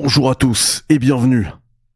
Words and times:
Bonjour 0.00 0.30
à 0.30 0.36
tous 0.36 0.84
et 0.88 1.00
bienvenue 1.00 1.48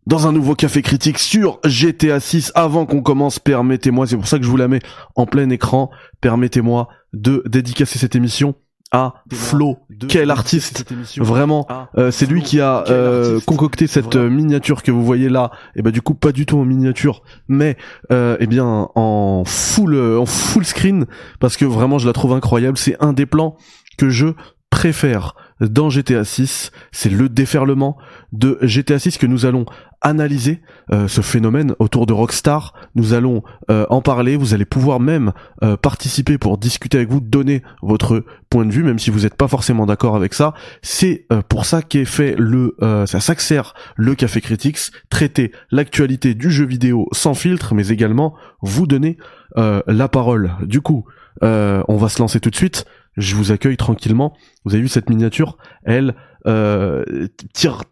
dans 0.06 0.27
un 0.27 0.33
nouveau 0.33 0.56
café 0.56 0.83
critique 0.83 1.21
sur 1.21 1.61
GTA 1.64 2.19
6. 2.19 2.51
Avant 2.56 2.85
qu'on 2.85 3.01
commence, 3.01 3.38
permettez-moi, 3.38 4.09
c'est 4.09 4.17
pour 4.17 4.27
ça 4.27 4.38
que 4.38 4.45
je 4.45 4.51
vous 4.51 4.56
la 4.56 4.67
mets 4.67 4.80
en 5.14 5.25
plein 5.25 5.48
écran, 5.51 5.88
permettez-moi 6.21 6.88
de 7.12 7.45
dédicacer 7.46 8.01
cette 8.01 8.17
émission 8.17 8.57
à 8.91 9.23
Flo, 9.33 9.79
quel 10.09 10.33
artiste 10.33 10.85
Vraiment, 11.17 11.69
euh, 11.96 12.11
c'est 12.11 12.26
lui 12.26 12.42
qui 12.42 12.60
a 12.60 12.83
euh, 12.88 13.38
concocté 13.46 13.87
cette 13.87 14.16
euh, 14.16 14.28
miniature 14.28 14.82
que 14.82 14.90
vous 14.90 15.04
voyez 15.04 15.28
là. 15.28 15.53
Et 15.76 15.82
bah 15.82 15.92
du 15.92 16.02
coup 16.02 16.14
pas 16.14 16.32
du 16.32 16.45
tout 16.45 16.59
en 16.59 16.64
miniature, 16.64 17.23
mais 17.46 17.77
eh 18.10 18.46
bien 18.48 18.88
en 18.96 19.45
full 19.46 19.96
en 19.96 20.27
full 20.27 20.64
screen 20.64 21.06
parce 21.38 21.56
que 21.56 21.64
vraiment 21.64 21.98
je 21.98 22.09
la 22.09 22.12
trouve 22.12 22.32
incroyable. 22.32 22.77
C'est 22.77 22.96
un 22.98 23.12
des 23.12 23.27
plans 23.27 23.56
que 23.96 24.10
je 24.10 24.27
préfère 24.70 25.37
dans 25.69 25.91
GTA 25.91 26.24
6, 26.24 26.73
c'est 26.91 27.10
le 27.10 27.29
déferlement 27.29 27.97
de 28.33 28.59
GTA 28.62 28.98
6 28.98 29.19
que 29.19 29.27
nous 29.27 29.47
allons 29.47 29.66
analyser 30.02 30.61
euh, 30.93 31.09
ce 31.09 31.21
phénomène 31.21 31.75
autour 31.79 32.07
de 32.07 32.12
Rockstar. 32.12 32.75
Nous 32.95 33.15
allons 33.15 33.43
euh, 33.71 33.87
en 33.88 34.02
parler. 34.02 34.37
Vous 34.37 34.52
allez 34.52 34.65
pouvoir 34.65 35.01
même 35.01 35.33
euh, 35.62 35.77
participer 35.77 36.38
pour 36.38 36.59
discuter 36.59 36.98
avec 36.98 37.11
vous, 37.11 37.21
donner 37.21 37.62
votre 37.83 38.25
point 38.51 38.66
de 38.66 38.73
vue, 38.73 38.83
même 38.83 38.98
si 38.98 39.11
vous 39.11 39.21
n'êtes 39.21 39.37
pas 39.37 39.48
forcément 39.48 39.87
d'accord 39.87 40.16
avec 40.16 40.35
ça. 40.35 40.52
C'est 40.83 41.27
pour 41.48 41.65
ça 41.65 41.80
qu'est 41.80 42.05
fait 42.05 42.35
le, 42.37 42.77
ça 43.07 43.19
s'accère 43.21 43.73
le 43.97 44.15
Café 44.15 44.43
Critics, 44.43 44.79
traiter 45.09 45.52
l'actualité 45.71 46.35
du 46.35 46.51
jeu 46.51 46.66
vidéo 46.66 47.09
sans 47.13 47.33
filtre, 47.33 47.74
mais 47.74 47.88
également 47.88 48.35
vous 48.60 48.87
donner 48.87 49.16
la 49.57 50.09
parole. 50.09 50.52
Du 50.65 50.83
coup, 50.83 51.07
on 51.41 51.97
va 51.97 52.09
se 52.10 52.19
lancer 52.19 52.41
tout 52.41 52.51
de 52.51 52.57
suite 52.57 52.85
je 53.16 53.34
vous 53.37 53.52
accueille 53.52 53.77
tranquillement. 53.77 54.37
Vous 54.65 54.75
avez 54.75 54.83
vu 54.83 54.89
cette 54.89 55.11
miniature? 55.11 55.59
Elle 55.84 56.15
euh, 56.47 57.05
tire 57.52 57.83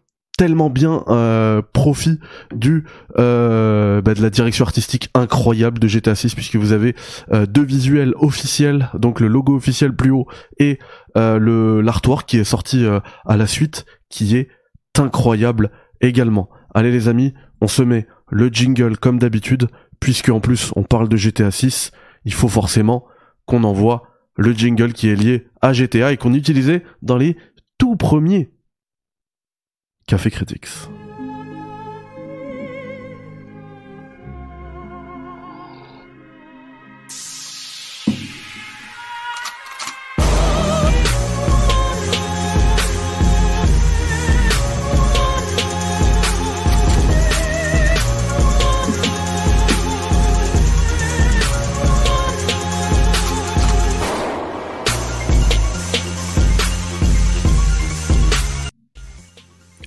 tellement 0.41 0.71
bien 0.71 1.03
euh, 1.07 1.61
profit 1.73 2.19
du 2.51 2.85
euh, 3.19 4.01
bah, 4.01 4.15
de 4.15 4.23
la 4.23 4.31
direction 4.31 4.65
artistique 4.65 5.11
incroyable 5.13 5.77
de 5.77 5.87
GTA 5.87 6.15
6 6.15 6.33
puisque 6.33 6.55
vous 6.55 6.71
avez 6.71 6.95
euh, 7.31 7.45
deux 7.45 7.63
visuels 7.63 8.15
officiels 8.15 8.89
donc 8.95 9.19
le 9.19 9.27
logo 9.27 9.55
officiel 9.55 9.95
plus 9.95 10.09
haut 10.09 10.25
et 10.57 10.79
le 11.15 11.81
l'artwork 11.81 12.27
qui 12.27 12.39
est 12.39 12.43
sorti 12.43 12.87
à 12.87 13.37
la 13.37 13.45
suite 13.45 13.85
qui 14.09 14.35
est 14.35 14.47
incroyable 14.97 15.69
également. 15.99 16.49
Allez 16.73 16.91
les 16.91 17.07
amis 17.07 17.35
on 17.61 17.67
se 17.67 17.83
met 17.83 18.07
le 18.31 18.47
jingle 18.47 18.97
comme 18.97 19.19
d'habitude 19.19 19.67
puisque 19.99 20.29
en 20.29 20.39
plus 20.39 20.71
on 20.75 20.81
parle 20.81 21.07
de 21.07 21.17
GTA 21.17 21.51
6 21.51 21.91
il 22.25 22.33
faut 22.33 22.47
forcément 22.47 23.05
qu'on 23.45 23.63
envoie 23.63 24.10
le 24.35 24.53
jingle 24.53 24.93
qui 24.93 25.09
est 25.09 25.15
lié 25.15 25.47
à 25.61 25.73
GTA 25.73 26.11
et 26.11 26.17
qu'on 26.17 26.33
utilisait 26.33 26.83
dans 27.01 27.17
les 27.17 27.37
tout 27.77 27.95
premiers 27.95 28.51
Café 30.07 30.31
Critics. 30.31 30.67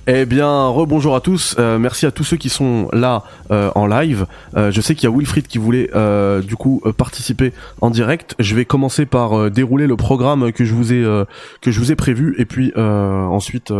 Eh 0.07 0.25
bien, 0.25 0.67
rebonjour 0.67 1.15
à 1.15 1.19
tous. 1.19 1.55
Euh, 1.57 1.79
merci 1.79 2.05
à 2.05 2.11
tous 2.11 2.23
ceux 2.23 2.37
qui 2.37 2.49
sont 2.49 2.89
là 2.93 3.23
euh, 3.49 3.71
en 3.73 3.87
live. 3.87 4.27
Euh, 4.55 4.69
je 4.69 4.79
sais 4.79 4.93
qu'il 4.93 5.09
y 5.09 5.11
a 5.11 5.15
Wilfried 5.15 5.47
qui 5.47 5.57
voulait 5.57 5.89
du 6.43 6.55
coup 6.55 6.81
participer 6.95 7.53
en 7.81 7.89
direct. 7.89 8.35
Je 8.37 8.55
vais 8.55 8.65
commencer 8.65 9.07
par 9.07 9.49
dérouler 9.49 9.87
le 9.87 9.95
programme 9.95 10.51
que 10.51 10.63
je 10.63 10.73
vous 10.75 10.93
ai 10.93 11.03
que 11.61 11.71
je 11.71 11.79
vous 11.79 11.91
ai 11.91 11.95
prévu 11.95 12.35
et 12.37 12.45
puis 12.45 12.71
ensuite 12.75 13.73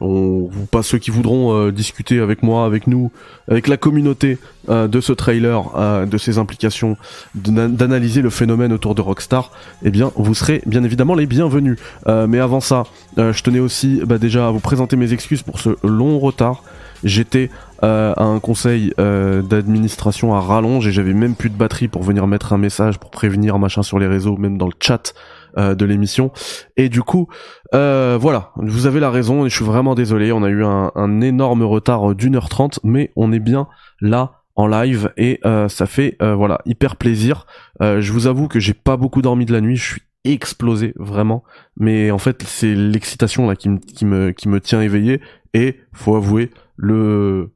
on 0.00 0.48
vous 0.50 0.66
passe 0.66 0.88
ceux 0.88 0.98
qui 0.98 1.10
voudront 1.10 1.70
discuter 1.70 2.20
avec 2.20 2.42
moi, 2.42 2.64
avec 2.64 2.86
nous, 2.86 3.10
avec 3.48 3.66
la 3.68 3.76
communauté 3.76 4.38
de 4.68 5.00
ce 5.00 5.12
trailer, 5.12 6.06
de 6.06 6.18
ses 6.18 6.38
implications, 6.38 6.96
d'analyser 7.34 8.20
le 8.20 8.30
phénomène 8.30 8.72
autour 8.72 8.94
de 8.94 9.00
Rockstar. 9.00 9.52
Eh 9.82 9.90
bien, 9.90 10.12
vous 10.16 10.34
serez 10.34 10.62
bien 10.66 10.84
évidemment 10.84 11.14
les 11.14 11.26
bienvenus. 11.26 11.78
mais 12.06 12.40
avant 12.40 12.60
ça, 12.60 12.84
je 13.16 13.42
tenais 13.42 13.60
aussi 13.60 14.02
bah, 14.04 14.18
déjà 14.18 14.48
à 14.48 14.50
vous 14.50 14.60
présenter 14.60 14.96
mes 14.96 15.12
excuses 15.12 15.42
pour 15.42 15.60
ce 15.60 15.70
long 15.82 16.18
retard. 16.18 16.62
J'étais 17.04 17.50
euh, 17.82 18.14
à 18.16 18.24
un 18.24 18.40
conseil 18.40 18.92
euh, 18.98 19.42
d'administration 19.42 20.34
à 20.34 20.40
rallonge 20.40 20.88
et 20.88 20.92
j'avais 20.92 21.12
même 21.12 21.34
plus 21.34 21.50
de 21.50 21.56
batterie 21.56 21.88
pour 21.88 22.02
venir 22.02 22.26
mettre 22.26 22.52
un 22.52 22.58
message 22.58 22.98
pour 22.98 23.10
prévenir 23.10 23.58
machin 23.58 23.82
sur 23.82 23.98
les 23.98 24.06
réseaux, 24.06 24.36
même 24.36 24.56
dans 24.56 24.66
le 24.66 24.72
chat 24.80 25.12
euh, 25.12 25.35
de 25.56 25.84
l'émission. 25.84 26.32
Et 26.76 26.88
du 26.88 27.02
coup, 27.02 27.28
voilà, 27.72 28.52
vous 28.56 28.86
avez 28.86 29.00
la 29.00 29.10
raison 29.10 29.46
et 29.46 29.48
je 29.48 29.56
suis 29.56 29.64
vraiment 29.64 29.94
désolé. 29.94 30.32
On 30.32 30.42
a 30.42 30.48
eu 30.48 30.64
un, 30.64 30.92
un 30.94 31.20
énorme 31.20 31.62
retard 31.62 32.14
d'une 32.14 32.36
heure 32.36 32.48
trente, 32.48 32.80
mais 32.84 33.12
on 33.16 33.32
est 33.32 33.40
bien 33.40 33.68
là 34.00 34.42
en 34.54 34.66
live 34.66 35.12
et 35.16 35.40
ça 35.68 35.86
fait 35.86 36.16
voilà 36.20 36.60
hyper 36.66 36.96
plaisir. 36.96 37.46
je 37.80 38.12
vous 38.12 38.26
avoue 38.26 38.48
que 38.48 38.60
j'ai 38.60 38.74
pas 38.74 38.96
beaucoup 38.96 39.22
dormi 39.22 39.46
de 39.46 39.52
la 39.52 39.60
nuit. 39.60 39.76
Je 39.76 39.92
suis 39.92 40.02
explosé 40.26 40.92
vraiment 40.96 41.44
mais 41.76 42.10
en 42.10 42.18
fait 42.18 42.42
c'est 42.42 42.74
l'excitation 42.74 43.46
là 43.46 43.56
qui 43.56 43.78
qui 43.78 44.04
me 44.04 44.32
qui 44.32 44.48
me 44.48 44.60
tient 44.60 44.80
éveillé 44.82 45.20
et 45.54 45.76
faut 45.92 46.16
avouer 46.16 46.50
le 46.76 47.52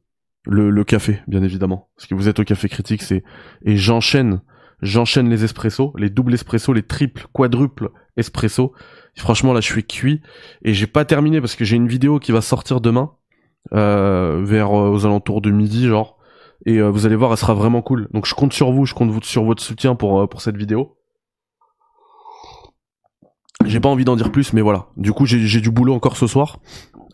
le, 0.46 0.70
le 0.70 0.84
café 0.84 1.20
bien 1.26 1.42
évidemment 1.42 1.88
parce 1.96 2.06
que 2.06 2.14
vous 2.14 2.28
êtes 2.28 2.38
au 2.38 2.44
café 2.44 2.68
critique 2.68 3.02
c'est 3.02 3.24
et 3.64 3.76
j'enchaîne 3.76 4.40
j'enchaîne 4.82 5.28
les 5.28 5.44
espressos 5.44 5.92
les 5.96 6.10
doubles 6.10 6.34
espressos 6.34 6.72
les 6.72 6.82
triples 6.82 7.26
quadruples 7.32 7.90
espresso 8.16 8.74
franchement 9.20 9.52
là 9.52 9.60
je 9.60 9.66
suis 9.66 9.84
cuit. 9.84 10.20
Et 10.62 10.74
j'ai 10.74 10.86
pas 10.86 11.04
terminé 11.04 11.40
parce 11.40 11.54
que 11.54 11.64
j'ai 11.64 11.76
une 11.76 11.88
vidéo 11.88 12.18
qui 12.18 12.32
va 12.32 12.40
sortir 12.40 12.80
demain 12.80 13.12
euh, 13.72 14.42
vers 14.44 14.68
euh, 14.76 14.90
aux 14.90 15.06
alentours 15.06 15.40
de 15.40 15.50
midi 15.50 15.86
genre. 15.86 16.18
Et 16.66 16.78
euh, 16.78 16.90
vous 16.90 17.06
allez 17.06 17.16
voir 17.16 17.30
elle 17.30 17.38
sera 17.38 17.54
vraiment 17.54 17.82
cool. 17.82 18.08
Donc 18.12 18.26
je 18.26 18.34
compte 18.34 18.52
sur 18.52 18.72
vous 18.72 18.86
je 18.86 18.94
compte 18.94 19.24
sur 19.24 19.44
votre 19.44 19.62
soutien 19.62 19.94
pour 19.94 20.28
pour 20.28 20.42
cette 20.42 20.56
vidéo 20.56 20.96
j'ai 23.66 23.80
pas 23.80 23.88
envie 23.88 24.04
d'en 24.04 24.16
dire 24.16 24.32
plus, 24.32 24.52
mais 24.52 24.60
voilà. 24.60 24.86
Du 24.96 25.12
coup, 25.12 25.26
j'ai 25.26 25.60
du 25.60 25.70
boulot 25.70 25.94
encore 25.94 26.16
ce 26.16 26.26
soir. 26.26 26.58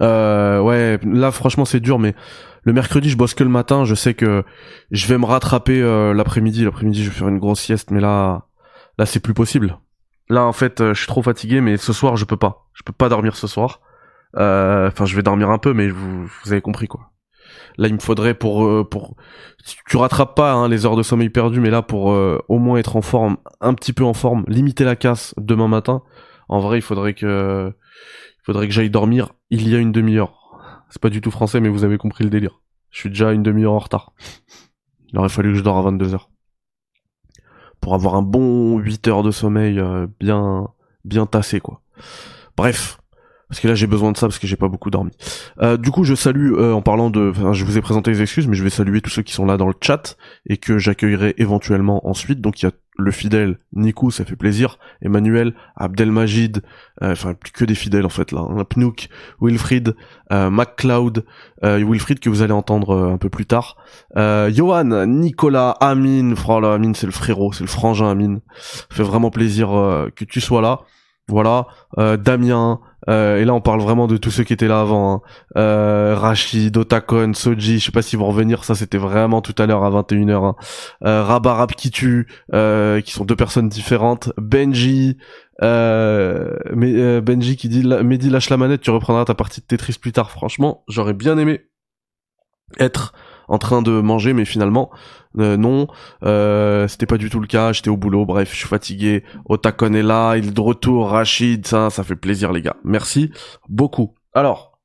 Euh, 0.02 0.60
ouais, 0.60 0.98
là, 1.04 1.30
franchement, 1.30 1.64
c'est 1.64 1.80
dur, 1.80 1.98
mais 1.98 2.14
le 2.62 2.72
mercredi, 2.72 3.10
je 3.10 3.16
bosse 3.16 3.34
que 3.34 3.44
le 3.44 3.50
matin. 3.50 3.84
Je 3.84 3.94
sais 3.94 4.14
que 4.14 4.44
je 4.90 5.06
vais 5.06 5.18
me 5.18 5.24
rattraper 5.24 5.80
euh, 5.80 6.12
l'après-midi. 6.12 6.64
L'après-midi, 6.64 7.04
je 7.04 7.10
vais 7.10 7.16
faire 7.16 7.28
une 7.28 7.38
grosse 7.38 7.60
sieste, 7.60 7.90
mais 7.90 8.00
là, 8.00 8.46
là, 8.98 9.06
c'est 9.06 9.20
plus 9.20 9.34
possible. 9.34 9.78
Là, 10.28 10.44
en 10.44 10.52
fait, 10.52 10.80
euh, 10.80 10.92
je 10.92 10.98
suis 10.98 11.06
trop 11.06 11.22
fatigué, 11.22 11.60
mais 11.60 11.76
ce 11.76 11.92
soir, 11.92 12.16
je 12.16 12.24
peux 12.24 12.36
pas. 12.36 12.66
Je 12.74 12.82
peux 12.82 12.92
pas 12.92 13.08
dormir 13.08 13.36
ce 13.36 13.46
soir. 13.46 13.80
Euh, 14.36 14.88
enfin, 14.88 15.06
je 15.06 15.14
vais 15.14 15.22
dormir 15.22 15.50
un 15.50 15.58
peu, 15.58 15.72
mais 15.72 15.88
vous, 15.88 16.26
vous 16.26 16.52
avez 16.52 16.60
compris 16.60 16.88
quoi. 16.88 17.12
Là, 17.78 17.88
il 17.88 17.94
me 17.94 18.00
faudrait 18.00 18.34
pour 18.34 18.88
pour 18.88 19.14
tu 19.86 19.96
rattrapes 19.96 20.34
pas 20.34 20.52
hein, 20.52 20.68
les 20.68 20.84
heures 20.84 20.96
de 20.96 21.02
sommeil 21.02 21.28
perdues, 21.28 21.60
mais 21.60 21.70
là 21.70 21.82
pour 21.82 22.06
au 22.06 22.58
moins 22.58 22.78
être 22.78 22.96
en 22.96 23.02
forme, 23.02 23.36
un 23.60 23.74
petit 23.74 23.92
peu 23.92 24.04
en 24.04 24.14
forme, 24.14 24.44
limiter 24.48 24.84
la 24.84 24.96
casse 24.96 25.34
demain 25.36 25.68
matin 25.68 26.02
en 26.48 26.60
vrai, 26.60 26.78
il 26.78 26.82
faudrait 26.82 27.14
que, 27.14 27.72
il 27.72 28.44
faudrait 28.44 28.66
que 28.66 28.72
j'aille 28.72 28.90
dormir 28.90 29.32
il 29.50 29.68
y 29.68 29.74
a 29.74 29.78
une 29.78 29.92
demi-heure. 29.92 30.58
C'est 30.90 31.02
pas 31.02 31.10
du 31.10 31.20
tout 31.20 31.30
français, 31.30 31.60
mais 31.60 31.68
vous 31.68 31.84
avez 31.84 31.98
compris 31.98 32.24
le 32.24 32.30
délire. 32.30 32.60
Je 32.90 33.00
suis 33.00 33.08
déjà 33.10 33.32
une 33.32 33.42
demi-heure 33.42 33.72
en 33.72 33.78
retard. 33.78 34.12
Il 35.12 35.18
aurait 35.18 35.28
fallu 35.28 35.52
que 35.52 35.58
je 35.58 35.62
dors 35.62 35.78
à 35.78 35.82
22 35.82 36.14
heures. 36.14 36.30
Pour 37.80 37.94
avoir 37.94 38.14
un 38.14 38.22
bon 38.22 38.78
8 38.78 39.08
heures 39.08 39.22
de 39.22 39.30
sommeil 39.30 39.78
euh, 39.78 40.06
bien, 40.20 40.68
bien 41.04 41.26
tassé, 41.26 41.60
quoi. 41.60 41.82
Bref. 42.56 42.98
Parce 43.48 43.60
que 43.60 43.68
là 43.68 43.76
j'ai 43.76 43.86
besoin 43.86 44.10
de 44.10 44.16
ça 44.16 44.26
parce 44.26 44.40
que 44.40 44.46
j'ai 44.48 44.56
pas 44.56 44.66
beaucoup 44.66 44.90
dormi. 44.90 45.12
Euh, 45.62 45.76
du 45.76 45.92
coup 45.92 46.02
je 46.02 46.16
salue 46.16 46.54
euh, 46.54 46.72
en 46.72 46.82
parlant 46.82 47.10
de, 47.10 47.30
enfin, 47.30 47.52
je 47.52 47.64
vous 47.64 47.78
ai 47.78 47.80
présenté 47.80 48.10
les 48.10 48.20
excuses, 48.20 48.48
mais 48.48 48.56
je 48.56 48.64
vais 48.64 48.70
saluer 48.70 49.00
tous 49.00 49.10
ceux 49.10 49.22
qui 49.22 49.32
sont 49.32 49.46
là 49.46 49.56
dans 49.56 49.68
le 49.68 49.74
chat 49.80 50.16
et 50.46 50.56
que 50.56 50.78
j'accueillerai 50.78 51.34
éventuellement 51.38 52.08
ensuite. 52.08 52.40
Donc 52.40 52.60
il 52.60 52.64
y 52.64 52.68
a 52.68 52.72
le 52.98 53.10
fidèle 53.10 53.58
Nico, 53.74 54.10
ça 54.10 54.24
fait 54.24 54.36
plaisir, 54.36 54.78
Emmanuel, 55.02 55.54
Abdelmajid, 55.76 56.62
euh, 57.02 57.12
enfin 57.12 57.34
plus 57.34 57.52
que 57.52 57.64
des 57.64 57.74
fidèles 57.74 58.06
en 58.06 58.10
fait 58.10 58.32
là, 58.32 58.40
hein, 58.40 58.64
Pnouk, 58.64 59.08
Wilfried, 59.40 59.94
euh, 60.32 60.50
MacLeod, 60.50 61.24
euh, 61.64 61.84
Wilfried 61.84 62.20
que 62.20 62.30
vous 62.30 62.42
allez 62.42 62.52
entendre 62.52 62.90
euh, 62.90 63.12
un 63.12 63.18
peu 63.18 63.28
plus 63.28 63.46
tard, 63.46 63.76
euh, 64.16 64.50
Johan, 64.52 65.06
Nicolas, 65.06 65.70
Amine, 65.80 66.34
là, 66.34 66.72
Amine 66.72 66.94
c'est 66.94 67.06
le 67.06 67.12
frérot, 67.12 67.52
c'est 67.52 67.64
le 67.64 67.70
frangin 67.70 68.10
Amine, 68.10 68.40
fait 68.90 69.02
vraiment 69.02 69.30
plaisir 69.30 69.68
que 70.14 70.24
tu 70.24 70.40
sois 70.40 70.62
là. 70.62 70.80
Voilà, 71.28 71.66
euh, 71.98 72.16
Damien, 72.16 72.80
euh, 73.08 73.38
et 73.38 73.44
là 73.44 73.52
on 73.52 73.60
parle 73.60 73.80
vraiment 73.80 74.06
de 74.06 74.16
tous 74.16 74.30
ceux 74.30 74.44
qui 74.44 74.52
étaient 74.52 74.68
là 74.68 74.80
avant. 74.80 75.12
Hein. 75.12 75.20
Euh, 75.56 76.14
Rachid, 76.16 76.76
Otakon, 76.76 77.34
Soji, 77.34 77.80
je 77.80 77.86
sais 77.86 77.92
pas 77.92 78.02
s'ils 78.02 78.18
vont 78.18 78.28
revenir, 78.28 78.62
ça 78.62 78.76
c'était 78.76 78.98
vraiment 78.98 79.40
tout 79.40 79.54
à 79.58 79.66
l'heure 79.66 79.84
à 79.84 79.90
21h. 79.90 80.44
Hein. 80.44 80.54
Euh, 81.04 81.24
Rabarab 81.24 81.72
qui 81.72 81.90
tue, 81.90 82.28
euh, 82.54 83.00
qui 83.00 83.12
sont 83.12 83.24
deux 83.24 83.34
personnes 83.34 83.68
différentes. 83.68 84.32
Benji, 84.38 85.18
mais, 85.62 87.20
Benji 87.20 87.56
qui 87.56 87.68
dit 87.68 87.84
Mehdi 87.84 88.30
lâche 88.30 88.50
la 88.50 88.56
manette, 88.56 88.82
tu 88.82 88.90
reprendras 88.90 89.24
ta 89.24 89.34
partie 89.34 89.60
de 89.60 89.66
Tetris 89.66 89.96
plus 90.00 90.12
tard. 90.12 90.30
Franchement, 90.30 90.84
j'aurais 90.88 91.14
bien 91.14 91.38
aimé 91.38 91.66
être 92.78 93.14
en 93.48 93.58
train 93.58 93.82
de 93.82 94.00
manger, 94.00 94.32
mais 94.32 94.44
finalement, 94.44 94.90
euh, 95.38 95.56
non, 95.56 95.86
euh, 96.22 96.88
c'était 96.88 97.06
pas 97.06 97.18
du 97.18 97.30
tout 97.30 97.40
le 97.40 97.46
cas, 97.46 97.72
j'étais 97.72 97.90
au 97.90 97.96
boulot, 97.96 98.24
bref, 98.24 98.50
je 98.52 98.56
suis 98.56 98.68
fatigué, 98.68 99.24
Otakon 99.46 99.94
est 99.94 100.02
là, 100.02 100.36
il 100.36 100.48
est 100.48 100.52
de 100.52 100.60
retour, 100.60 101.10
Rachid, 101.10 101.66
ça, 101.66 101.90
ça 101.90 102.04
fait 102.04 102.16
plaisir 102.16 102.52
les 102.52 102.62
gars, 102.62 102.76
merci 102.84 103.30
beaucoup. 103.68 104.14
Alors, 104.32 104.78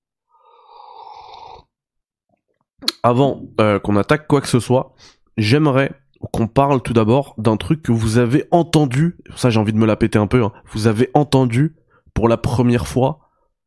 avant 3.04 3.42
euh, 3.60 3.80
qu'on 3.80 3.96
attaque 3.96 4.28
quoi 4.28 4.42
que 4.42 4.48
ce 4.48 4.60
soit, 4.60 4.94
j'aimerais 5.38 5.92
qu'on 6.31 6.48
parle 6.48 6.81
tout 6.81 6.94
d'abord 6.94 7.34
d'un 7.38 7.58
truc 7.58 7.81
que 7.81 7.92
vous 7.92 8.18
avez 8.18 8.46
entendu, 8.52 9.18
ça 9.36 9.50
j'ai 9.50 9.60
envie 9.60 9.74
de 9.74 9.78
me 9.78 9.88
la 9.88 9.96
péter 9.96 10.19
un 10.19 10.28
peu, 10.28 10.44
hein. 10.44 10.52
vous 10.72 10.88
avez 10.88 11.10
entendu 11.13 11.75
pour 12.13 12.28
la 12.28 12.38
première 12.38 12.88
fois 12.88 13.19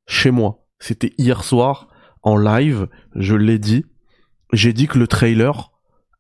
chez 0.07 0.31
moi. 0.31 0.67
C'était 0.79 1.15
hier 1.19 1.45
soir, 1.45 1.89
en 2.23 2.37
live, 2.37 2.89
je 3.15 3.35
l'ai 3.35 3.59
dit, 3.59 3.87
j'ai 4.55 4.73
dit 4.73 4.87
que 4.87 4.99
le 4.99 5.07
trailer, 5.07 5.73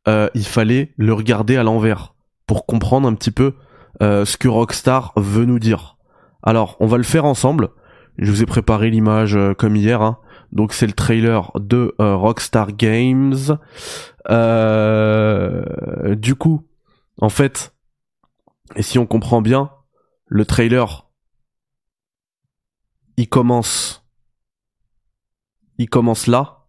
euh, 0.08 0.28
il 0.34 0.46
fallait 0.46 0.92
le 0.96 1.12
regarder 1.12 1.56
à 1.56 1.62
l'envers 1.62 2.14
pour 2.46 2.66
comprendre 2.66 3.08
un 3.08 3.14
petit 3.14 3.31
peu 3.31 3.54
euh, 4.02 4.25
ce 4.25 4.36
que 4.36 4.48
Rockstar 4.48 5.12
veut 5.16 5.44
nous 5.44 5.58
dire. 5.58 5.96
Alors, 6.42 6.76
on 6.81 6.86
va 6.86 6.96
le 6.96 7.04
faire 7.04 7.25
ensemble. 7.25 7.70
Je 8.19 8.31
vous 8.31 8.42
ai 8.42 8.46
préparé 8.46 8.90
l'image 8.90 9.36
euh, 9.36 9.54
comme 9.54 9.76
hier. 9.76 10.02
Hein. 10.02 10.19
Donc 10.52 10.72
c'est 10.72 10.86
le 10.86 10.92
trailer 10.92 11.50
de 11.56 11.94
Rockstar 11.98 12.72
Games. 12.72 13.58
du 16.16 16.34
coup, 16.34 16.69
en 17.20 17.28
fait, 17.28 17.75
et 18.76 18.82
si 18.82 18.98
on 18.98 19.06
comprend 19.06 19.42
bien, 19.42 19.70
le 20.26 20.44
trailer, 20.44 21.08
il 23.16 23.28
commence, 23.28 24.04
il 25.78 25.88
commence 25.88 26.26
là, 26.26 26.66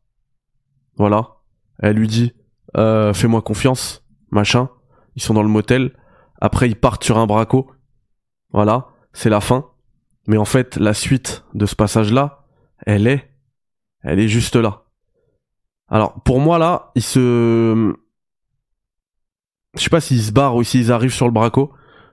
voilà. 0.98 1.35
Elle 1.80 1.96
lui 1.96 2.08
dit 2.08 2.34
euh, 2.78 3.14
fais-moi 3.14 3.42
confiance, 3.42 4.04
machin. 4.32 4.70
Ils 5.16 5.22
sont 5.22 5.34
dans 5.34 5.44
le 5.44 5.50
motel. 5.50 5.94
Après, 6.42 6.68
ils 6.68 6.76
partent 6.76 7.04
sur 7.04 7.18
un 7.18 7.26
braco. 7.26 7.72
Voilà, 8.52 8.88
c'est 9.14 9.30
la 9.30 9.42
fin. 9.42 9.70
Mais 10.28 10.38
en 10.38 10.46
fait, 10.46 10.78
la 10.78 10.94
suite 10.94 11.46
de 11.54 11.66
ce 11.66 11.76
passage-là, 11.76 12.46
elle 12.86 13.08
est, 13.08 13.30
elle 14.02 14.20
est 14.20 14.28
juste 14.28 14.56
là. 14.56 14.84
Alors, 15.88 16.22
pour 16.24 16.40
moi, 16.40 16.58
là, 16.58 16.92
ils 16.96 17.04
se, 17.04 17.94
je 19.76 19.82
sais 19.82 19.90
pas 19.90 20.02
s'ils 20.02 20.22
se 20.22 20.32
barrent 20.32 20.56
ou 20.56 20.64
s'ils 20.64 20.92
arrivent 20.92 21.14
sur 21.14 21.28
le 21.28 21.32
braco. 21.32 21.72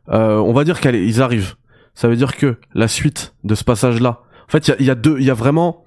Euh, 0.08 0.36
on 0.36 0.52
va 0.52 0.64
dire 0.64 0.80
qu'ils 0.80 1.22
arrivent. 1.22 1.54
Ça 1.94 2.08
veut 2.08 2.16
dire 2.16 2.36
que 2.36 2.58
la 2.74 2.88
suite 2.88 3.34
de 3.44 3.54
ce 3.54 3.64
passage-là, 3.64 4.22
en 4.46 4.50
fait, 4.50 4.68
il 4.78 4.86
y 4.86 4.90
a, 4.90 4.94
deux, 4.94 5.18
il 5.18 5.24
y 5.24 5.30
a 5.30 5.34
vraiment 5.34 5.81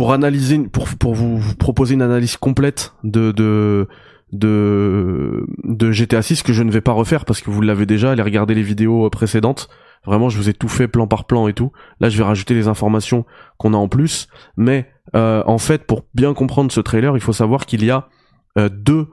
pour 0.00 0.14
analyser, 0.14 0.58
pour, 0.60 0.88
pour 0.88 1.14
vous, 1.14 1.42
proposer 1.56 1.92
une 1.92 2.00
analyse 2.00 2.38
complète 2.38 2.94
de, 3.04 3.32
de, 3.32 3.86
de, 4.32 5.92
GTA 5.92 6.22
6 6.22 6.42
que 6.42 6.54
je 6.54 6.62
ne 6.62 6.70
vais 6.70 6.80
pas 6.80 6.92
refaire 6.92 7.26
parce 7.26 7.42
que 7.42 7.50
vous 7.50 7.60
l'avez 7.60 7.84
déjà, 7.84 8.12
allez 8.12 8.22
regarder 8.22 8.54
les 8.54 8.62
vidéos 8.62 9.10
précédentes. 9.10 9.68
Vraiment, 10.06 10.30
je 10.30 10.38
vous 10.38 10.48
ai 10.48 10.54
tout 10.54 10.70
fait 10.70 10.88
plan 10.88 11.06
par 11.06 11.26
plan 11.26 11.48
et 11.48 11.52
tout. 11.52 11.72
Là, 12.00 12.08
je 12.08 12.16
vais 12.16 12.24
rajouter 12.24 12.54
les 12.54 12.66
informations 12.66 13.26
qu'on 13.58 13.74
a 13.74 13.76
en 13.76 13.88
plus. 13.88 14.28
Mais 14.56 14.90
euh, 15.14 15.42
en 15.44 15.58
fait, 15.58 15.84
pour 15.84 16.06
bien 16.14 16.32
comprendre 16.32 16.72
ce 16.72 16.80
trailer, 16.80 17.14
il 17.18 17.20
faut 17.20 17.34
savoir 17.34 17.66
qu'il 17.66 17.84
y 17.84 17.90
a 17.90 18.08
euh, 18.56 18.70
deux, 18.70 19.08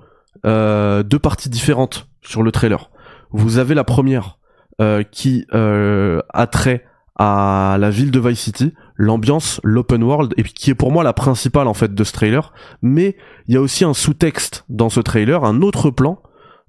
euh, 0.45 1.03
deux 1.03 1.19
parties 1.19 1.49
différentes 1.49 2.07
sur 2.21 2.43
le 2.43 2.51
trailer. 2.53 2.91
Vous 3.31 3.57
avez 3.57 3.75
la 3.75 3.83
première 3.83 4.37
qui 5.11 5.45
a 5.51 6.47
trait 6.49 6.85
à 7.17 7.77
la 7.79 7.89
ville 7.89 8.11
de 8.11 8.19
Vice 8.19 8.39
City, 8.39 8.73
l'ambiance, 8.97 9.61
l'open 9.63 10.03
world, 10.03 10.33
et 10.37 10.43
qui 10.43 10.71
est 10.71 10.75
pour 10.75 10.91
moi 10.91 11.03
la 11.03 11.13
principale 11.13 11.67
en 11.67 11.73
fait 11.73 11.93
de 11.93 12.03
ce 12.03 12.11
trailer. 12.11 12.51
Mais 12.81 13.15
il 13.47 13.53
y 13.53 13.57
a 13.57 13.61
aussi 13.61 13.85
un 13.85 13.93
sous-texte 13.93 14.65
dans 14.69 14.89
ce 14.89 14.99
trailer, 14.99 15.43
un 15.45 15.61
autre 15.61 15.91
plan 15.91 16.21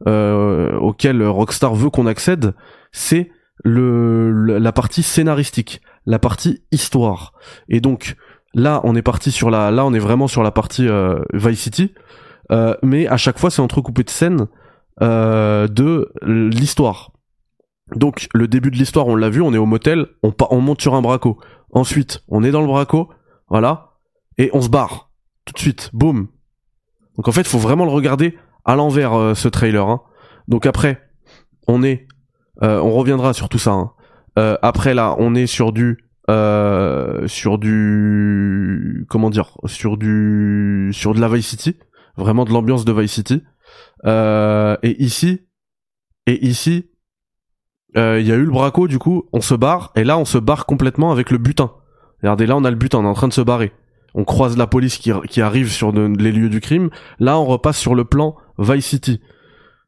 euh, 0.06 0.76
auquel 0.78 1.26
Rockstar 1.26 1.74
veut 1.74 1.90
qu'on 1.90 2.06
accède, 2.06 2.54
c'est 2.92 3.30
le, 3.64 4.30
la 4.58 4.72
partie 4.72 5.02
scénaristique, 5.02 5.80
la 6.06 6.18
partie 6.18 6.62
histoire. 6.70 7.32
Et 7.68 7.80
donc 7.80 8.14
là, 8.54 8.80
on 8.84 8.94
est 8.94 9.02
parti 9.02 9.32
sur 9.32 9.50
la, 9.50 9.70
là, 9.70 9.84
on 9.84 9.92
est 9.94 9.98
vraiment 9.98 10.28
sur 10.28 10.42
la 10.42 10.50
partie 10.50 10.86
euh, 10.86 11.20
Vice 11.32 11.60
City, 11.60 11.94
euh, 12.52 12.74
mais 12.82 13.08
à 13.08 13.16
chaque 13.16 13.38
fois, 13.38 13.50
c'est 13.50 13.62
entrecoupé 13.62 14.04
de 14.04 14.10
scènes 14.10 14.46
euh, 15.02 15.66
de 15.66 16.12
l'histoire. 16.22 17.12
Donc 17.96 18.28
le 18.34 18.48
début 18.48 18.70
de 18.70 18.76
l'histoire, 18.76 19.06
on 19.06 19.16
l'a 19.16 19.30
vu, 19.30 19.40
on 19.40 19.54
est 19.54 19.58
au 19.58 19.66
motel, 19.66 20.06
on, 20.22 20.32
on 20.50 20.60
monte 20.60 20.82
sur 20.82 20.94
un 20.94 21.02
braco. 21.02 21.38
Ensuite, 21.70 22.22
on 22.28 22.42
est 22.42 22.50
dans 22.50 22.60
le 22.60 22.66
braco, 22.66 23.10
voilà, 23.48 23.94
et 24.38 24.50
on 24.52 24.60
se 24.60 24.68
barre 24.68 25.10
tout 25.44 25.52
de 25.52 25.58
suite, 25.58 25.90
boum. 25.92 26.28
Donc 27.16 27.28
en 27.28 27.32
fait, 27.32 27.46
faut 27.46 27.58
vraiment 27.58 27.84
le 27.84 27.90
regarder 27.90 28.38
à 28.64 28.76
l'envers 28.76 29.14
euh, 29.14 29.34
ce 29.34 29.48
trailer. 29.48 29.88
Hein. 29.88 30.02
Donc 30.46 30.66
après, 30.66 31.02
on 31.66 31.82
est, 31.82 32.06
euh, 32.62 32.80
on 32.80 32.92
reviendra 32.92 33.32
sur 33.32 33.48
tout 33.48 33.58
ça. 33.58 33.72
Hein. 33.72 33.92
Euh, 34.38 34.56
après 34.62 34.94
là, 34.94 35.16
on 35.18 35.34
est 35.34 35.46
sur 35.46 35.72
du, 35.72 36.04
sur 37.26 37.58
du, 37.58 39.06
comment 39.08 39.30
dire, 39.30 39.56
sur 39.66 39.96
du, 39.96 40.90
sur 40.92 41.14
de 41.14 41.20
la 41.20 41.28
Vice 41.28 41.46
City, 41.46 41.76
vraiment 42.16 42.44
de 42.44 42.52
l'ambiance 42.52 42.84
de 42.84 42.92
Vice 42.92 43.12
City. 43.12 43.42
et 44.06 45.02
ici, 45.02 45.40
et 46.26 46.46
ici, 46.46 46.90
il 47.94 48.00
euh, 48.00 48.20
y 48.20 48.32
a 48.32 48.34
eu 48.34 48.44
le 48.44 48.50
braco 48.50 48.86
du 48.86 48.98
coup, 48.98 49.24
on 49.32 49.40
se 49.40 49.54
barre 49.54 49.92
et 49.96 50.04
là 50.04 50.18
on 50.18 50.24
se 50.24 50.38
barre 50.38 50.66
complètement 50.66 51.10
avec 51.10 51.30
le 51.30 51.38
butin. 51.38 51.72
Regardez 52.22 52.46
là 52.46 52.56
on 52.56 52.64
a 52.64 52.70
le 52.70 52.76
butin, 52.76 52.98
on 52.98 53.04
est 53.04 53.08
en 53.08 53.14
train 53.14 53.28
de 53.28 53.32
se 53.32 53.40
barrer. 53.40 53.72
On 54.14 54.24
croise 54.24 54.56
la 54.56 54.66
police 54.66 54.98
qui, 54.98 55.40
arrive 55.40 55.70
sur 55.70 55.92
les 55.92 56.32
lieux 56.32 56.48
du 56.48 56.60
crime. 56.60 56.90
Là 57.18 57.38
on 57.38 57.46
repasse 57.46 57.78
sur 57.78 57.94
le 57.94 58.04
plan 58.04 58.36
Vice 58.58 58.86
City. 58.86 59.20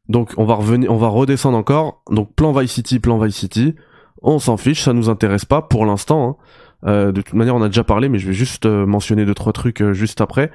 Donc 0.09 0.33
on 0.37 0.45
va 0.45 0.55
revenir, 0.55 0.91
on 0.91 0.97
va 0.97 1.09
redescendre 1.09 1.57
encore. 1.57 2.03
Donc 2.09 2.33
plan 2.35 2.51
Vice 2.53 2.71
City, 2.71 2.99
plan 2.99 3.19
Vice 3.19 3.35
City. 3.35 3.75
On 4.23 4.39
s'en 4.39 4.57
fiche, 4.57 4.81
ça 4.81 4.93
nous 4.93 5.09
intéresse 5.09 5.45
pas 5.45 5.61
pour 5.61 5.85
l'instant. 5.85 6.39
Hein. 6.83 6.89
Euh, 6.89 7.11
de 7.11 7.21
toute 7.21 7.35
manière 7.35 7.55
on 7.55 7.61
a 7.61 7.67
déjà 7.67 7.83
parlé, 7.83 8.09
mais 8.09 8.17
je 8.17 8.27
vais 8.27 8.33
juste 8.33 8.65
euh, 8.65 8.85
mentionner 8.85 9.25
deux 9.25 9.35
trois 9.35 9.53
trucs 9.53 9.83
juste 9.91 10.21
après. 10.21 10.51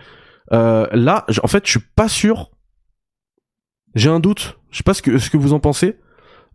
là, 0.50 1.26
en 1.42 1.48
fait, 1.48 1.64
je 1.64 1.70
suis 1.70 1.80
pas 1.94 2.08
sûr. 2.08 2.50
J'ai 3.94 4.10
un 4.10 4.20
doute. 4.20 4.58
Je 4.70 4.78
sais 4.78 4.82
pas 4.82 4.94
ce 4.94 5.02
que 5.02 5.36
vous 5.36 5.52
en 5.52 5.60
pensez. 5.60 5.96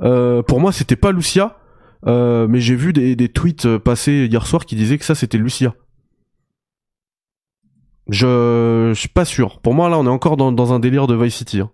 Euh, 0.02 0.42
pour 0.42 0.60
moi, 0.60 0.72
c'était 0.72 0.96
pas 0.96 1.12
Lucia, 1.12 1.58
euh, 2.08 2.48
mais 2.48 2.60
j'ai 2.60 2.76
vu 2.76 2.94
des, 2.94 3.30
tweets 3.30 3.66
euh, 3.66 3.80
passer 3.80 4.28
hier 4.30 4.46
soir 4.46 4.66
qui 4.66 4.76
disaient 4.76 4.98
que 4.98 5.06
ça 5.06 5.16
c'était 5.16 5.38
Lucia. 5.38 5.76
Je, 8.08 8.92
je 8.94 9.00
suis 9.00 9.10
pas 9.10 9.26
sûr. 9.26 9.60
Pour 9.60 9.74
moi, 9.74 9.90
là, 9.90 9.98
on 10.00 10.06
est 10.06 10.10
encore 10.10 10.38
dans, 10.38 10.74
un 10.74 10.80
délire 10.80 11.08
de 11.08 11.16
Vice 11.16 11.36
City. 11.36 11.62
Hein. 11.62 11.72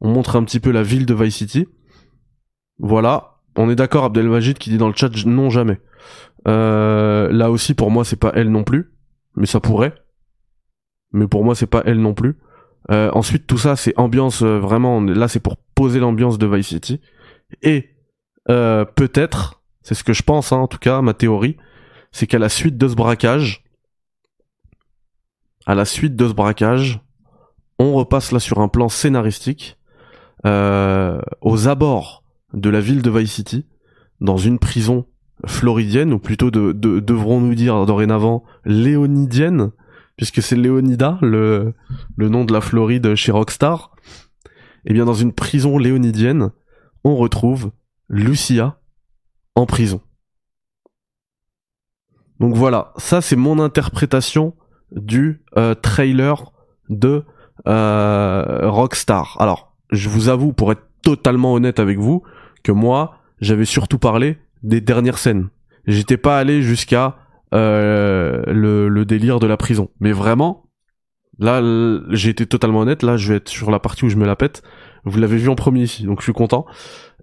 On 0.00 0.10
montre 0.10 0.36
un 0.36 0.44
petit 0.44 0.60
peu 0.60 0.70
la 0.70 0.82
ville 0.82 1.06
de 1.06 1.14
Vice 1.14 1.36
City. 1.36 1.66
Voilà. 2.78 3.38
On 3.56 3.68
est 3.68 3.76
d'accord, 3.76 4.04
Abdelmajid 4.04 4.58
qui 4.58 4.70
dit 4.70 4.78
dans 4.78 4.88
le 4.88 4.94
chat 4.94 5.10
non 5.26 5.50
jamais. 5.50 5.80
là 6.46 7.50
aussi, 7.50 7.74
pour 7.74 7.90
moi, 7.90 8.04
c'est 8.04 8.16
pas 8.16 8.32
elle 8.34 8.50
non 8.50 8.64
plus, 8.64 8.92
mais 9.36 9.46
ça 9.46 9.60
pourrait. 9.60 9.94
Mais 11.12 11.26
pour 11.26 11.44
moi, 11.44 11.54
c'est 11.54 11.66
pas 11.66 11.82
elle 11.84 12.00
non 12.00 12.14
plus. 12.14 12.36
ensuite, 12.88 13.46
tout 13.46 13.58
ça, 13.58 13.76
c'est 13.76 13.98
ambiance 13.98 14.42
vraiment. 14.42 15.00
Là, 15.00 15.28
c'est 15.28 15.40
pour 15.40 15.56
poser 15.56 16.00
l'ambiance 16.00 16.38
de 16.38 16.46
Vice 16.46 16.68
City. 16.68 17.00
Et 17.62 17.90
euh, 18.48 18.84
peut-être, 18.84 19.62
c'est 19.82 19.94
ce 19.94 20.04
que 20.04 20.12
je 20.12 20.22
pense, 20.22 20.52
hein, 20.52 20.58
en 20.58 20.68
tout 20.68 20.78
cas, 20.78 21.02
ma 21.02 21.14
théorie, 21.14 21.56
c'est 22.10 22.26
qu'à 22.26 22.38
la 22.38 22.48
suite 22.48 22.76
de 22.76 22.88
ce 22.88 22.94
braquage, 22.94 23.64
à 25.66 25.74
la 25.74 25.84
suite 25.84 26.16
de 26.16 26.28
ce 26.28 26.32
braquage, 26.32 27.00
on 27.78 27.92
repasse 27.94 28.32
là 28.32 28.40
sur 28.40 28.58
un 28.58 28.68
plan 28.68 28.88
scénaristique 28.88 29.78
euh, 30.44 31.20
aux 31.40 31.68
abords 31.68 32.24
de 32.52 32.68
la 32.68 32.80
ville 32.80 33.02
de 33.02 33.10
Vice 33.10 33.32
City, 33.32 33.66
dans 34.20 34.36
une 34.36 34.58
prison 34.58 35.06
floridienne, 35.46 36.12
ou 36.12 36.18
plutôt 36.18 36.50
de, 36.50 36.72
devrons-nous 36.72 37.54
dire 37.54 37.86
dorénavant 37.86 38.44
léonidienne, 38.64 39.72
puisque 40.16 40.42
c'est 40.42 40.56
Léonida, 40.56 41.18
le, 41.22 41.74
le 42.16 42.28
nom 42.28 42.44
de 42.44 42.52
la 42.52 42.60
Floride 42.60 43.14
chez 43.14 43.32
Rockstar. 43.32 43.92
Et 44.84 44.90
eh 44.90 44.92
bien 44.94 45.04
dans 45.04 45.14
une 45.14 45.32
prison 45.32 45.78
léonidienne, 45.78 46.50
on 47.04 47.16
retrouve 47.16 47.72
Lucia 48.08 48.78
en 49.54 49.66
prison. 49.66 50.00
Donc 52.40 52.56
voilà, 52.56 52.92
ça 52.96 53.20
c'est 53.20 53.36
mon 53.36 53.58
interprétation 53.58 54.54
du 54.90 55.42
euh, 55.56 55.74
trailer 55.74 56.52
de 56.88 57.24
euh, 57.66 58.68
Rockstar. 58.68 59.36
Alors, 59.40 59.76
je 59.90 60.08
vous 60.08 60.28
avoue, 60.28 60.52
pour 60.52 60.72
être 60.72 60.82
totalement 61.02 61.54
honnête 61.54 61.78
avec 61.80 61.98
vous, 61.98 62.22
que 62.62 62.72
moi, 62.72 63.18
j'avais 63.40 63.64
surtout 63.64 63.98
parlé 63.98 64.38
des 64.62 64.80
dernières 64.80 65.18
scènes. 65.18 65.48
J'étais 65.86 66.16
pas 66.16 66.38
allé 66.38 66.62
jusqu'à 66.62 67.16
euh, 67.54 68.42
le, 68.46 68.88
le 68.88 69.04
délire 69.04 69.40
de 69.40 69.46
la 69.46 69.56
prison. 69.56 69.90
Mais 70.00 70.12
vraiment, 70.12 70.66
là, 71.38 71.60
j'ai 72.10 72.30
été 72.30 72.46
totalement 72.46 72.80
honnête. 72.80 73.02
Là, 73.02 73.16
je 73.16 73.32
vais 73.32 73.36
être 73.38 73.48
sur 73.48 73.70
la 73.70 73.78
partie 73.78 74.04
où 74.04 74.08
je 74.08 74.16
me 74.16 74.26
la 74.26 74.36
pète. 74.36 74.62
Vous 75.04 75.18
l'avez 75.18 75.36
vu 75.36 75.48
en 75.48 75.54
premier 75.54 75.82
ici, 75.82 76.04
donc 76.04 76.20
je 76.20 76.24
suis 76.24 76.32
content. 76.32 76.64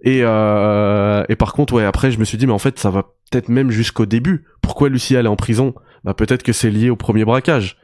Et, 0.02 0.20
euh, 0.22 1.24
et 1.28 1.36
par 1.36 1.52
contre, 1.52 1.74
ouais, 1.74 1.84
après, 1.84 2.10
je 2.10 2.18
me 2.18 2.24
suis 2.24 2.38
dit, 2.38 2.46
mais 2.46 2.52
en 2.52 2.58
fait, 2.58 2.78
ça 2.78 2.90
va 2.90 3.04
peut-être 3.30 3.48
même 3.48 3.70
jusqu'au 3.70 4.06
début. 4.06 4.44
Pourquoi 4.60 4.88
Lucie 4.88 5.14
elle 5.14 5.26
est 5.26 5.30
en 5.30 5.36
prison? 5.36 5.74
Bah 6.04 6.14
peut-être 6.14 6.42
que 6.42 6.52
c'est 6.52 6.70
lié 6.70 6.90
au 6.90 6.96
premier 6.96 7.24
braquage. 7.24 7.76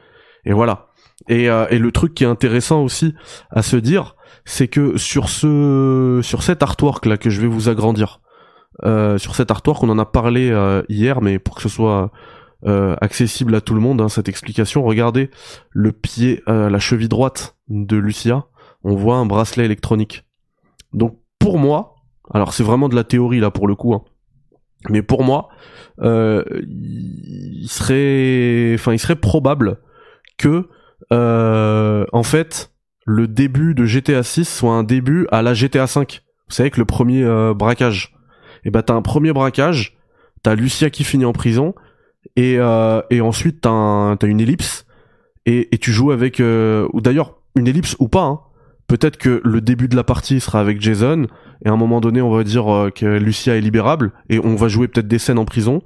Et 0.45 0.53
voilà. 0.53 0.87
Et, 1.27 1.49
euh, 1.49 1.67
et 1.69 1.79
le 1.79 1.91
truc 1.91 2.13
qui 2.13 2.23
est 2.23 2.27
intéressant 2.27 2.83
aussi 2.83 3.15
à 3.51 3.61
se 3.61 3.75
dire, 3.75 4.15
c'est 4.45 4.67
que 4.67 4.97
sur 4.97 5.29
ce, 5.29 6.19
sur 6.23 6.43
cet 6.43 6.63
artwork 6.63 7.05
là 7.05 7.17
que 7.17 7.29
je 7.29 7.41
vais 7.41 7.47
vous 7.47 7.69
agrandir, 7.69 8.21
euh, 8.85 9.17
sur 9.17 9.35
cet 9.35 9.51
artwork, 9.51 9.83
on 9.83 9.89
en 9.89 9.99
a 9.99 10.05
parlé 10.05 10.55
hier, 10.89 11.21
mais 11.21 11.39
pour 11.39 11.55
que 11.55 11.61
ce 11.61 11.69
soit 11.69 12.11
accessible 13.01 13.55
à 13.55 13.61
tout 13.61 13.73
le 13.73 13.81
monde, 13.81 14.01
hein, 14.01 14.09
cette 14.09 14.29
explication, 14.29 14.83
regardez 14.83 15.29
le 15.71 15.91
pied, 15.91 16.43
euh, 16.47 16.69
la 16.69 16.79
cheville 16.79 17.07
droite 17.07 17.55
de 17.67 17.97
Lucia, 17.97 18.45
on 18.83 18.95
voit 18.95 19.17
un 19.17 19.25
bracelet 19.25 19.65
électronique. 19.65 20.25
Donc 20.93 21.19
pour 21.39 21.57
moi, 21.57 21.95
alors 22.33 22.53
c'est 22.53 22.63
vraiment 22.63 22.89
de 22.89 22.95
la 22.95 23.03
théorie 23.03 23.39
là 23.39 23.51
pour 23.51 23.67
le 23.67 23.75
coup, 23.75 23.93
hein, 23.93 24.03
mais 24.89 25.01
pour 25.01 25.23
moi, 25.23 25.49
euh, 26.01 26.43
il 26.61 27.67
serait, 27.69 28.77
probable 29.21 29.79
que 30.37 30.69
en 31.11 32.23
fait 32.23 32.73
le 33.05 33.27
début 33.27 33.73
de 33.73 33.85
GTA 33.85 34.23
6 34.23 34.45
soit 34.45 34.73
un 34.73 34.83
début 34.83 35.27
à 35.31 35.41
la 35.41 35.53
GTA 35.53 35.87
5. 35.87 36.21
Vous 36.49 36.55
savez 36.55 36.71
que 36.71 36.79
le 36.79 36.85
premier 36.85 37.25
braquage 37.55 38.17
et 38.67 38.69
bah 38.69 38.83
t'as 38.83 38.93
un 38.93 39.01
premier 39.01 39.31
braquage, 39.31 39.97
t'as 40.43 40.53
Lucia 40.53 40.89
qui 40.89 41.05
finit 41.05 41.23
en 41.23 41.31
prison, 41.31 41.73
et, 42.35 42.55
euh, 42.57 43.01
et 43.09 43.21
ensuite 43.21 43.61
t'as, 43.61 44.17
une 44.23 44.41
ellipse, 44.41 44.85
et, 45.45 45.69
tu 45.79 45.93
joues 45.93 46.11
avec, 46.11 46.41
euh, 46.41 46.87
ou 46.91 46.99
d'ailleurs 46.99 47.37
une 47.55 47.67
ellipse 47.67 47.95
ou 47.99 48.09
pas, 48.09 48.23
hein. 48.23 48.41
Peut-être 48.87 49.17
que 49.17 49.41
le 49.43 49.61
début 49.61 49.87
de 49.87 49.95
la 49.95 50.03
partie 50.03 50.39
sera 50.39 50.59
avec 50.59 50.81
Jason, 50.81 51.27
et 51.63 51.69
à 51.69 51.71
un 51.71 51.77
moment 51.77 51.99
donné 51.99 52.21
on 52.21 52.31
va 52.31 52.43
dire 52.43 52.73
euh, 52.73 52.89
que 52.89 53.05
Lucia 53.05 53.55
est 53.55 53.61
libérable, 53.61 54.13
et 54.29 54.39
on 54.39 54.55
va 54.55 54.69
jouer 54.69 54.87
peut-être 54.87 55.07
des 55.07 55.19
scènes 55.19 55.37
en 55.37 55.45
prison, 55.45 55.81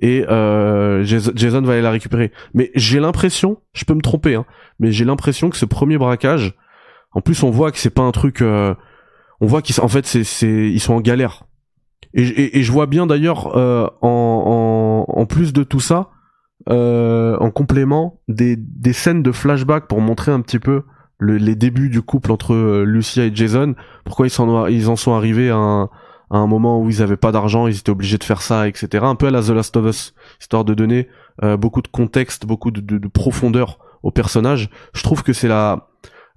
et 0.00 0.24
euh, 0.28 1.04
Jason, 1.04 1.62
va 1.62 1.74
aller 1.74 1.82
la 1.82 1.90
récupérer. 1.90 2.32
Mais 2.54 2.70
j'ai 2.74 3.00
l'impression, 3.00 3.58
je 3.74 3.84
peux 3.84 3.94
me 3.94 4.00
tromper, 4.00 4.34
hein, 4.34 4.46
mais 4.80 4.90
j'ai 4.90 5.04
l'impression 5.04 5.50
que 5.50 5.56
ce 5.56 5.66
premier 5.66 5.98
braquage, 5.98 6.54
en 7.12 7.20
plus 7.20 7.42
on 7.42 7.50
voit 7.50 7.70
que 7.70 7.78
c'est 7.78 7.90
pas 7.90 8.02
un 8.02 8.12
truc... 8.12 8.42
Euh, 8.42 8.74
on 9.38 9.46
voit 9.46 9.60
qu'ils 9.60 9.78
en 9.82 9.88
fait 9.88 10.06
c'est 10.06 10.22
ils 10.48 10.80
sont 10.80 10.94
en 10.94 11.00
galère 11.02 11.44
et, 12.14 12.62
je 12.62 12.72
vois 12.72 12.86
bien 12.86 13.06
d'ailleurs 13.06 13.54
en, 14.00 15.26
plus 15.28 15.52
de 15.52 15.62
tout 15.62 15.80
ça, 15.80 16.08
en 16.66 17.50
complément, 17.50 18.22
des 18.28 18.92
scènes 18.94 19.22
de 19.22 19.32
flashback 19.32 19.88
pour 19.88 20.00
montrer 20.00 20.32
un 20.32 20.40
petit 20.40 20.58
peu 20.58 20.84
le, 21.18 21.36
les 21.36 21.54
débuts 21.54 21.88
du 21.88 22.02
couple 22.02 22.32
entre 22.32 22.54
euh, 22.54 22.84
Lucia 22.84 23.24
et 23.24 23.34
Jason. 23.34 23.74
Pourquoi 24.04 24.26
ils, 24.26 24.40
en, 24.40 24.66
ils 24.66 24.88
en 24.88 24.96
sont 24.96 25.14
arrivés 25.14 25.50
à 25.50 25.56
un, 25.56 25.84
à 26.30 26.38
un 26.38 26.46
moment 26.46 26.80
où 26.80 26.90
ils 26.90 27.02
avaient 27.02 27.16
pas 27.16 27.32
d'argent, 27.32 27.66
ils 27.66 27.78
étaient 27.78 27.90
obligés 27.90 28.18
de 28.18 28.24
faire 28.24 28.42
ça, 28.42 28.68
etc. 28.68 29.04
Un 29.06 29.14
peu 29.14 29.26
à 29.26 29.30
la 29.30 29.42
The 29.42 29.50
Last 29.50 29.76
of 29.76 29.86
Us, 29.86 30.14
histoire 30.40 30.64
de 30.64 30.74
donner 30.74 31.08
euh, 31.42 31.56
beaucoup 31.56 31.82
de 31.82 31.88
contexte, 31.88 32.46
beaucoup 32.46 32.70
de, 32.70 32.80
de, 32.80 32.98
de 32.98 33.08
profondeur 33.08 33.78
au 34.02 34.10
personnage. 34.10 34.70
Je 34.94 35.02
trouve 35.02 35.22
que 35.22 35.32
c'est 35.32 35.48
la 35.48 35.88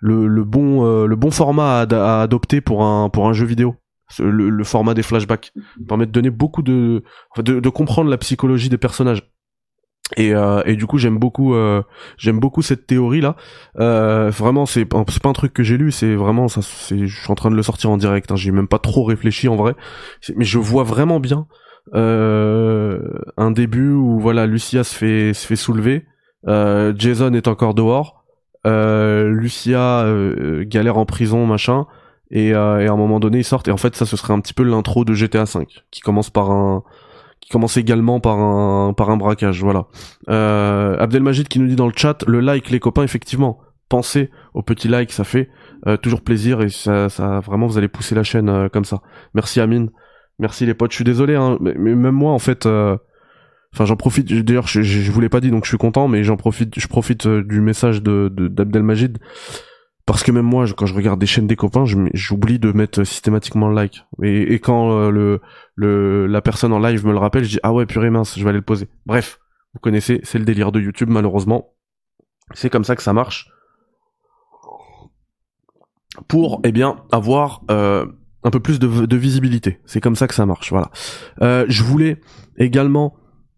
le, 0.01 0.27
le 0.27 0.43
bon 0.45 0.86
euh, 0.86 1.07
le 1.07 1.15
bon 1.17 1.29
format 1.29 1.81
à, 1.81 1.81
à, 1.81 2.21
adopter 2.21 2.62
pour 2.62 2.83
un 2.83 3.09
pour 3.09 3.27
un 3.27 3.33
jeu 3.33 3.45
vidéo 3.45 3.75
le, 4.17 4.63
format 4.63 4.93
des 4.93 5.03
flashbacks 5.03 5.53
permet 5.88 6.05
de 6.05 6.12
donner 6.12 6.29
beaucoup 6.29 6.62
de, 6.62 7.03
de, 7.38 7.59
de 7.59 7.69
comprendre 7.69 8.09
la 8.09 8.17
psychologie 8.17 8.69
des 8.69 8.77
personnages. 8.77 9.29
Et, 10.17 10.33
euh, 10.33 10.63
et 10.65 10.75
du 10.75 10.87
coup 10.87 10.97
j'aime 10.97 11.19
beaucoup 11.19 11.53
euh, 11.53 11.83
j'aime 12.17 12.39
beaucoup 12.39 12.63
cette 12.63 12.87
théorie 12.87 13.21
là 13.21 13.35
euh, 13.79 14.31
vraiment 14.31 14.65
c'est 14.65 14.85
pas 14.85 15.03
un 15.25 15.33
truc 15.33 15.53
que 15.53 15.61
j'ai 15.61 15.77
lu 15.77 15.91
c'est 15.91 16.15
vraiment 16.15 16.47
ça 16.47 16.63
c'est 16.63 17.05
je 17.05 17.21
suis 17.21 17.31
en 17.31 17.35
train 17.35 17.51
de 17.51 17.55
le 17.55 17.61
sortir 17.61 17.91
en 17.91 17.97
direct 17.97 18.31
hein, 18.31 18.35
j'ai 18.35 18.51
même 18.51 18.67
pas 18.67 18.79
trop 18.79 19.03
réfléchi 19.03 19.47
en 19.47 19.55
vrai. 19.55 19.75
Mais 20.35 20.45
je 20.45 20.57
vois 20.57 20.83
vraiment 20.83 21.19
bien 21.19 21.45
euh, 21.95 22.99
un 23.37 23.51
début 23.51 23.91
où 23.91 24.19
voilà 24.19 24.45
Lucia 24.45 24.83
se 24.83 24.95
fait 24.95 25.33
se 25.33 25.45
fait 25.45 25.55
soulever. 25.55 26.05
Euh, 26.47 26.93
Jason 26.97 27.33
est 27.33 27.47
encore 27.47 27.73
dehors. 27.73 28.23
Euh, 28.67 29.29
Lucia 29.29 30.05
galère 30.61 30.97
en 30.97 31.05
prison 31.05 31.45
machin. 31.45 31.85
Et, 32.31 32.49
et, 32.49 32.53
à 32.53 32.91
un 32.91 32.97
moment 32.97 33.19
donné 33.19 33.39
ils 33.39 33.43
sortent. 33.43 33.67
Et 33.67 33.71
en 33.71 33.77
fait 33.77 33.95
ça 33.95 34.05
ce 34.05 34.17
serait 34.17 34.33
un 34.33 34.39
petit 34.39 34.53
peu 34.53 34.63
l'intro 34.63 35.05
de 35.05 35.13
GTA 35.13 35.45
5 35.45 35.83
qui 35.91 36.01
commence 36.01 36.29
par 36.29 36.51
un 36.51 36.83
qui 37.41 37.50
commence 37.50 37.77
également 37.77 38.19
par 38.19 38.39
un 38.39 38.93
par 38.93 39.10
un 39.10 39.17
braquage 39.17 39.62
voilà. 39.62 39.88
Euh, 40.29 40.98
Abdelmajid 40.98 41.48
qui 41.48 41.60
nous 41.60 41.67
dit 41.67 41.75
dans 41.75 41.88
le 41.88 41.93
chat 41.96 42.24
le 42.27 42.39
like 42.39 42.69
les 42.69 42.79
copains 42.79 43.03
effectivement. 43.03 43.60
Pensez 43.89 44.29
au 44.53 44.62
petit 44.62 44.88
like 44.88 45.12
ça 45.12 45.24
fait 45.24 45.50
euh, 45.88 45.98
toujours 45.98 46.22
plaisir 46.22 46.62
et 46.62 46.69
ça, 46.69 47.08
vraiment 47.46 47.67
vous 47.67 47.77
allez 47.77 47.88
pousser 47.88 48.15
la 48.15 48.24
chaîne 48.24 48.50
euh, 48.50 48.69
comme 48.69 48.86
ça. 48.86 49.01
Merci 49.34 49.60
Amine. 49.60 49.89
Merci 50.38 50.65
les 50.65 50.74
potes. 50.74 50.91
Je 50.91 50.96
suis 50.96 51.05
désolé 51.05 51.36
hein, 51.36 51.58
mais, 51.60 51.74
même 51.74 52.12
moi 52.12 52.31
en 52.31 52.39
fait 52.39 52.67
Enfin, 53.72 53.86
j'en 53.86 53.96
profite. 53.96 54.34
D'ailleurs, 54.34 54.65
je, 54.65 54.81
je, 54.81 55.00
je 55.00 55.12
vous 55.12 55.22
l'ai 55.22 55.29
pas 55.29 55.41
dit, 55.41 55.51
donc 55.51 55.63
je 55.63 55.69
suis 55.69 55.77
content, 55.77 56.08
mais 56.08 56.24
j'en 56.24 56.38
profite. 56.38 56.79
Je 56.79 56.88
profite 56.88 57.27
du 57.27 57.62
message 57.62 58.01
de 58.01 58.27
d'Abdelmajid 58.27 59.19
parce 60.09 60.23
que 60.23 60.31
même 60.31 60.45
moi 60.45 60.65
quand 60.75 60.87
je 60.87 60.95
regarde 60.95 61.19
des 61.19 61.27
chaînes 61.27 61.45
des 61.45 61.55
copains 61.55 61.85
j'oublie 61.85 62.57
de 62.57 62.71
mettre 62.71 63.03
systématiquement 63.03 63.67
le 63.67 63.75
like. 63.75 64.07
Et, 64.23 64.57
quand 64.57 64.91
euh, 64.91 65.39
le, 65.75 66.25
la 66.25 66.41
personne 66.41 66.73
en 66.73 66.79
live 66.79 67.05
me 67.05 67.11
le 67.11 67.19
rappelle 67.19 67.43
je 67.43 67.49
dis 67.49 67.59
ah 67.61 67.71
ouais 67.71 67.85
purée 67.85 68.09
mince 68.09 68.33
je 68.35 68.43
vais 68.43 68.49
aller 68.49 68.57
le 68.57 68.65
poser 68.65 68.87
bref 69.05 69.39
vous 69.75 69.79
connaissez 69.79 70.19
c'est 70.23 70.39
le 70.39 70.45
délire 70.45 70.71
de 70.71 70.79
YouTube 70.79 71.09
malheureusement. 71.11 71.75
C'est 72.55 72.71
comme 72.71 72.83
ça 72.83 72.95
que 72.95 73.03
ça 73.03 73.13
marche. 73.13 73.51
Pour 76.27 76.59
eh 76.63 76.71
bien 76.71 77.03
avoir 77.11 77.61
euh, 77.69 78.07
un 78.43 78.49
peu 78.49 78.59
plus 78.59 78.79
de, 78.79 79.15
visibilité. 79.15 79.79
C'est 79.85 80.01
comme 80.01 80.15
ça 80.15 80.27
que 80.27 80.33
ça 80.33 80.47
marche 80.47 80.71
voilà. 80.71 80.89
Euh, 81.43 81.65
je 81.69 81.83
voulais 81.83 82.19
également 82.57 83.15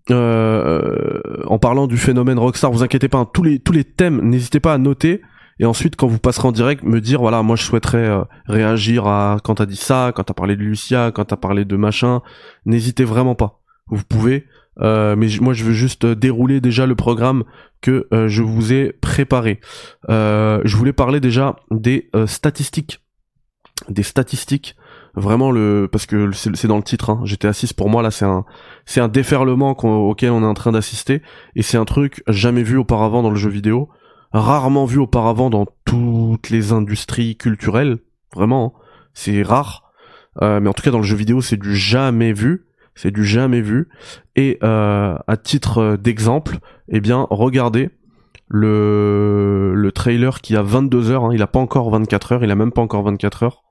en 0.09 1.59
parlant 1.59 1.87
du 1.87 1.95
phénomène 1.95 2.37
Rockstar, 2.37 2.73
vous 2.73 2.83
inquiétez 2.83 3.07
pas, 3.07 3.19
hein, 3.19 3.29
tous 3.33 3.43
les 3.43 3.59
tous 3.59 3.71
les 3.71 3.85
thèmes, 3.85 4.19
n'hésitez 4.19 4.59
pas 4.59 4.73
à 4.73 4.77
noter 4.77 5.21
et 5.61 5.65
ensuite 5.65 5.95
quand 5.95 6.07
vous 6.07 6.17
passerez 6.17 6.47
en 6.47 6.51
direct 6.51 6.83
me 6.83 6.99
dire 6.99 7.21
voilà 7.21 7.43
moi 7.43 7.55
je 7.55 7.63
souhaiterais 7.63 7.99
euh, 7.99 8.23
réagir 8.47 9.05
à 9.05 9.37
quand 9.43 9.55
t'as 9.55 9.67
dit 9.67 9.77
ça 9.77 10.11
quand 10.13 10.23
t'as 10.23 10.33
parlé 10.33 10.55
de 10.55 10.61
Lucia 10.61 11.11
quand 11.13 11.25
t'as 11.25 11.37
parlé 11.37 11.63
de 11.65 11.77
machin 11.77 12.21
n'hésitez 12.65 13.05
vraiment 13.05 13.35
pas. 13.35 13.61
Vous 13.87 14.03
pouvez 14.03 14.47
euh, 14.81 15.15
mais 15.15 15.27
moi 15.39 15.53
je 15.53 15.63
veux 15.63 15.73
juste 15.73 16.05
euh, 16.05 16.15
dérouler 16.15 16.61
déjà 16.61 16.87
le 16.87 16.95
programme 16.95 17.43
que 17.81 18.07
je 18.11 18.43
vous 18.43 18.73
ai 18.73 18.91
préparé. 18.91 19.59
Je 20.07 20.75
voulais 20.77 20.93
parler 20.93 21.19
déjà 21.19 21.55
des 21.71 22.11
statistiques. 22.27 22.99
Des 23.89 24.03
statistiques. 24.03 24.75
Vraiment 25.15 25.49
le 25.49 25.89
parce 25.91 26.05
que 26.05 26.31
c'est 26.31 26.67
dans 26.67 26.77
le 26.77 26.83
titre 26.83 27.09
hein. 27.09 27.21
GTA 27.23 27.53
6 27.53 27.73
pour 27.73 27.89
moi 27.89 28.03
là 28.03 28.11
c'est 28.11 28.23
un 28.23 28.45
c'est 28.85 29.01
un 29.01 29.07
déferlement 29.07 29.71
auquel 29.71 30.29
on 30.29 30.43
est 30.43 30.45
en 30.45 30.53
train 30.53 30.71
d'assister. 30.73 31.23
Et 31.55 31.63
c'est 31.63 31.77
un 31.77 31.85
truc 31.85 32.23
jamais 32.27 32.61
vu 32.61 32.77
auparavant 32.77 33.23
dans 33.23 33.31
le 33.31 33.35
jeu 33.35 33.49
vidéo 33.49 33.89
rarement 34.33 34.85
vu 34.85 34.99
auparavant 34.99 35.49
dans 35.49 35.67
toutes 35.85 36.49
les 36.49 36.71
industries 36.71 37.35
culturelles, 37.35 37.97
vraiment, 38.33 38.75
hein. 38.77 38.81
c'est 39.13 39.41
rare. 39.41 39.91
Euh, 40.41 40.61
mais 40.61 40.69
en 40.69 40.73
tout 40.73 40.83
cas 40.83 40.91
dans 40.91 40.99
le 40.99 41.03
jeu 41.03 41.17
vidéo 41.17 41.41
c'est 41.41 41.57
du 41.57 41.75
jamais 41.75 42.31
vu, 42.31 42.67
c'est 42.95 43.11
du 43.11 43.25
jamais 43.25 43.61
vu. 43.61 43.89
Et 44.35 44.57
euh, 44.63 45.17
à 45.27 45.37
titre 45.37 45.97
d'exemple, 45.97 46.59
eh 46.87 47.01
bien 47.01 47.27
regardez 47.29 47.89
le, 48.47 49.73
le 49.75 49.91
trailer 49.91 50.41
qui 50.41 50.55
a 50.55 50.61
22 50.61 51.11
heures, 51.11 51.25
hein. 51.25 51.31
il 51.33 51.41
a 51.41 51.47
pas 51.47 51.59
encore 51.59 51.89
24 51.89 52.31
heures, 52.33 52.43
il 52.43 52.51
a 52.51 52.55
même 52.55 52.71
pas 52.71 52.81
encore 52.81 53.03
24 53.03 53.43
heures. 53.43 53.63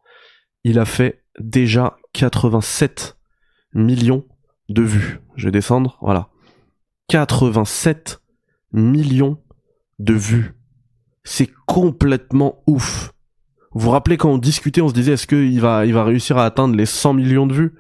Il 0.65 0.79
a 0.79 0.85
fait 0.85 1.23
déjà 1.39 1.97
87 2.13 3.17
millions 3.73 4.27
de 4.69 4.83
vues. 4.83 5.21
Je 5.37 5.47
vais 5.47 5.53
descendre, 5.53 5.99
voilà. 6.03 6.29
87 7.09 8.21
millions 8.73 9.39
de 10.01 10.15
vues. 10.15 10.55
C'est 11.25 11.51
complètement 11.67 12.63
ouf. 12.67 13.13
Vous 13.73 13.81
vous 13.83 13.91
rappelez 13.91 14.17
quand 14.17 14.31
on 14.31 14.39
discutait, 14.39 14.81
on 14.81 14.89
se 14.89 14.95
disait 14.95 15.13
est-ce 15.13 15.27
qu'il 15.27 15.61
va, 15.61 15.87
il 15.87 15.95
va 15.95 16.03
réussir 16.03 16.39
à 16.39 16.45
atteindre 16.45 16.75
les 16.75 16.87
100 16.87 17.13
millions 17.13 17.47
de 17.47 17.55
vues? 17.55 17.75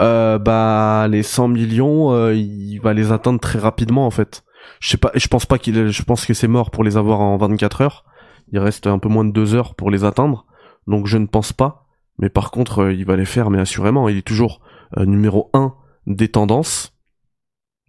Euh, 0.00 0.38
Bah 0.38 1.08
les 1.08 1.24
100 1.24 1.48
millions, 1.48 2.12
euh, 2.12 2.34
il 2.34 2.78
va 2.78 2.92
les 2.92 3.10
atteindre 3.10 3.40
très 3.40 3.58
rapidement 3.58 4.06
en 4.06 4.10
fait. 4.10 4.44
Je 4.80 4.90
sais 4.90 4.96
pas, 4.96 5.10
je 5.14 5.26
pense 5.26 5.46
pas 5.46 5.58
qu'il, 5.58 5.88
je 5.88 6.02
pense 6.02 6.24
que 6.24 6.34
c'est 6.34 6.46
mort 6.46 6.70
pour 6.70 6.84
les 6.84 6.96
avoir 6.96 7.20
en 7.20 7.36
24 7.36 7.80
heures. 7.80 8.04
Il 8.52 8.58
reste 8.60 8.86
un 8.86 8.98
peu 8.98 9.08
moins 9.08 9.24
de 9.24 9.32
2 9.32 9.54
heures 9.54 9.74
pour 9.74 9.90
les 9.90 10.04
atteindre, 10.04 10.46
donc 10.86 11.06
je 11.06 11.18
ne 11.18 11.26
pense 11.26 11.52
pas. 11.52 11.86
Mais 12.18 12.28
par 12.28 12.50
contre, 12.50 12.80
euh, 12.80 12.92
il 12.92 13.04
va 13.04 13.16
les 13.16 13.24
faire, 13.24 13.50
mais 13.50 13.58
assurément, 13.58 14.08
il 14.08 14.18
est 14.18 14.26
toujours 14.26 14.60
numéro 14.96 15.50
1 15.52 15.74
des 16.06 16.28
tendances. 16.28 16.94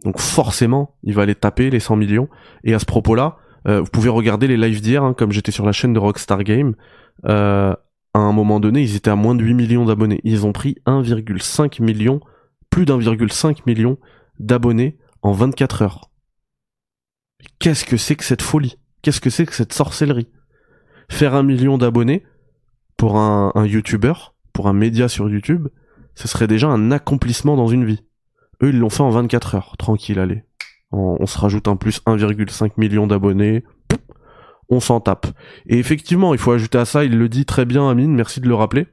Donc 0.04 0.20
forcément, 0.20 0.98
il 1.04 1.14
va 1.14 1.26
les 1.26 1.36
taper 1.36 1.70
les 1.70 1.80
100 1.80 1.96
millions. 1.96 2.28
Et 2.66 2.74
à 2.74 2.80
ce 2.80 2.86
propos-là, 2.86 3.38
euh, 3.68 3.82
vous 3.82 3.90
pouvez 3.90 4.10
regarder 4.10 4.48
les 4.48 4.58
lives 4.58 4.82
d'hier, 4.82 5.04
hein, 5.04 5.14
comme 5.14 5.32
j'étais 5.32 5.52
sur 5.52 5.66
la 5.66 5.72
chaîne 5.72 5.94
de 5.94 6.00
Rockstar 6.00 6.44
Game. 6.44 6.76
Euh, 7.26 7.74
à 8.14 8.20
un 8.20 8.32
moment 8.32 8.60
donné, 8.60 8.82
ils 8.82 8.96
étaient 8.96 9.10
à 9.10 9.16
moins 9.16 9.36
de 9.36 9.44
8 9.44 9.54
millions 9.54 9.86
d'abonnés. 9.86 10.22
Ils 10.24 10.46
ont 10.46 10.54
pris 10.54 10.78
1,5 10.86 11.82
million, 11.82 12.20
plus 12.70 12.86
d'1,5 12.86 13.60
million 13.66 13.98
d'abonnés 14.40 14.98
en 15.22 15.32
24 15.32 15.82
heures. 15.82 16.12
Qu'est-ce 17.60 17.86
que 17.86 17.98
c'est 17.98 18.16
que 18.16 18.24
cette 18.24 18.42
folie? 18.42 18.78
Qu'est-ce 19.02 19.22
que 19.22 19.30
c'est 19.30 19.46
que 19.46 19.54
cette 19.54 19.74
sorcellerie? 19.74 20.28
Faire 21.10 21.36
un 21.36 21.44
million 21.44 21.78
d'abonnés 21.78 22.24
pour 22.98 23.18
un, 23.18 23.52
un 23.56 23.66
YouTuber, 23.66 24.14
pour 24.54 24.68
un 24.68 24.74
média 24.74 25.08
sur 25.08 25.30
YouTube, 25.30 25.68
ce 26.16 26.28
serait 26.28 26.48
déjà 26.48 26.68
un 26.68 26.92
accomplissement 26.92 27.56
dans 27.56 27.68
une 27.68 27.86
vie. 27.86 28.04
Eux, 28.62 28.70
ils 28.70 28.80
l'ont 28.80 28.90
fait 28.90 29.04
en 29.04 29.10
24 29.10 29.56
heures. 29.56 29.76
Tranquille, 29.78 30.20
allez. 30.20 30.44
On, 30.92 31.26
se 31.26 31.38
rajoute 31.38 31.68
un 31.68 31.76
plus 31.76 32.02
1,5 32.06 32.72
million 32.78 33.06
d'abonnés. 33.06 33.64
On 34.70 34.80
s'en 34.80 35.00
tape. 35.00 35.28
Et 35.68 35.78
effectivement, 35.78 36.34
il 36.34 36.40
faut 36.40 36.52
ajouter 36.52 36.78
à 36.78 36.86
ça, 36.86 37.04
il 37.04 37.18
le 37.18 37.30
dit 37.30 37.46
très 37.46 37.66
bien, 37.66 37.90
Amine, 37.90 38.14
merci 38.14 38.40
de 38.40 38.48
le 38.48 38.56
rappeler. 38.56 38.88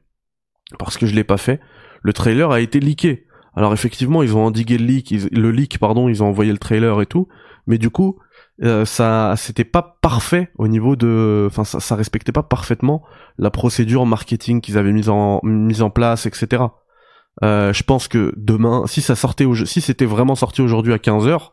Parce 0.79 0.99
que 0.99 1.07
je 1.07 1.15
l'ai 1.15 1.25
pas 1.25 1.37
fait. 1.37 1.61
Le 2.03 2.13
trailer 2.13 2.51
a 2.51 2.61
été 2.61 2.81
leaké. 2.81 3.27
Alors 3.55 3.73
effectivement, 3.73 4.23
ils 4.23 4.37
ont 4.37 4.45
endigué 4.45 4.77
le 4.77 4.85
leak, 4.85 5.15
le 5.33 5.51
leak, 5.51 5.79
pardon, 5.79 6.09
ils 6.09 6.23
ont 6.23 6.27
envoyé 6.27 6.53
le 6.53 6.59
trailer 6.59 7.01
et 7.01 7.07
tout. 7.07 7.29
Mais 7.67 7.79
du 7.79 7.91
coup, 7.91 8.19
euh, 8.63 8.85
ça, 8.85 9.35
c'était 9.37 9.65
pas 9.65 9.99
parfait 10.03 10.51
au 10.57 10.69
niveau 10.69 10.97
de, 10.97 11.47
enfin, 11.51 11.65
ça, 11.65 11.81
ça 11.81 11.97
respectait 11.97 12.33
pas 12.33 12.43
parfaitement 12.43 13.03
la 13.39 13.51
procédure 13.51 14.07
marketing 14.07 14.61
qu'ils 14.61 14.79
avaient 14.79 14.93
mise 14.93 15.09
en 15.09 15.41
mise 15.43 15.83
en 15.83 15.91
place, 15.91 16.27
etc. 16.27 16.65
Euh, 17.43 17.73
je 17.73 17.83
pense 17.83 18.09
que 18.09 18.33
demain, 18.37 18.85
si 18.87 19.01
ça 19.01 19.15
sortait, 19.15 19.47
si 19.65 19.81
c'était 19.81 20.07
vraiment 20.07 20.35
sorti 20.35 20.63
aujourd'hui 20.63 20.93
à 20.93 20.99
15 20.99 21.27
h 21.27 21.51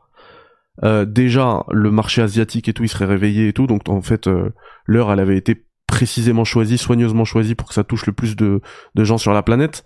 euh, 0.81 1.05
déjà 1.05 1.63
le 1.71 1.91
marché 1.91 2.21
asiatique 2.21 2.67
et 2.67 2.73
tout, 2.73 2.83
il 2.83 2.89
serait 2.89 3.05
réveillé 3.05 3.49
et 3.49 3.53
tout. 3.53 3.67
Donc 3.67 3.87
en 3.89 4.01
fait, 4.01 4.27
euh, 4.27 4.49
l'heure, 4.85 5.11
elle 5.11 5.19
avait 5.19 5.37
été 5.37 5.65
précisément 5.87 6.43
choisie, 6.43 6.77
soigneusement 6.77 7.25
choisie 7.25 7.53
pour 7.53 7.67
que 7.67 7.73
ça 7.73 7.83
touche 7.83 8.05
le 8.07 8.13
plus 8.13 8.35
de, 8.35 8.61
gens 8.95 9.17
sur 9.17 9.33
la 9.33 9.43
planète. 9.43 9.83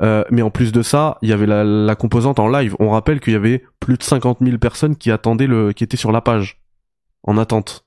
Euh, 0.00 0.22
mais 0.30 0.42
en 0.42 0.50
plus 0.50 0.70
de 0.70 0.82
ça, 0.82 1.18
il 1.22 1.28
y 1.28 1.32
avait 1.32 1.46
la, 1.46 1.64
la 1.64 1.96
composante 1.96 2.38
en 2.38 2.48
live. 2.48 2.76
On 2.78 2.90
rappelle 2.90 3.18
qu'il 3.20 3.32
y 3.32 3.36
avait 3.36 3.64
plus 3.80 3.96
de 3.96 4.02
50 4.02 4.38
000 4.40 4.58
personnes 4.58 4.96
qui 4.96 5.10
attendaient 5.10 5.48
le, 5.48 5.72
qui 5.72 5.82
étaient 5.82 5.96
sur 5.96 6.12
la 6.12 6.20
page 6.20 6.60
en 7.24 7.36
attente. 7.36 7.84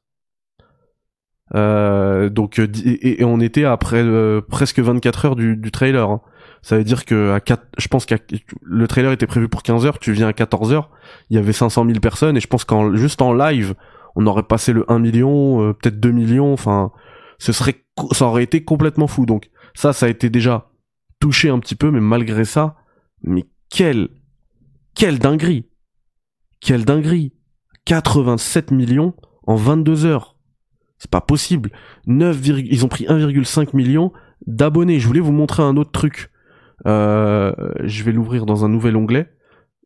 Donc 1.53 2.59
et, 2.59 3.23
on 3.25 3.41
était 3.41 3.65
après 3.65 4.05
presque 4.49 4.79
24 4.79 5.25
heures 5.25 5.35
du, 5.35 5.57
du 5.57 5.71
trailer. 5.71 6.09
Hein. 6.09 6.21
Ça 6.61 6.77
veut 6.77 6.83
dire 6.83 7.05
que 7.05 7.31
à 7.31 7.39
4, 7.39 7.63
je 7.77 7.87
pense 7.87 8.05
que 8.05 8.15
le 8.61 8.87
trailer 8.87 9.11
était 9.11 9.27
prévu 9.27 9.49
pour 9.49 9.63
15 9.63 9.85
heures, 9.85 9.99
tu 9.99 10.11
viens 10.11 10.27
à 10.27 10.33
14 10.33 10.73
heures, 10.73 10.89
il 11.29 11.35
y 11.35 11.39
avait 11.39 11.53
500 11.53 11.85
000 11.85 11.99
personnes 11.99 12.37
et 12.37 12.39
je 12.39 12.47
pense 12.47 12.65
qu'en 12.65 12.95
juste 12.95 13.21
en 13.21 13.33
live, 13.33 13.73
on 14.15 14.27
aurait 14.27 14.43
passé 14.43 14.73
le 14.73 14.89
1 14.91 14.99
million, 14.99 15.61
euh, 15.63 15.73
peut-être 15.73 15.99
2 15.99 16.11
millions, 16.11 16.53
enfin, 16.53 16.91
ce 17.39 17.51
serait, 17.51 17.83
ça 18.11 18.25
aurait 18.25 18.43
été 18.43 18.63
complètement 18.63 19.07
fou. 19.07 19.25
Donc 19.25 19.49
ça, 19.73 19.93
ça 19.93 20.05
a 20.05 20.09
été 20.09 20.29
déjà 20.29 20.69
touché 21.19 21.49
un 21.49 21.59
petit 21.59 21.75
peu, 21.75 21.89
mais 21.89 21.99
malgré 21.99 22.45
ça, 22.45 22.75
mais 23.23 23.45
quelle, 23.69 24.09
quelle 24.93 25.17
dinguerie, 25.17 25.65
quelle 26.59 26.85
dinguerie, 26.85 27.33
87 27.85 28.71
millions 28.71 29.15
en 29.47 29.55
22 29.55 30.05
heures. 30.05 30.37
C'est 30.97 31.09
pas 31.09 31.21
possible. 31.21 31.71
9, 32.05 32.39
ils 32.45 32.85
ont 32.85 32.87
pris 32.87 33.05
1,5 33.05 33.75
million 33.75 34.13
d'abonnés. 34.45 34.99
Je 34.99 35.07
voulais 35.07 35.19
vous 35.19 35.31
montrer 35.31 35.63
un 35.63 35.75
autre 35.77 35.91
truc. 35.91 36.29
Euh, 36.87 37.53
je 37.83 38.03
vais 38.03 38.11
l'ouvrir 38.11 38.45
dans 38.45 38.65
un 38.65 38.69
nouvel 38.69 38.95
onglet 38.95 39.31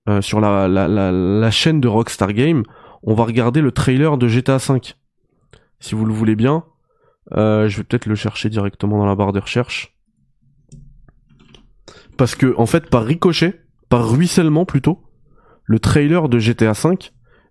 euh, 0.07 0.21
sur 0.21 0.39
la, 0.39 1.51
chaîne 1.51 1.81
de 1.81 1.87
Rockstar 1.87 2.33
Game. 2.33 2.63
On 3.03 3.13
va 3.13 3.25
regarder 3.25 3.61
le 3.61 3.71
trailer 3.71 4.17
de 4.17 4.27
GTA 4.27 4.57
V. 4.57 4.79
Si 5.79 5.95
vous 5.95 6.05
le 6.05 6.13
voulez 6.13 6.35
bien, 6.35 6.63
euh, 7.33 7.67
je 7.67 7.77
vais 7.77 7.83
peut-être 7.83 8.05
le 8.05 8.15
chercher 8.15 8.49
directement 8.49 8.97
dans 8.97 9.05
la 9.05 9.15
barre 9.15 9.33
de 9.33 9.39
recherche. 9.39 9.95
Parce 12.17 12.35
que 12.35 12.55
en 12.57 12.65
fait, 12.65 12.89
par 12.89 13.03
ricochet, 13.03 13.61
par 13.89 14.09
ruissellement 14.09 14.65
plutôt, 14.65 15.03
le 15.65 15.79
trailer 15.79 16.29
de 16.29 16.39
GTA 16.39 16.71
V. 16.71 16.97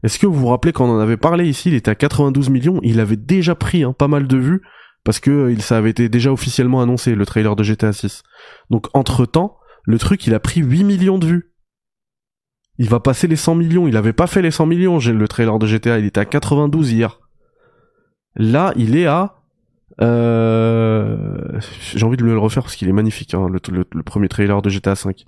Est-ce 0.02 0.18
que 0.18 0.26
vous 0.26 0.34
vous 0.34 0.48
rappelez 0.48 0.72
quand 0.72 0.86
on 0.86 0.96
en 0.96 1.00
avait 1.00 1.16
parlé 1.16 1.48
ici, 1.48 1.70
il 1.70 1.74
était 1.74 1.90
à 1.90 1.94
92 1.94 2.50
millions, 2.50 2.78
il 2.82 3.00
avait 3.00 3.16
déjà 3.16 3.54
pris 3.54 3.84
hein, 3.84 3.94
pas 3.94 4.08
mal 4.08 4.26
de 4.26 4.36
vues 4.36 4.62
parce 5.04 5.20
que 5.20 5.30
euh, 5.30 5.58
ça 5.58 5.76
avait 5.76 5.90
été 5.90 6.08
déjà 6.08 6.32
officiellement 6.32 6.80
annoncé 6.80 7.14
le 7.14 7.26
trailer 7.26 7.54
de 7.56 7.62
GTA 7.62 7.92
6. 7.92 8.23
Donc 8.70 8.87
entre 8.94 9.26
temps, 9.26 9.58
le 9.84 9.99
truc 9.99 10.26
il 10.26 10.34
a 10.34 10.40
pris 10.40 10.61
8 10.61 10.84
millions 10.84 11.18
de 11.18 11.26
vues. 11.26 11.54
Il 12.78 12.88
va 12.88 13.00
passer 13.00 13.28
les 13.28 13.37
100 13.37 13.54
millions. 13.54 13.87
Il 13.87 13.96
avait 13.96 14.12
pas 14.12 14.26
fait 14.26 14.42
les 14.42 14.50
100 14.50 14.66
millions. 14.66 14.99
Le 14.99 15.28
trailer 15.28 15.58
de 15.58 15.66
GTA. 15.66 15.99
Il 15.99 16.06
était 16.06 16.20
à 16.20 16.25
92 16.25 16.92
hier. 16.92 17.20
Là, 18.34 18.73
il 18.76 18.96
est 18.96 19.06
à. 19.06 19.37
Euh... 20.00 21.60
J'ai 21.95 22.04
envie 22.04 22.17
de 22.17 22.25
le 22.25 22.36
refaire 22.36 22.64
parce 22.64 22.75
qu'il 22.75 22.88
est 22.88 22.93
magnifique. 22.93 23.34
Hein, 23.34 23.49
le, 23.49 23.60
le, 23.71 24.02
premier 24.02 24.28
trailer 24.28 24.60
de 24.60 24.69
GTA 24.71 24.97
5. 24.97 25.25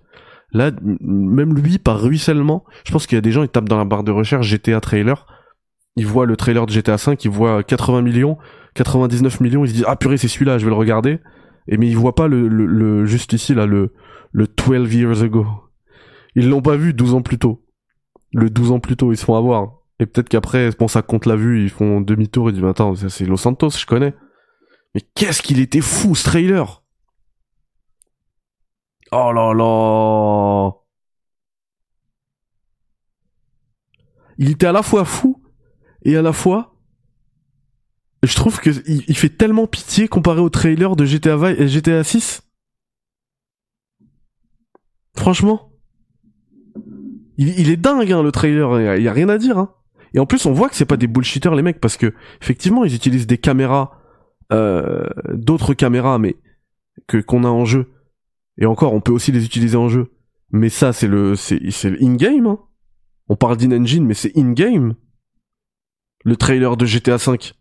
Là, 0.52 0.72
même 1.00 1.54
lui, 1.54 1.78
par 1.78 2.00
ruissellement, 2.00 2.64
je 2.84 2.92
pense 2.92 3.06
qu'il 3.06 3.16
y 3.16 3.18
a 3.18 3.22
des 3.22 3.32
gens, 3.32 3.42
ils 3.42 3.48
tapent 3.48 3.68
dans 3.68 3.78
la 3.78 3.84
barre 3.84 4.04
de 4.04 4.10
recherche 4.10 4.46
GTA 4.48 4.80
trailer. 4.80 5.26
Ils 5.96 6.06
voient 6.06 6.26
le 6.26 6.36
trailer 6.36 6.66
de 6.66 6.72
GTA 6.72 6.98
5, 6.98 7.24
ils 7.24 7.30
voient 7.30 7.62
80 7.62 8.02
millions. 8.02 8.38
99 8.76 9.40
millions, 9.40 9.64
ils 9.64 9.68
se 9.68 9.74
disent 9.74 9.84
ah 9.88 9.96
purée 9.96 10.16
c'est 10.18 10.28
celui-là, 10.28 10.58
je 10.58 10.64
vais 10.64 10.70
le 10.70 10.76
regarder. 10.76 11.18
Et 11.68 11.78
mais 11.78 11.88
ils 11.88 11.96
voient 11.96 12.14
pas 12.14 12.28
le, 12.28 12.46
le, 12.46 13.06
juste 13.06 13.32
ici 13.32 13.54
là 13.54 13.66
le 13.66 13.92
le 14.32 14.46
12 14.46 14.94
years 14.94 15.22
ago. 15.22 15.46
Ils 16.34 16.48
l'ont 16.48 16.62
pas 16.62 16.76
vu 16.76 16.92
12 16.92 17.14
ans 17.14 17.22
plus 17.22 17.38
tôt. 17.38 17.64
Le 18.32 18.50
12 18.50 18.72
ans 18.72 18.80
plus 18.80 18.96
tôt, 18.96 19.12
ils 19.12 19.16
se 19.16 19.24
font 19.24 19.34
avoir. 19.34 19.78
Et 19.98 20.06
peut-être 20.06 20.28
qu'après, 20.28 20.70
bon 20.78 20.88
ça 20.88 21.02
compte 21.02 21.26
la 21.26 21.36
vue, 21.36 21.64
ils 21.64 21.70
font 21.70 22.00
demi-tour, 22.02 22.50
ils 22.50 22.52
disent 22.52 22.64
attends, 22.64 22.94
c'est 22.94 23.24
Los 23.24 23.38
Santos, 23.38 23.70
je 23.70 23.86
connais. 23.86 24.14
Mais 24.94 25.00
qu'est-ce 25.14 25.42
qu'il 25.42 25.60
était 25.60 25.80
fou 25.80 26.14
ce 26.14 26.24
trailer. 26.24 26.82
Oh 29.12 29.32
là 29.32 29.54
là. 29.54 30.70
Il 34.38 34.50
était 34.50 34.66
à 34.66 34.72
la 34.72 34.82
fois 34.82 35.04
fou 35.04 35.42
et 36.04 36.16
à 36.16 36.22
la 36.22 36.32
fois 36.32 36.75
je 38.22 38.34
trouve 38.34 38.60
que 38.60 38.70
il, 38.86 39.16
fait 39.16 39.28
tellement 39.28 39.66
pitié 39.66 40.08
comparé 40.08 40.40
au 40.40 40.48
trailer 40.48 40.96
de 40.96 41.04
GTA, 41.04 41.36
et 41.50 41.68
GTA 41.68 42.02
6. 42.02 42.42
Franchement. 45.16 45.70
Il, 47.38 47.68
est 47.70 47.76
dingue, 47.76 48.12
hein, 48.12 48.22
le 48.22 48.32
trailer. 48.32 48.96
Il 48.96 49.02
y, 49.02 49.08
a 49.08 49.12
rien 49.12 49.28
à 49.28 49.36
dire, 49.36 49.58
hein. 49.58 49.74
Et 50.14 50.18
en 50.18 50.24
plus, 50.24 50.46
on 50.46 50.52
voit 50.52 50.70
que 50.70 50.76
c'est 50.76 50.86
pas 50.86 50.96
des 50.96 51.06
bullshitters, 51.06 51.54
les 51.54 51.62
mecs, 51.62 51.80
parce 51.80 51.98
que, 51.98 52.14
effectivement, 52.40 52.84
ils 52.84 52.94
utilisent 52.94 53.26
des 53.26 53.36
caméras, 53.36 54.00
euh, 54.52 55.06
d'autres 55.34 55.74
caméras, 55.74 56.18
mais, 56.18 56.36
que, 57.06 57.18
qu'on 57.18 57.44
a 57.44 57.48
en 57.48 57.66
jeu. 57.66 57.92
Et 58.56 58.64
encore, 58.64 58.94
on 58.94 59.02
peut 59.02 59.12
aussi 59.12 59.32
les 59.32 59.44
utiliser 59.44 59.76
en 59.76 59.90
jeu. 59.90 60.12
Mais 60.50 60.70
ça, 60.70 60.94
c'est 60.94 61.08
le, 61.08 61.36
c'est, 61.36 61.70
c'est 61.70 62.00
in-game, 62.02 62.46
hein. 62.46 62.58
On 63.28 63.36
parle 63.36 63.56
d'in-engine, 63.56 64.06
mais 64.06 64.14
c'est 64.14 64.36
in-game. 64.36 64.94
Le 66.24 66.36
trailer 66.36 66.76
de 66.76 66.86
GTA 66.86 67.18
5. 67.18 67.54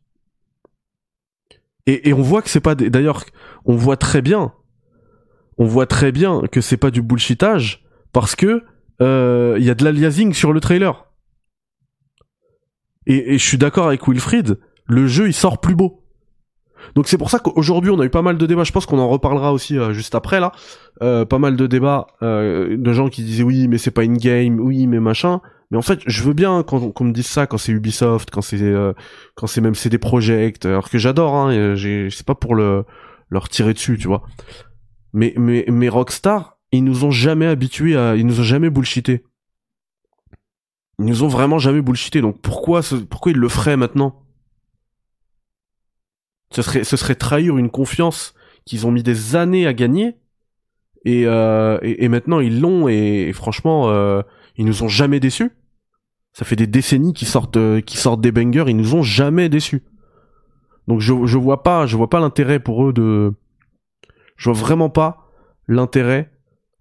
Et, 1.88 2.14
on 2.14 2.22
voit 2.22 2.42
que 2.42 2.50
c'est 2.50 2.62
pas 2.62 2.76
d'ailleurs 2.76 3.24
on 3.66 3.76
voit 3.76 3.98
très 3.98 4.22
bien 4.22 4.54
on 5.58 5.66
voit 5.66 5.86
très 5.86 6.12
bien 6.12 6.42
que 6.52 6.62
c'est 6.62 6.78
pas 6.78 6.92
du 6.92 7.02
bullshitage 7.02 7.86
parce 8.12 8.36
que 8.36 8.64
euh, 9.02 9.56
il 9.58 9.64
y 9.66 9.70
a 9.70 9.76
de 9.76 9.84
l'aliasing 9.84 10.34
sur 10.34 10.54
le 10.54 10.60
trailer. 10.60 11.06
Et, 13.08 13.38
je 13.38 13.46
suis 13.46 13.58
d'accord 13.58 13.88
avec 13.88 14.08
Wilfried, 14.08 14.60
le 14.86 15.08
jeu 15.08 15.28
il 15.28 15.34
sort 15.34 15.60
plus 15.60 15.76
beau. 15.76 16.02
Donc 16.96 17.08
c'est 17.08 17.18
pour 17.18 17.30
ça 17.30 17.40
qu'aujourd'hui 17.40 17.90
on 17.92 18.00
a 18.00 18.06
eu 18.06 18.10
pas 18.10 18.22
mal 18.22 18.38
de 18.38 18.46
débats, 18.46 18.64
je 18.64 18.72
pense 18.72 18.86
qu'on 18.86 19.00
en 19.00 19.10
reparlera 19.10 19.54
aussi 19.54 19.78
euh, 19.78 19.94
juste 19.94 20.16
après 20.16 20.40
là, 20.40 20.52
euh, 21.02 21.26
pas 21.26 21.40
mal 21.40 21.56
de 21.56 21.68
débats 21.68 22.08
de 22.22 22.94
gens 22.94 23.10
qui 23.10 23.24
disaient 23.24 23.44
oui 23.44 23.68
mais 23.68 23.78
c'est 23.78 23.92
pas 23.92 24.04
in 24.04 24.14
game, 24.14 24.60
oui 24.60 24.88
mais 24.88 25.00
machin. 25.00 25.42
Mais 25.72 25.78
en 25.78 25.82
fait, 25.82 26.00
je 26.06 26.24
veux 26.24 26.34
bien 26.34 26.64
qu'on 26.64 27.04
me 27.04 27.12
dise 27.12 27.28
ça 27.28 27.48
quand 27.48 27.58
c'est 27.58 27.72
Ubisoft, 27.72 28.30
quand 28.30 28.42
c'est 28.42 28.62
euh, 28.62 28.94
quand 29.36 29.48
c'est 29.48 29.62
même 29.62 29.76
CD 29.76 29.98
Projekt, 29.98 30.66
alors 30.66 30.90
que 30.90 30.98
j'adore. 30.98 31.36
Hein, 31.36 31.76
c'est 31.76 32.26
pas 32.26 32.36
pour 32.36 32.56
le 32.56 32.86
leur 33.30 33.50
tirer 33.50 33.74
dessus, 33.74 33.98
tu 33.98 34.08
vois. 34.08 34.24
Mais 35.14 35.34
mais 35.38 35.66
mais 35.68 35.90
Rockstar, 35.90 36.58
ils 36.72 36.84
nous 36.84 37.04
ont 37.06 37.12
jamais 37.12 37.48
habitués 37.48 37.96
à, 37.98 38.16
ils 38.16 38.26
nous 38.26 38.40
ont 38.40 38.44
jamais 38.44 38.70
bullshité. 38.70 39.24
Ils 41.00 41.06
nous 41.06 41.24
ont 41.24 41.28
vraiment 41.28 41.60
jamais 41.60 41.82
bullshité. 41.82 42.22
Donc 42.22 42.42
pourquoi 42.42 42.82
pourquoi 43.10 43.32
ils 43.32 43.38
le 43.38 43.50
feraient 43.50 43.78
maintenant? 43.78 44.24
Ce 46.52 46.62
serait 46.62 46.84
ce 46.84 46.96
serait 46.96 47.16
trahir 47.16 47.58
une 47.58 47.70
confiance 47.70 48.34
qu'ils 48.66 48.86
ont 48.86 48.92
mis 48.92 49.04
des 49.04 49.36
années 49.36 49.68
à 49.68 49.74
gagner. 49.74 50.16
Et, 51.08 51.28
euh, 51.28 51.78
et, 51.84 52.08
maintenant 52.10 52.40
ils 52.40 52.60
l'ont 52.60 52.88
et, 52.88 53.32
franchement 53.32 53.92
euh, 53.92 54.24
ils 54.58 54.66
nous 54.66 54.84
ont 54.84 54.88
jamais 54.88 55.20
déçus. 55.20 55.52
Ça 56.34 56.46
fait 56.46 56.56
des 56.56 56.68
décennies 56.68 57.14
qu'ils 57.14 57.28
sortent, 57.28 57.58
euh, 57.58 57.82
qu'ils 57.82 58.00
sortent 58.00 58.22
des 58.22 58.32
bangers, 58.32 58.66
ils 58.68 58.76
nous 58.78 58.96
ont 58.96 59.04
jamais 59.04 59.50
déçus. 59.50 59.84
Donc 60.88 61.00
je, 61.00 61.14
je 61.26 61.38
vois 61.38 61.64
pas, 61.64 61.86
je 61.86 61.98
vois 61.98 62.10
pas 62.10 62.20
l'intérêt 62.20 62.60
pour 62.60 62.88
eux 62.88 62.94
de, 62.94 63.34
je 64.38 64.50
vois 64.50 64.60
vraiment 64.60 64.90
pas 64.90 65.32
l'intérêt 65.68 66.32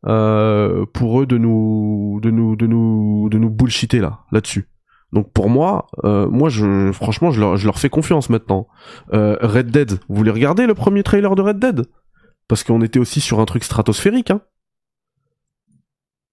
euh, 0.06 0.84
pour 0.92 1.22
eux 1.22 1.26
de 1.26 1.38
nous, 1.38 2.20
de 2.22 2.30
nous, 2.30 2.56
de 2.56 2.66
nous, 2.66 3.28
de 3.30 3.38
nous 3.38 3.50
bullshiter 3.50 4.00
là, 4.00 4.20
là-dessus. 4.32 4.68
Donc 5.12 5.32
pour 5.32 5.48
moi, 5.48 5.86
euh, 6.04 6.28
moi 6.28 6.48
je, 6.48 6.90
franchement, 6.92 7.30
je 7.30 7.40
leur, 7.40 7.56
je 7.56 7.66
leur 7.66 7.78
fais 7.78 7.88
confiance 7.88 8.28
maintenant. 8.28 8.66
Euh, 9.12 9.36
Red 9.40 9.70
Dead, 9.70 9.92
vous 10.08 10.16
voulez 10.16 10.32
regarder 10.32 10.66
le 10.66 10.74
premier 10.74 11.02
trailer 11.02 11.34
de 11.36 11.42
Red 11.42 11.58
Dead? 11.58 11.86
Parce 12.48 12.64
qu'on 12.64 12.82
était 12.82 12.98
aussi 12.98 13.20
sur 13.20 13.40
un 13.40 13.46
truc 13.46 13.64
stratosphérique, 13.64 14.30
hein. 14.30 14.42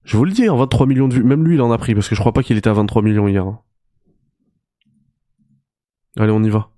Je 0.03 0.17
vous 0.17 0.25
le 0.25 0.31
dis, 0.31 0.49
en 0.49 0.57
23 0.57 0.87
millions 0.87 1.07
de 1.07 1.13
vues. 1.15 1.23
Même 1.23 1.45
lui, 1.45 1.55
il 1.55 1.61
en 1.61 1.71
a 1.71 1.77
pris, 1.77 1.93
parce 1.93 2.09
que 2.09 2.15
je 2.15 2.19
crois 2.19 2.33
pas 2.33 2.43
qu'il 2.43 2.57
était 2.57 2.69
à 2.69 2.73
23 2.73 3.01
millions 3.01 3.27
hier. 3.27 3.45
hein. 3.45 3.59
Allez, 6.17 6.31
on 6.31 6.43
y 6.43 6.49
va. 6.49 6.69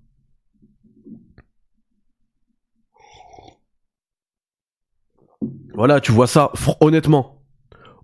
Voilà, 5.74 6.00
tu 6.00 6.12
vois 6.12 6.28
ça, 6.28 6.52
honnêtement. 6.82 7.42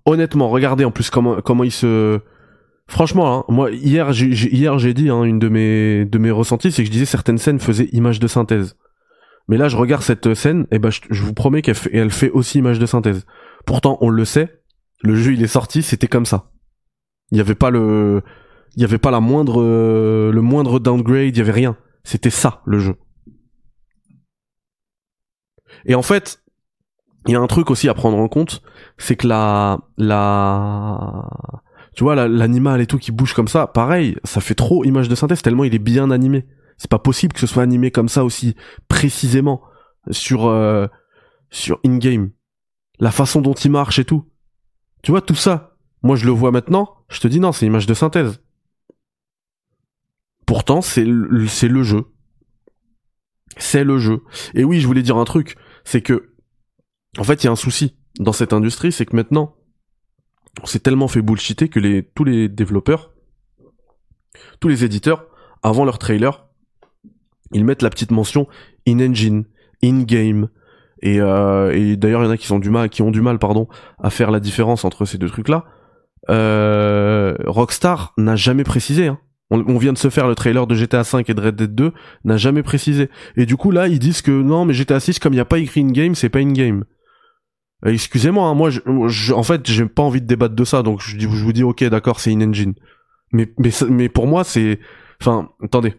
Honnêtement, 0.05 0.49
regardez 0.49 0.86
en 0.86 0.91
plus 0.91 1.10
comment, 1.10 1.41
comment 1.41 1.63
il 1.63 1.71
se... 1.71 2.19
Franchement, 2.88 3.39
hein, 3.39 3.45
moi, 3.49 3.69
hier, 3.69 4.12
j'ai, 4.12 4.93
dit, 4.93 5.10
hein, 5.10 5.23
une 5.23 5.38
de 5.38 5.49
mes, 5.49 6.05
de 6.05 6.17
mes 6.17 6.32
ressentis, 6.32 6.71
c'est 6.71 6.82
que 6.82 6.88
je 6.88 6.91
disais 6.91 7.05
certaines 7.05 7.38
scènes 7.38 7.60
faisaient 7.60 7.89
image 7.91 8.19
de 8.19 8.27
synthèse. 8.27 8.75
Mais 9.47 9.58
là, 9.58 9.67
je 9.67 9.77
regarde 9.77 10.01
cette 10.01 10.34
scène, 10.34 10.65
et 10.71 10.79
ben, 10.79 10.89
je, 10.89 11.23
vous 11.23 11.34
promets 11.34 11.62
qu'elle 11.62 11.75
elle 11.93 12.10
fait 12.10 12.32
aussi 12.32 12.58
image 12.58 12.79
de 12.79 12.88
synthèse. 12.88 13.27
Pourtant, 13.67 13.99
on 14.01 14.10
le 14.10 14.25
sait, 14.25 14.59
le 15.01 15.15
jeu, 15.15 15.33
il 15.33 15.43
est 15.43 15.47
sorti, 15.47 15.81
c'était 15.83 16.07
comme 16.07 16.25
ça. 16.25 16.51
Il 17.31 17.38
y 17.38 17.41
avait 17.41 17.55
pas 17.55 17.69
le, 17.69 18.21
il 18.75 18.83
avait 18.83 18.97
pas 18.97 19.12
la 19.12 19.19
moindre, 19.19 19.62
euh, 19.62 20.31
le 20.31 20.41
moindre 20.41 20.79
downgrade, 20.79 21.35
il 21.35 21.38
y 21.38 21.41
avait 21.41 21.51
rien. 21.51 21.77
C'était 22.03 22.29
ça, 22.29 22.62
le 22.65 22.79
jeu. 22.79 22.95
Et 25.85 25.95
en 25.95 26.01
fait, 26.01 26.41
il 27.27 27.33
y 27.33 27.35
a 27.35 27.39
un 27.39 27.47
truc 27.47 27.69
aussi 27.69 27.89
à 27.89 27.93
prendre 27.93 28.17
en 28.17 28.27
compte, 28.27 28.62
c'est 28.97 29.15
que 29.15 29.27
la, 29.27 29.79
la, 29.97 31.27
tu 31.95 32.03
vois, 32.03 32.15
la- 32.15 32.27
l'animal 32.27 32.81
et 32.81 32.88
tout 32.88 32.97
qui 32.97 33.12
bouge 33.12 33.33
comme 33.33 33.47
ça, 33.47 33.67
pareil, 33.67 34.17
ça 34.23 34.41
fait 34.41 34.55
trop 34.55 34.83
image 34.83 35.09
de 35.09 35.15
synthèse 35.15 35.41
tellement 35.41 35.63
il 35.63 35.75
est 35.75 35.79
bien 35.79 36.12
animé. 36.12 36.45
C'est 36.77 36.89
pas 36.89 36.99
possible 36.99 37.33
que 37.33 37.39
ce 37.39 37.47
soit 37.47 37.63
animé 37.63 37.91
comme 37.91 38.07
ça 38.09 38.23
aussi 38.23 38.55
précisément 38.88 39.62
sur, 40.12 40.47
euh, 40.47 40.88
sur 41.49 41.79
in-game. 41.85 42.31
La 42.99 43.12
façon 43.12 43.41
dont 43.41 43.53
il 43.53 43.71
marche 43.71 43.99
et 43.99 44.05
tout. 44.05 44.25
Tu 45.01 45.12
vois, 45.12 45.21
tout 45.21 45.35
ça. 45.35 45.77
Moi, 46.03 46.15
je 46.15 46.25
le 46.25 46.31
vois 46.31 46.51
maintenant, 46.51 46.97
je 47.09 47.19
te 47.19 47.27
dis 47.27 47.39
non, 47.39 47.51
c'est 47.51 47.65
image 47.65 47.88
de 47.88 47.93
synthèse. 47.93 48.41
Pourtant, 50.45 50.81
c'est 50.81 51.05
le, 51.05 51.47
c'est 51.47 51.67
le 51.67 51.83
jeu. 51.83 52.05
C'est 53.57 53.83
le 53.83 53.97
jeu. 53.97 54.23
Et 54.53 54.63
oui, 54.63 54.79
je 54.79 54.88
voulais 54.88 55.01
dire 55.01 55.17
un 55.17 55.25
truc, 55.25 55.57
c'est 55.83 56.01
que, 56.01 56.33
en 57.17 57.23
fait, 57.23 57.43
il 57.43 57.47
y 57.47 57.49
a 57.49 57.51
un 57.51 57.57
souci 57.57 57.97
dans 58.19 58.33
cette 58.33 58.53
industrie, 58.53 58.91
c'est 58.91 59.05
que 59.05 59.15
maintenant, 59.15 59.55
on 60.62 60.65
s'est 60.65 60.79
tellement 60.79 61.07
fait 61.07 61.21
bullshiter 61.21 61.69
que 61.69 61.79
les, 61.79 62.03
tous 62.03 62.23
les 62.23 62.49
développeurs, 62.49 63.13
tous 64.59 64.67
les 64.67 64.83
éditeurs, 64.83 65.27
avant 65.62 65.85
leur 65.85 65.99
trailer, 65.99 66.47
ils 67.51 67.65
mettent 67.65 67.81
la 67.81 67.89
petite 67.89 68.12
mention 68.12 68.47
in-engine, 68.88 69.45
in-game. 69.83 70.49
Et, 71.01 71.21
euh, 71.21 71.71
et 71.73 71.95
d'ailleurs, 71.95 72.21
il 72.21 72.25
y 72.25 72.27
en 72.27 72.31
a 72.31 72.38
qui, 72.38 72.47
sont 72.47 72.59
du 72.59 72.69
mal, 72.69 72.89
qui 72.89 73.01
ont 73.01 73.12
du 73.12 73.21
mal 73.21 73.39
pardon, 73.39 73.67
à 74.01 74.09
faire 74.09 74.31
la 74.31 74.39
différence 74.39 74.85
entre 74.85 75.05
ces 75.05 75.17
deux 75.17 75.29
trucs-là. 75.29 75.65
Euh, 76.29 77.35
Rockstar 77.45 78.13
n'a 78.17 78.35
jamais 78.35 78.63
précisé. 78.63 79.07
Hein. 79.07 79.19
On, 79.51 79.79
vient 79.79 79.93
de 79.93 79.97
se 79.97 80.09
faire 80.09 80.27
le 80.27 80.35
trailer 80.35 80.67
de 80.67 80.75
GTA 80.75 81.03
5 81.03 81.27
et 81.27 81.33
de 81.33 81.41
Red 81.41 81.55
Dead 81.55 81.73
2, 81.73 81.91
n'a 82.23 82.38
jamais 82.38 82.62
précisé. 82.62 83.09
Et 83.35 83.47
du 83.47 83.57
coup, 83.57 83.71
là, 83.71 83.88
ils 83.88 83.97
disent 83.97 84.21
que 84.21 84.29
non, 84.29 84.63
mais 84.63 84.75
GTA 84.75 84.99
6, 84.99 85.17
comme 85.17 85.33
il 85.33 85.38
n'y 85.38 85.41
a 85.41 85.45
pas 85.45 85.57
écrit 85.57 85.81
in-game, 85.81 86.13
c'est 86.13 86.29
pas 86.29 86.39
in-game. 86.39 86.83
Excusez-moi, 87.83 88.47
hein, 88.47 88.53
moi, 88.53 88.69
je, 88.69 88.81
je- 89.07 89.33
en 89.33 89.41
fait, 89.41 89.67
j'ai 89.67 89.88
pas 89.88 90.03
envie 90.03 90.21
de 90.21 90.27
débattre 90.27 90.53
de 90.53 90.63
ça, 90.63 90.83
donc 90.83 91.01
je, 91.01 91.27
vous 91.27 91.53
dis, 91.53 91.63
ok, 91.63 91.83
d'accord, 91.85 92.19
c'est 92.19 92.31
in-engine. 92.31 92.75
Mais, 93.31 93.51
mais, 93.57 93.71
mais 93.89 94.07
pour 94.09 94.27
moi, 94.27 94.43
c'est... 94.43 94.79
Enfin, 95.19 95.49
attendez. 95.63 95.95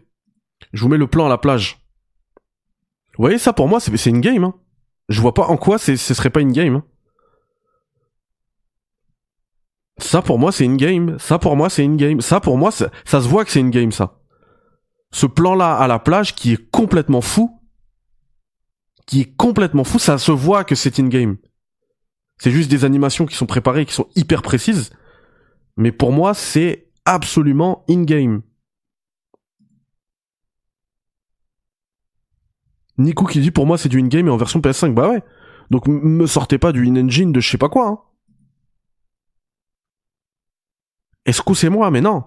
Je 0.71 0.81
vous 0.83 0.89
mets 0.89 0.97
le 0.97 1.07
plan 1.07 1.25
à 1.25 1.29
la 1.29 1.37
plage. 1.37 1.81
Vous 3.17 3.23
voyez, 3.23 3.37
ça, 3.37 3.51
pour 3.51 3.67
moi, 3.67 3.81
c'est 3.81 3.95
c'est 3.97 4.11
in-game. 4.11 4.45
Hein. 4.45 4.53
Je 5.11 5.21
vois 5.21 5.33
pas 5.33 5.47
en 5.47 5.57
quoi 5.57 5.77
ce 5.77 5.95
serait 5.95 6.29
pas 6.29 6.39
in-game. 6.39 6.75
hein. 6.75 6.83
Ça, 9.97 10.21
pour 10.21 10.39
moi, 10.39 10.51
c'est 10.51 10.65
in-game. 10.65 11.17
Ça, 11.19 11.37
pour 11.37 11.55
moi, 11.55 11.69
c'est 11.69 11.85
in-game. 11.85 12.21
Ça, 12.21 12.39
pour 12.39 12.57
moi, 12.57 12.71
ça, 12.71 12.89
se 13.05 13.17
voit 13.17 13.45
que 13.45 13.51
c'est 13.51 13.59
in-game, 13.59 13.91
ça. 13.91 14.19
Ce 15.11 15.25
plan-là 15.25 15.75
à 15.75 15.87
la 15.87 15.99
plage 15.99 16.33
qui 16.33 16.53
est 16.53 16.71
complètement 16.71 17.21
fou, 17.21 17.59
qui 19.05 19.21
est 19.21 19.35
complètement 19.35 19.83
fou, 19.83 19.99
ça 19.99 20.17
se 20.17 20.31
voit 20.31 20.63
que 20.63 20.75
c'est 20.75 20.99
in-game. 20.99 21.37
C'est 22.37 22.51
juste 22.51 22.71
des 22.71 22.85
animations 22.85 23.25
qui 23.25 23.35
sont 23.35 23.45
préparées, 23.45 23.85
qui 23.85 23.93
sont 23.93 24.07
hyper 24.15 24.41
précises. 24.41 24.91
Mais 25.77 25.91
pour 25.91 26.11
moi, 26.11 26.33
c'est 26.33 26.89
absolument 27.05 27.83
in-game. 27.89 28.41
Nico 33.01 33.25
qui 33.25 33.39
dit 33.39 33.51
pour 33.51 33.65
moi 33.65 33.77
c'est 33.77 33.89
du 33.89 33.99
in-game 33.99 34.27
et 34.27 34.31
en 34.31 34.37
version 34.37 34.59
PS5. 34.59 34.93
Bah 34.93 35.09
ouais. 35.09 35.23
Donc 35.69 35.87
me 35.87 36.25
sortez 36.25 36.57
pas 36.57 36.71
du 36.71 36.87
in-engine 36.87 37.31
de 37.31 37.39
je 37.39 37.49
sais 37.49 37.57
pas 37.57 37.69
quoi. 37.69 37.87
Hein. 37.87 37.99
Excusez-moi, 41.25 41.91
mais 41.91 42.01
non. 42.01 42.23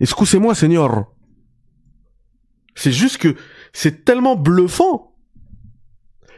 Excusez-moi, 0.00 0.54
seigneur. 0.54 1.06
C'est 2.74 2.92
juste 2.92 3.18
que 3.18 3.36
c'est 3.72 4.04
tellement 4.04 4.36
bluffant. 4.36 5.14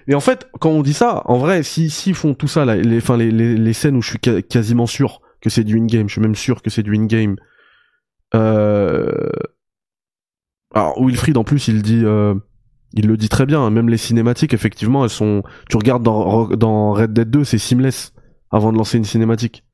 Et 0.09 0.15
en 0.15 0.21
fait, 0.21 0.49
quand 0.61 0.71
on 0.71 0.83
dit 0.83 0.93
ça, 0.93 1.23
en 1.25 1.39
vrai, 1.39 1.63
si 1.63 1.91
s'ils 1.91 2.15
font 2.15 2.35
tout 2.35 2.49
ça, 2.49 2.65
les, 2.65 3.73
scènes 3.73 3.97
où 3.97 4.03
je 4.03 4.11
suis 4.11 4.19
quasiment 4.19 4.87
sûr 4.87 5.21
que 5.41 5.51
c'est 5.51 5.65
du 5.65 5.79
in-game, 5.79 6.09
je 6.09 6.13
suis 6.13 6.21
même 6.21 6.35
sûr 6.35 6.63
que 6.63 6.71
c'est 6.71 6.83
du 6.83 6.97
in-game. 6.97 7.37
Euh... 8.35 9.31
Alors 10.75 11.03
Wilfried 11.03 11.37
en 11.37 11.45
plus, 11.45 11.69
il 11.69 11.83
dit, 11.83 12.03
euh, 12.05 12.35
il 12.97 13.07
le 13.07 13.17
dit 13.17 13.29
très 13.29 13.47
bien. 13.47 13.61
hein, 13.61 13.71
Même 13.71 13.89
les 13.89 13.97
cinématiques, 13.97 14.55
effectivement, 14.55 15.05
elles 15.05 15.11
sont. 15.11 15.43
Tu 15.69 15.77
regardes 15.77 16.03
dans 16.03 16.93
Red 16.93 17.13
Dead 17.13 17.31
2, 17.31 17.45
c'est 17.45 17.59
seamless 17.59 18.13
avant 18.51 18.73
de 18.73 18.79
lancer 18.79 18.99
une 18.99 19.05
cinématique 19.05 19.65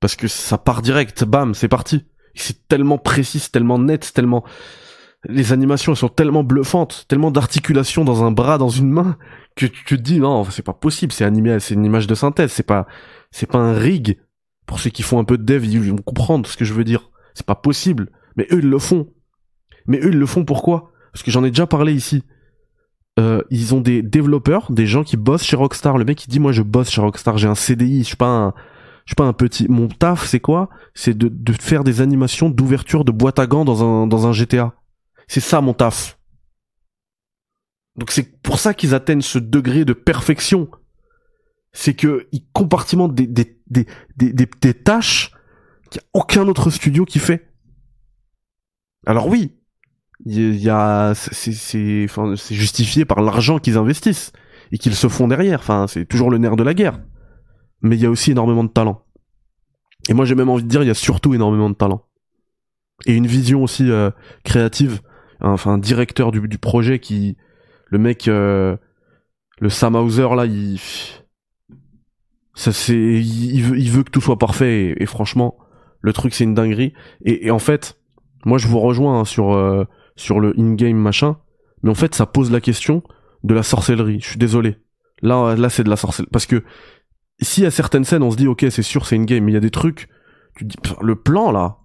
parce 0.00 0.16
que 0.16 0.28
ça 0.28 0.58
part 0.58 0.82
direct, 0.82 1.24
bam, 1.24 1.54
c'est 1.54 1.68
parti. 1.68 2.04
C'est 2.34 2.68
tellement 2.68 2.98
précis, 2.98 3.50
tellement 3.50 3.78
net, 3.78 4.12
tellement 4.14 4.44
les 5.28 5.52
animations 5.52 5.92
elles 5.92 5.98
sont 5.98 6.08
tellement 6.08 6.44
bluffantes, 6.44 7.06
tellement 7.08 7.32
d'articulation 7.32 8.04
dans 8.04 8.22
un 8.22 8.30
bras, 8.30 8.56
dans 8.56 8.68
une 8.68 8.88
main, 8.88 9.16
que 9.56 9.66
tu 9.66 9.84
te 9.84 9.94
dis 9.96 10.20
non, 10.20 10.44
c'est 10.44 10.62
pas 10.62 10.72
possible, 10.72 11.12
c'est 11.12 11.24
animé, 11.24 11.58
c'est 11.58 11.74
une 11.74 11.84
image 11.84 12.06
de 12.06 12.14
synthèse, 12.14 12.52
c'est 12.52 12.62
pas, 12.62 12.86
c'est 13.32 13.50
pas 13.50 13.58
un 13.58 13.72
rig. 13.72 14.20
Pour 14.66 14.78
ceux 14.78 14.90
qui 14.90 15.02
font 15.02 15.18
un 15.18 15.24
peu 15.24 15.36
de 15.36 15.42
dev, 15.42 15.64
ils 15.64 15.90
vont 15.90 15.96
comprendre 15.96 16.48
ce 16.48 16.56
que 16.56 16.64
je 16.64 16.74
veux 16.74 16.84
dire. 16.84 17.10
C'est 17.34 17.46
pas 17.46 17.54
possible. 17.54 18.10
Mais 18.36 18.46
eux, 18.52 18.58
ils 18.58 18.68
le 18.68 18.78
font. 18.78 19.08
Mais 19.86 19.98
eux, 19.98 20.10
ils 20.10 20.18
le 20.18 20.26
font 20.26 20.44
pourquoi? 20.44 20.92
Parce 21.12 21.22
que 21.22 21.30
j'en 21.30 21.42
ai 21.42 21.48
déjà 21.48 21.66
parlé 21.66 21.94
ici. 21.94 22.22
Euh, 23.18 23.42
ils 23.50 23.74
ont 23.74 23.80
des 23.80 24.02
développeurs, 24.02 24.70
des 24.70 24.86
gens 24.86 25.02
qui 25.02 25.16
bossent 25.16 25.42
chez 25.42 25.56
Rockstar. 25.56 25.98
Le 25.98 26.04
mec, 26.04 26.24
il 26.24 26.28
dit, 26.28 26.38
moi, 26.38 26.52
je 26.52 26.62
bosse 26.62 26.90
chez 26.90 27.00
Rockstar, 27.00 27.36
j'ai 27.36 27.48
un 27.48 27.54
CDI, 27.54 28.00
je 28.00 28.08
suis 28.08 28.16
pas 28.16 28.28
un, 28.28 28.54
je 29.04 29.10
suis 29.10 29.16
pas 29.16 29.24
un 29.24 29.32
petit. 29.32 29.66
Mon 29.68 29.88
taf, 29.88 30.26
c'est 30.26 30.40
quoi? 30.40 30.68
C'est 30.94 31.16
de, 31.16 31.28
de 31.28 31.52
faire 31.52 31.82
des 31.82 32.00
animations 32.00 32.48
d'ouverture 32.50 33.04
de 33.04 33.10
boîte 33.10 33.38
à 33.38 33.46
gants 33.46 33.64
dans 33.64 33.82
un, 33.82 34.06
dans 34.06 34.26
un 34.26 34.32
GTA. 34.32 34.74
C'est 35.26 35.40
ça 35.40 35.60
mon 35.60 35.74
taf. 35.74 36.18
Donc 37.96 38.12
c'est 38.12 38.40
pour 38.42 38.60
ça 38.60 38.74
qu'ils 38.74 38.94
atteignent 38.94 39.22
ce 39.22 39.38
degré 39.38 39.84
de 39.84 39.92
perfection. 39.92 40.70
C'est 41.72 41.94
que 41.94 42.28
ils 42.32 42.46
compartimentent 42.52 43.14
des, 43.14 43.26
des, 43.26 43.60
des, 43.66 43.86
des, 44.16 44.32
des, 44.32 44.48
des 44.60 44.74
tâches 44.74 45.32
qu'il 45.90 46.00
n'y 46.00 46.06
a 46.06 46.20
aucun 46.22 46.46
autre 46.46 46.70
studio 46.70 47.04
qui 47.04 47.18
fait. 47.18 47.50
Alors 49.06 49.26
oui, 49.26 49.57
il 50.24 50.56
y 50.56 50.68
a, 50.68 51.14
c'est, 51.14 51.52
c'est, 51.52 52.06
justifié 52.50 53.04
par 53.04 53.22
l'argent 53.22 53.58
qu'ils 53.58 53.78
investissent 53.78 54.32
et 54.72 54.78
qu'ils 54.78 54.94
se 54.94 55.08
font 55.08 55.28
derrière. 55.28 55.60
Enfin, 55.60 55.86
c'est 55.86 56.04
toujours 56.04 56.30
le 56.30 56.38
nerf 56.38 56.56
de 56.56 56.62
la 56.62 56.74
guerre. 56.74 57.00
Mais 57.82 57.96
il 57.96 58.02
y 58.02 58.06
a 58.06 58.10
aussi 58.10 58.32
énormément 58.32 58.64
de 58.64 58.70
talent. 58.70 59.04
Et 60.08 60.14
moi, 60.14 60.24
j'ai 60.24 60.34
même 60.34 60.48
envie 60.48 60.64
de 60.64 60.68
dire, 60.68 60.82
il 60.82 60.86
y 60.88 60.90
a 60.90 60.94
surtout 60.94 61.34
énormément 61.34 61.70
de 61.70 61.74
talent. 61.74 62.04
Et 63.06 63.14
une 63.14 63.26
vision 63.26 63.62
aussi 63.62 63.90
euh, 63.90 64.10
créative. 64.44 65.00
Enfin, 65.40 65.74
un 65.74 65.78
directeur 65.78 66.32
du, 66.32 66.46
du 66.48 66.58
projet 66.58 66.98
qui, 66.98 67.36
le 67.86 67.98
mec, 67.98 68.26
euh, 68.26 68.76
le 69.60 69.68
Sam 69.68 69.94
Hauser 69.94 70.28
là, 70.34 70.46
il, 70.46 70.80
ça 72.54 72.72
c'est, 72.72 72.94
il 72.96 73.62
veut, 73.62 73.78
il 73.78 73.90
veut 73.90 74.02
que 74.02 74.10
tout 74.10 74.20
soit 74.20 74.38
parfait. 74.38 74.80
Et, 74.80 75.02
et 75.02 75.06
franchement, 75.06 75.58
le 76.00 76.12
truc 76.12 76.34
c'est 76.34 76.44
une 76.44 76.54
dinguerie. 76.54 76.92
Et, 77.24 77.46
et 77.46 77.50
en 77.52 77.60
fait, 77.60 78.00
moi 78.44 78.58
je 78.58 78.66
vous 78.66 78.80
rejoins 78.80 79.20
hein, 79.20 79.24
sur 79.24 79.52
euh, 79.52 79.84
sur 80.18 80.40
le 80.40 80.58
in-game 80.58 80.96
machin, 80.96 81.38
mais 81.82 81.90
en 81.90 81.94
fait 81.94 82.14
ça 82.14 82.26
pose 82.26 82.50
la 82.50 82.60
question 82.60 83.02
de 83.44 83.54
la 83.54 83.62
sorcellerie. 83.62 84.20
Je 84.20 84.28
suis 84.28 84.38
désolé. 84.38 84.76
Là, 85.22 85.54
là 85.56 85.70
c'est 85.70 85.84
de 85.84 85.90
la 85.90 85.96
sorcellerie 85.96 86.30
parce 86.32 86.46
que 86.46 86.62
si 87.40 87.64
à 87.64 87.70
certaines 87.70 88.04
scènes 88.04 88.22
on 88.22 88.30
se 88.30 88.36
dit 88.36 88.46
ok 88.46 88.66
c'est 88.70 88.82
sûr 88.82 89.06
c'est 89.06 89.16
in-game, 89.16 89.44
mais 89.44 89.52
il 89.52 89.54
y 89.54 89.58
a 89.58 89.60
des 89.60 89.70
trucs, 89.70 90.08
tu 90.56 90.64
dis 90.64 90.76
le 91.00 91.16
plan 91.16 91.50
là, 91.50 91.78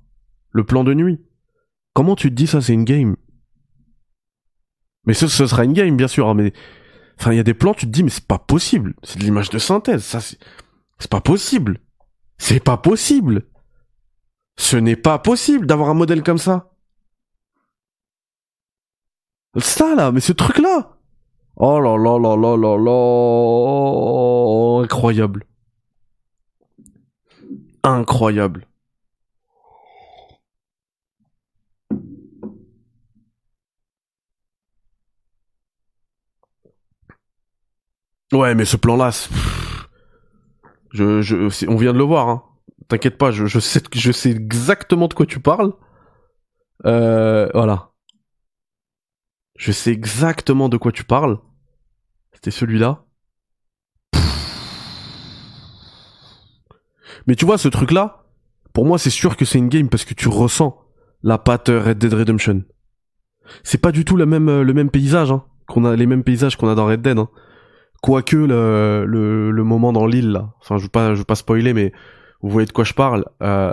le 0.52 0.64
plan 0.64 0.84
de 0.84 0.94
nuit. 0.94 1.22
Comment 1.94 2.16
tu 2.16 2.30
te 2.30 2.36
dis 2.36 2.48
ça 2.48 2.62
c'est 2.62 2.74
in-game? 2.74 3.16
Mais 5.06 5.14
ce, 5.14 5.28
sera 5.28 5.64
in-game 5.64 5.96
bien 5.96 6.08
sûr, 6.08 6.28
hein, 6.28 6.34
mais 6.34 6.54
enfin 7.20 7.32
il 7.32 7.38
y 7.38 7.40
a 7.40 7.44
des 7.44 7.54
plans 7.54 7.74
tu 7.74 7.86
te 7.86 7.92
dis 7.92 8.04
mais 8.04 8.10
c'est 8.10 8.28
pas 8.28 8.40
possible, 8.40 8.96
c'est 9.04 9.20
de 9.20 9.24
l'image 9.24 9.50
de 9.50 9.60
synthèse, 9.60 10.04
ça 10.04 10.20
c'est 10.20 10.38
c'est 11.04 11.12
pas 11.12 11.22
possible. 11.22 11.82
C'est 12.38 12.64
pas 12.64 12.78
possible. 12.78 13.44
Ce 14.58 14.78
n'est 14.78 14.96
pas 14.96 15.20
possible 15.20 15.66
d'avoir 15.66 15.90
un 15.90 15.94
modèle 15.94 16.24
comme 16.24 16.38
ça. 16.38 16.73
Ça 19.60 19.96
là, 19.96 20.12
mais 20.12 20.20
ce 20.20 20.34
truc 20.34 20.58
là. 20.60 20.98
Oh 21.58 21.80
là 21.80 21.98
là 21.98 22.18
là 22.20 22.36
là 22.36 22.58
là 22.58 22.78
là. 22.78 22.94
Incroyable. 24.84 25.46
incroyable. 27.84 28.66
Ouais, 38.34 38.56
mais 38.56 38.66
ce 38.66 38.78
plan-là, 38.78 39.12
je, 40.92 41.22
je, 41.22 41.66
on 41.68 41.76
vient 41.76 41.94
de 41.94 41.98
le 41.98 42.04
voir. 42.04 42.30
Hein. 42.30 42.44
T'inquiète 42.88 43.18
pas, 43.18 43.32
je, 43.32 43.46
je, 43.46 43.60
sais, 43.60 43.82
je 43.94 44.12
sais 44.12 44.32
exactement 44.32 45.08
de 45.08 45.14
quoi 45.14 45.26
tu 45.26 45.40
parles. 45.40 45.74
Euh, 46.86 47.50
voilà. 47.54 47.93
Je 49.64 49.72
sais 49.72 49.94
exactement 49.94 50.68
de 50.68 50.76
quoi 50.76 50.92
tu 50.92 51.06
parles. 51.06 51.40
C'était 52.34 52.52
celui-là. 52.52 53.06
Mais 57.28 57.36
tu 57.36 57.46
vois, 57.46 57.58
ce 57.58 57.70
truc-là, 57.70 58.26
pour 58.74 58.86
moi, 58.86 58.98
c'est 58.98 59.10
sûr 59.10 59.38
que 59.38 59.46
c'est 59.46 59.60
une 59.60 59.70
game 59.70 59.88
parce 59.88 60.04
que 60.04 60.14
tu 60.14 60.28
ressens 60.28 60.78
la 61.24 61.38
patte 61.38 61.70
Red 61.70 61.98
Dead 61.98 62.14
Redemption. 62.14 62.64
C'est 63.64 63.78
pas 63.78 63.94
du 63.94 64.04
tout 64.04 64.18
le 64.18 64.26
même, 64.26 64.64
le 64.64 64.74
même 64.74 64.90
paysage, 64.90 65.32
hein, 65.32 65.46
qu'on 65.66 65.86
a, 65.86 65.96
les 65.96 66.08
mêmes 66.08 66.26
paysages 66.26 66.58
qu'on 66.58 66.68
a 66.68 66.76
dans 66.76 66.88
Red 66.88 67.02
Dead, 67.02 67.18
hein. 67.18 67.30
Quoique 68.02 68.36
le, 68.36 69.06
le, 69.06 69.64
moment 69.64 69.94
dans 69.94 70.06
l'île, 70.06 70.32
là. 70.32 70.54
Enfin, 70.60 70.76
je 70.76 70.84
veux 70.84 70.90
pas, 70.90 71.14
je 71.14 71.20
veux 71.20 71.24
pas 71.24 71.36
spoiler, 71.36 71.72
mais 71.72 71.94
vous 72.42 72.50
voyez 72.50 72.66
de 72.66 72.74
quoi 72.74 72.84
je 72.84 72.94
parle. 72.94 73.24
Euh, 73.42 73.72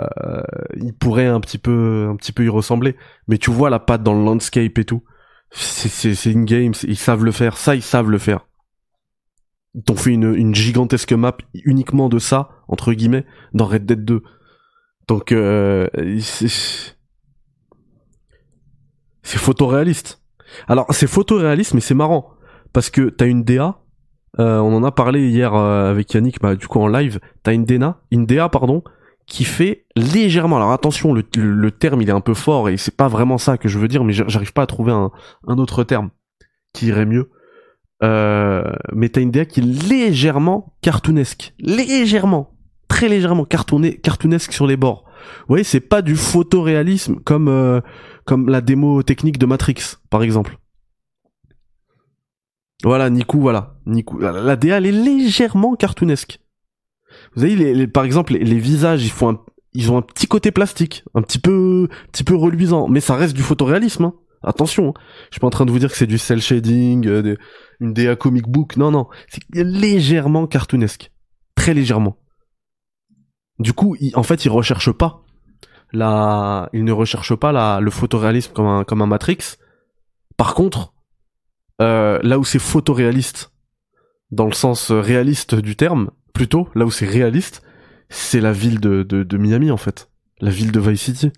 il 0.77 0.93
pourrait 0.93 1.27
un 1.27 1.41
petit 1.41 1.57
peu, 1.57 2.07
un 2.09 2.15
petit 2.15 2.31
peu 2.31 2.45
y 2.45 2.49
ressembler. 2.49 2.95
Mais 3.27 3.37
tu 3.37 3.51
vois 3.51 3.69
la 3.69 3.79
patte 3.79 4.03
dans 4.03 4.13
le 4.13 4.23
landscape 4.23 4.77
et 4.77 4.85
tout. 4.85 5.03
C'est, 5.51 6.15
c'est, 6.15 6.31
une 6.31 6.45
game, 6.45 6.73
ils 6.83 6.97
savent 6.97 7.25
le 7.25 7.31
faire. 7.31 7.57
Ça, 7.57 7.75
ils 7.75 7.81
savent 7.81 8.09
le 8.09 8.17
faire. 8.17 8.47
Ils 9.75 9.83
t'ont 9.83 9.95
fait 9.95 10.11
une, 10.11 10.33
une 10.33 10.55
gigantesque 10.55 11.13
map 11.13 11.37
uniquement 11.53 12.09
de 12.09 12.19
ça, 12.19 12.49
entre 12.67 12.93
guillemets, 12.93 13.25
dans 13.53 13.65
Red 13.65 13.85
Dead 13.85 14.05
2. 14.05 14.23
Donc, 15.07 15.31
euh, 15.31 15.87
c'est, 16.19 16.47
c'est 19.23 19.37
photoréaliste. 19.37 20.21
Alors, 20.67 20.85
c'est 20.91 21.07
photoréaliste, 21.07 21.73
mais 21.73 21.81
c'est 21.81 21.93
marrant. 21.93 22.33
Parce 22.73 22.89
que 22.89 23.09
t'as 23.09 23.27
une 23.27 23.43
DA 23.43 23.81
euh, 24.39 24.59
on 24.59 24.73
en 24.73 24.83
a 24.83 24.91
parlé 24.91 25.27
hier 25.27 25.53
euh, 25.53 25.89
avec 25.89 26.13
Yannick, 26.13 26.39
bah, 26.41 26.55
du 26.55 26.67
coup 26.67 26.79
en 26.79 26.87
live. 26.87 27.19
T'as 27.43 27.53
une 27.53 27.65
DA, 27.65 27.97
une 28.11 28.25
DA 28.25 28.49
pardon, 28.49 28.83
qui 29.31 29.45
fait 29.45 29.85
légèrement. 29.95 30.57
Alors 30.57 30.73
attention, 30.73 31.13
le, 31.13 31.71
terme 31.71 32.01
il 32.01 32.09
est 32.09 32.11
un 32.11 32.19
peu 32.19 32.33
fort 32.33 32.67
et 32.67 32.75
c'est 32.75 32.95
pas 32.95 33.07
vraiment 33.07 33.37
ça 33.37 33.57
que 33.57 33.69
je 33.69 33.79
veux 33.79 33.87
dire, 33.87 34.03
mais 34.03 34.11
j'arrive 34.11 34.51
pas 34.51 34.63
à 34.63 34.67
trouver 34.67 34.91
un, 34.91 35.09
autre 35.57 35.85
terme 35.85 36.09
qui 36.73 36.87
irait 36.87 37.05
mieux. 37.05 37.31
Euh, 38.03 38.63
mais 38.91 39.07
t'as 39.07 39.21
une 39.21 39.31
DA 39.31 39.45
qui 39.45 39.61
est 39.61 39.63
légèrement 39.63 40.75
cartoonesque, 40.81 41.53
légèrement, 41.59 42.51
très 42.89 43.07
légèrement 43.07 43.45
cartoonesque 43.45 44.51
sur 44.51 44.67
les 44.67 44.75
bords. 44.75 45.05
Vous 45.41 45.45
voyez, 45.49 45.63
c'est 45.63 45.79
pas 45.79 46.01
du 46.01 46.17
photoréalisme 46.17 47.21
comme 47.23 47.81
comme 48.25 48.49
la 48.49 48.59
démo 48.59 49.01
technique 49.01 49.37
de 49.37 49.45
Matrix, 49.45 49.95
par 50.09 50.23
exemple. 50.23 50.57
Voilà, 52.83 53.09
Niku, 53.09 53.39
voilà. 53.39 53.75
Niku. 53.85 54.19
La 54.19 54.57
DA, 54.57 54.77
elle 54.77 54.87
est 54.87 54.91
légèrement 54.91 55.75
cartoonesque. 55.75 56.41
Vous 57.35 57.41
voyez, 57.41 57.73
les, 57.73 57.87
par 57.87 58.03
exemple, 58.03 58.33
les, 58.33 58.59
visages, 58.59 59.03
ils 59.03 59.11
font 59.11 59.39
ils 59.73 59.91
ont 59.91 59.97
un 59.97 60.01
petit 60.01 60.27
côté 60.27 60.51
plastique, 60.51 61.05
un 61.13 61.21
petit 61.21 61.39
peu, 61.39 61.87
petit 62.11 62.25
peu 62.25 62.35
reluisant, 62.35 62.89
mais 62.89 62.99
ça 62.99 63.15
reste 63.15 63.35
du 63.35 63.41
photoréalisme. 63.41 64.05
Hein. 64.05 64.13
Attention, 64.43 64.89
hein. 64.89 64.93
je 65.29 65.35
suis 65.35 65.39
pas 65.39 65.47
en 65.47 65.51
train 65.51 65.65
de 65.65 65.71
vous 65.71 65.79
dire 65.79 65.89
que 65.89 65.95
c'est 65.95 66.07
du 66.07 66.17
cel 66.17 66.41
shading, 66.41 67.07
euh, 67.07 67.37
une 67.79 67.93
DA 67.93 68.15
comic 68.15 68.47
book. 68.47 68.75
Non, 68.75 68.91
non, 68.91 69.07
c'est 69.29 69.41
légèrement 69.53 70.45
cartoonesque, 70.47 71.11
très 71.55 71.73
légèrement. 71.73 72.17
Du 73.59 73.71
coup, 73.73 73.95
en 74.15 74.23
fait, 74.23 74.43
ils 74.43 74.49
recherchent 74.49 74.91
pas 74.91 75.23
la, 75.93 76.69
ils 76.73 76.83
ne 76.83 76.91
recherchent 76.91 77.35
pas 77.35 77.51
la, 77.51 77.79
le 77.79 77.91
photoréalisme 77.91 78.53
comme 78.53 78.65
un, 78.65 78.83
comme 78.83 79.01
un 79.01 79.07
Matrix. 79.07 79.57
Par 80.37 80.53
contre, 80.55 80.93
euh, 81.81 82.19
là 82.23 82.39
où 82.39 82.43
c'est 82.43 82.59
photoréaliste, 82.59 83.51
dans 84.31 84.45
le 84.45 84.53
sens 84.53 84.91
réaliste 84.91 85.55
du 85.55 85.75
terme, 85.75 86.11
plutôt, 86.41 86.67
là 86.73 86.85
où 86.85 86.89
c'est 86.89 87.05
réaliste, 87.05 87.61
c'est 88.09 88.41
la 88.41 88.51
ville 88.51 88.79
de, 88.79 89.37
Miami 89.37 89.69
en 89.69 89.77
fait, 89.77 90.09
la 90.39 90.49
ville 90.49 90.71
de 90.71 90.79
Vice 90.79 90.99
City. 90.99 91.31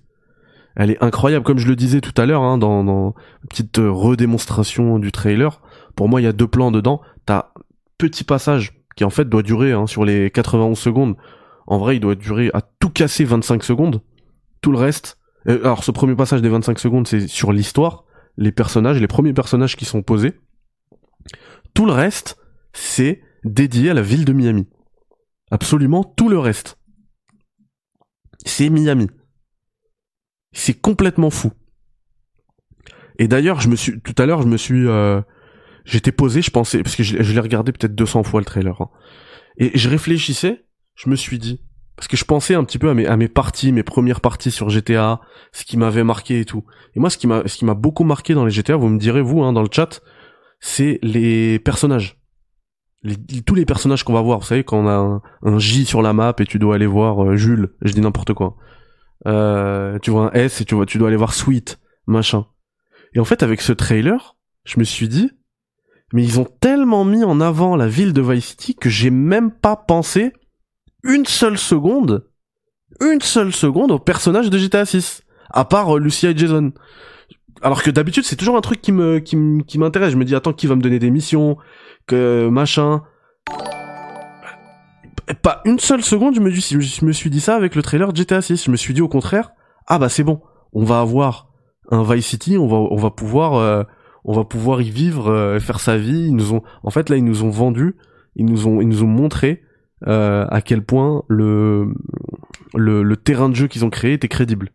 Elle 0.77 0.91
est 0.91 1.03
incroyable, 1.03 1.43
comme 1.43 1.57
je 1.57 1.67
le 1.67 1.75
disais 1.75 1.99
tout 1.99 2.13
à 2.15 2.25
l'heure, 2.25 2.41
hein, 2.41 2.57
dans, 2.57 3.13
une 3.43 3.49
petite 3.49 3.79
redémonstration 3.79 4.99
du 4.99 5.11
trailer. 5.11 5.59
Pour 5.97 6.07
moi, 6.07 6.21
il 6.21 6.23
y 6.23 6.27
a 6.27 6.31
deux 6.31 6.47
plans 6.47 6.71
dedans. 6.71 7.01
T'as 7.25 7.49
petit 7.97 8.23
passage 8.23 8.81
qui 8.95 9.03
en 9.03 9.09
fait 9.09 9.27
doit 9.27 9.43
durer 9.43 9.73
hein, 9.73 9.87
sur 9.87 10.05
les 10.05 10.31
91 10.31 10.79
secondes. 10.79 11.17
En 11.67 11.79
vrai, 11.79 11.97
il 11.97 11.99
doit 11.99 12.15
durer 12.15 12.49
à 12.53 12.61
tout 12.61 12.89
casser 12.89 13.25
25 13.25 13.61
secondes. 13.61 14.01
Tout 14.61 14.71
le 14.71 14.77
reste. 14.77 15.17
Euh, 15.49 15.59
alors, 15.65 15.83
ce 15.83 15.91
premier 15.91 16.15
passage 16.15 16.41
des 16.41 16.47
25 16.47 16.79
secondes, 16.79 17.07
c'est 17.09 17.27
sur 17.27 17.51
l'histoire 17.51 18.05
les 18.37 18.53
personnages, 18.53 19.01
les 19.01 19.07
premiers 19.07 19.33
personnages 19.33 19.75
qui 19.75 19.83
sont 19.83 20.01
posés. 20.01 20.39
Tout 21.73 21.85
le 21.85 21.91
reste, 21.91 22.37
c'est 22.71 23.21
dédié 23.43 23.89
à 23.89 23.93
la 23.93 24.01
ville 24.01 24.23
de 24.23 24.31
Miami. 24.31 24.65
Absolument 25.51 26.03
tout 26.03 26.29
le 26.29 26.39
reste. 26.39 26.77
C'est 28.45 28.69
Miami. 28.69 29.07
C'est 30.51 30.79
complètement 30.79 31.29
fou. 31.29 31.51
Et 33.19 33.27
d'ailleurs, 33.27 33.61
je 33.61 33.69
me 33.69 33.75
suis 33.75 34.01
tout 34.01 34.15
à 34.17 34.25
l'heure, 34.25 34.41
je 34.41 34.47
me 34.47 34.57
suis 34.57 34.87
euh, 34.87 35.21
j'étais 35.85 36.11
posé, 36.11 36.41
je 36.41 36.51
pensais 36.51 36.81
parce 36.81 36.95
que 36.95 37.03
je, 37.03 37.17
l'ai 37.17 37.39
regardé 37.39 37.71
peut-être 37.71 37.95
200 37.95 38.23
fois 38.23 38.41
le 38.41 38.45
trailer. 38.45 38.81
Hein. 38.81 38.89
et 39.57 39.77
je 39.77 39.89
réfléchissais, 39.89 40.65
je 40.95 41.09
me 41.09 41.15
suis 41.15 41.37
dit 41.37 41.61
parce 41.95 42.07
que 42.07 42.17
je 42.17 42.25
pensais 42.25 42.55
un 42.55 42.63
petit 42.63 42.79
peu 42.79 42.89
à 42.89 42.93
mes, 42.93 43.27
parties, 43.27 43.71
mes 43.71 43.83
premières 43.83 44.21
parties 44.21 44.51
sur 44.51 44.69
GTA, 44.69 45.21
ce 45.51 45.63
qui 45.63 45.77
m'avait 45.77 46.03
marqué 46.03 46.39
et 46.39 46.45
tout. 46.45 46.65
Et 46.95 46.99
moi, 46.99 47.09
ce 47.09 47.17
qui 47.17 47.27
m'a, 47.27 47.43
ce 47.45 47.55
qui 47.55 47.65
m'a 47.65 47.75
beaucoup 47.75 48.03
marqué 48.03 48.33
dans 48.33 48.45
les 48.45 48.51
GTA, 48.51 48.75
vous 48.75 48.89
me 48.89 48.97
direz 48.97 49.21
vous, 49.21 49.43
hein, 49.43 49.53
dans 49.53 49.61
le 49.61 49.69
chat, 49.71 50.01
c'est 50.59 50.99
les 51.03 51.59
personnages. 51.59 52.22
Tous 53.45 53.55
les 53.55 53.65
personnages 53.65 54.03
qu'on 54.03 54.13
va 54.13 54.21
voir. 54.21 54.39
Vous 54.39 54.45
savez, 54.45 54.63
quand 54.63 54.77
on 54.77 54.87
a 54.87 55.21
un, 55.43 55.59
J 55.59 55.85
sur 55.85 56.01
la 56.01 56.13
map 56.13 56.33
et 56.39 56.45
tu 56.45 56.59
dois 56.59 56.75
aller 56.75 56.85
voir 56.85 57.23
euh, 57.23 57.35
Jules, 57.35 57.73
je 57.81 57.93
dis 57.93 58.01
n'importe 58.01 58.33
quoi. 58.33 58.55
Euh, 59.27 59.99
tu 59.99 60.11
vois 60.11 60.27
un 60.27 60.31
S 60.31 60.61
et 60.61 60.65
tu 60.65 60.75
vois, 60.75 60.85
tu 60.85 60.97
dois 60.97 61.09
aller 61.09 61.17
voir 61.17 61.33
Sweet, 61.33 61.79
machin. 62.07 62.45
Et 63.13 63.19
en 63.19 63.25
fait, 63.25 63.43
avec 63.43 63.61
ce 63.61 63.73
trailer, 63.73 64.35
je 64.65 64.79
me 64.79 64.83
suis 64.83 65.07
dit, 65.07 65.31
mais 66.13 66.23
ils 66.23 66.39
ont 66.39 66.47
tellement 66.59 67.05
mis 67.05 67.23
en 67.23 67.41
avant 67.41 67.75
la 67.75 67.87
ville 67.87 68.13
de 68.13 68.21
Vice 68.21 68.45
City 68.49 68.75
que 68.75 68.89
j'ai 68.89 69.09
même 69.09 69.51
pas 69.51 69.75
pensé 69.75 70.31
une 71.03 71.25
seule 71.25 71.57
seconde, 71.57 72.27
une 73.01 73.21
seule 73.21 73.53
seconde 73.53 73.91
au 73.91 73.99
personnage 73.99 74.49
de 74.49 74.57
GTA 74.57 74.85
6, 74.85 75.23
à 75.49 75.65
part 75.65 75.95
euh, 75.95 75.99
Lucia 75.99 76.31
et 76.31 76.37
Jason. 76.37 76.71
Alors 77.63 77.81
que 77.81 77.89
d'habitude, 77.89 78.25
c'est 78.25 78.35
toujours 78.35 78.57
un 78.57 78.61
truc 78.61 78.81
qui 78.81 78.91
me, 78.91 79.19
qui 79.19 79.79
m'intéresse. 79.79 80.11
Je 80.11 80.17
me 80.17 80.25
dis, 80.25 80.35
attends, 80.35 80.53
qui 80.53 80.67
va 80.67 80.75
me 80.75 80.81
donner 80.81 80.99
des 80.99 81.09
missions, 81.09 81.57
que 82.07 82.47
machin. 82.49 83.03
Pas 85.41 85.61
une 85.65 85.79
seule 85.79 86.03
seconde, 86.03 86.35
je 86.35 86.41
me, 86.41 86.49
me 87.05 87.11
suis 87.13 87.29
dit 87.29 87.39
ça 87.39 87.55
avec 87.55 87.75
le 87.75 87.81
trailer 87.81 88.13
GTA 88.13 88.41
6. 88.41 88.65
Je 88.65 88.71
me 88.71 88.75
suis 88.75 88.93
dit 88.93 89.01
au 89.01 89.07
contraire, 89.07 89.51
ah 89.87 89.97
bah 89.97 90.09
c'est 90.09 90.23
bon, 90.23 90.41
on 90.73 90.83
va 90.83 90.99
avoir 90.99 91.47
un 91.89 92.03
Vice 92.03 92.25
City, 92.25 92.57
on 92.57 92.67
va, 92.67 92.77
on 92.77 92.97
va 92.97 93.11
pouvoir, 93.11 93.55
euh, 93.55 93.83
on 94.25 94.33
va 94.33 94.43
pouvoir 94.43 94.81
y 94.81 94.89
vivre, 94.89 95.31
euh, 95.31 95.59
faire 95.59 95.79
sa 95.79 95.97
vie. 95.97 96.27
Ils 96.27 96.35
nous 96.35 96.53
ont, 96.53 96.61
en 96.83 96.89
fait 96.89 97.09
là, 97.09 97.15
ils 97.15 97.23
nous 97.23 97.43
ont 97.43 97.49
vendu, 97.49 97.95
ils 98.35 98.45
nous 98.45 98.67
ont, 98.67 98.81
ils 98.81 98.87
nous 98.87 99.03
ont 99.03 99.07
montré 99.07 99.61
euh, 100.07 100.45
à 100.49 100.61
quel 100.61 100.83
point 100.83 101.23
le, 101.29 101.93
le, 102.75 103.15
terrain 103.15 103.47
de 103.47 103.55
jeu 103.55 103.67
qu'ils 103.67 103.85
ont 103.85 103.89
créé 103.89 104.13
était 104.13 104.27
crédible. 104.27 104.71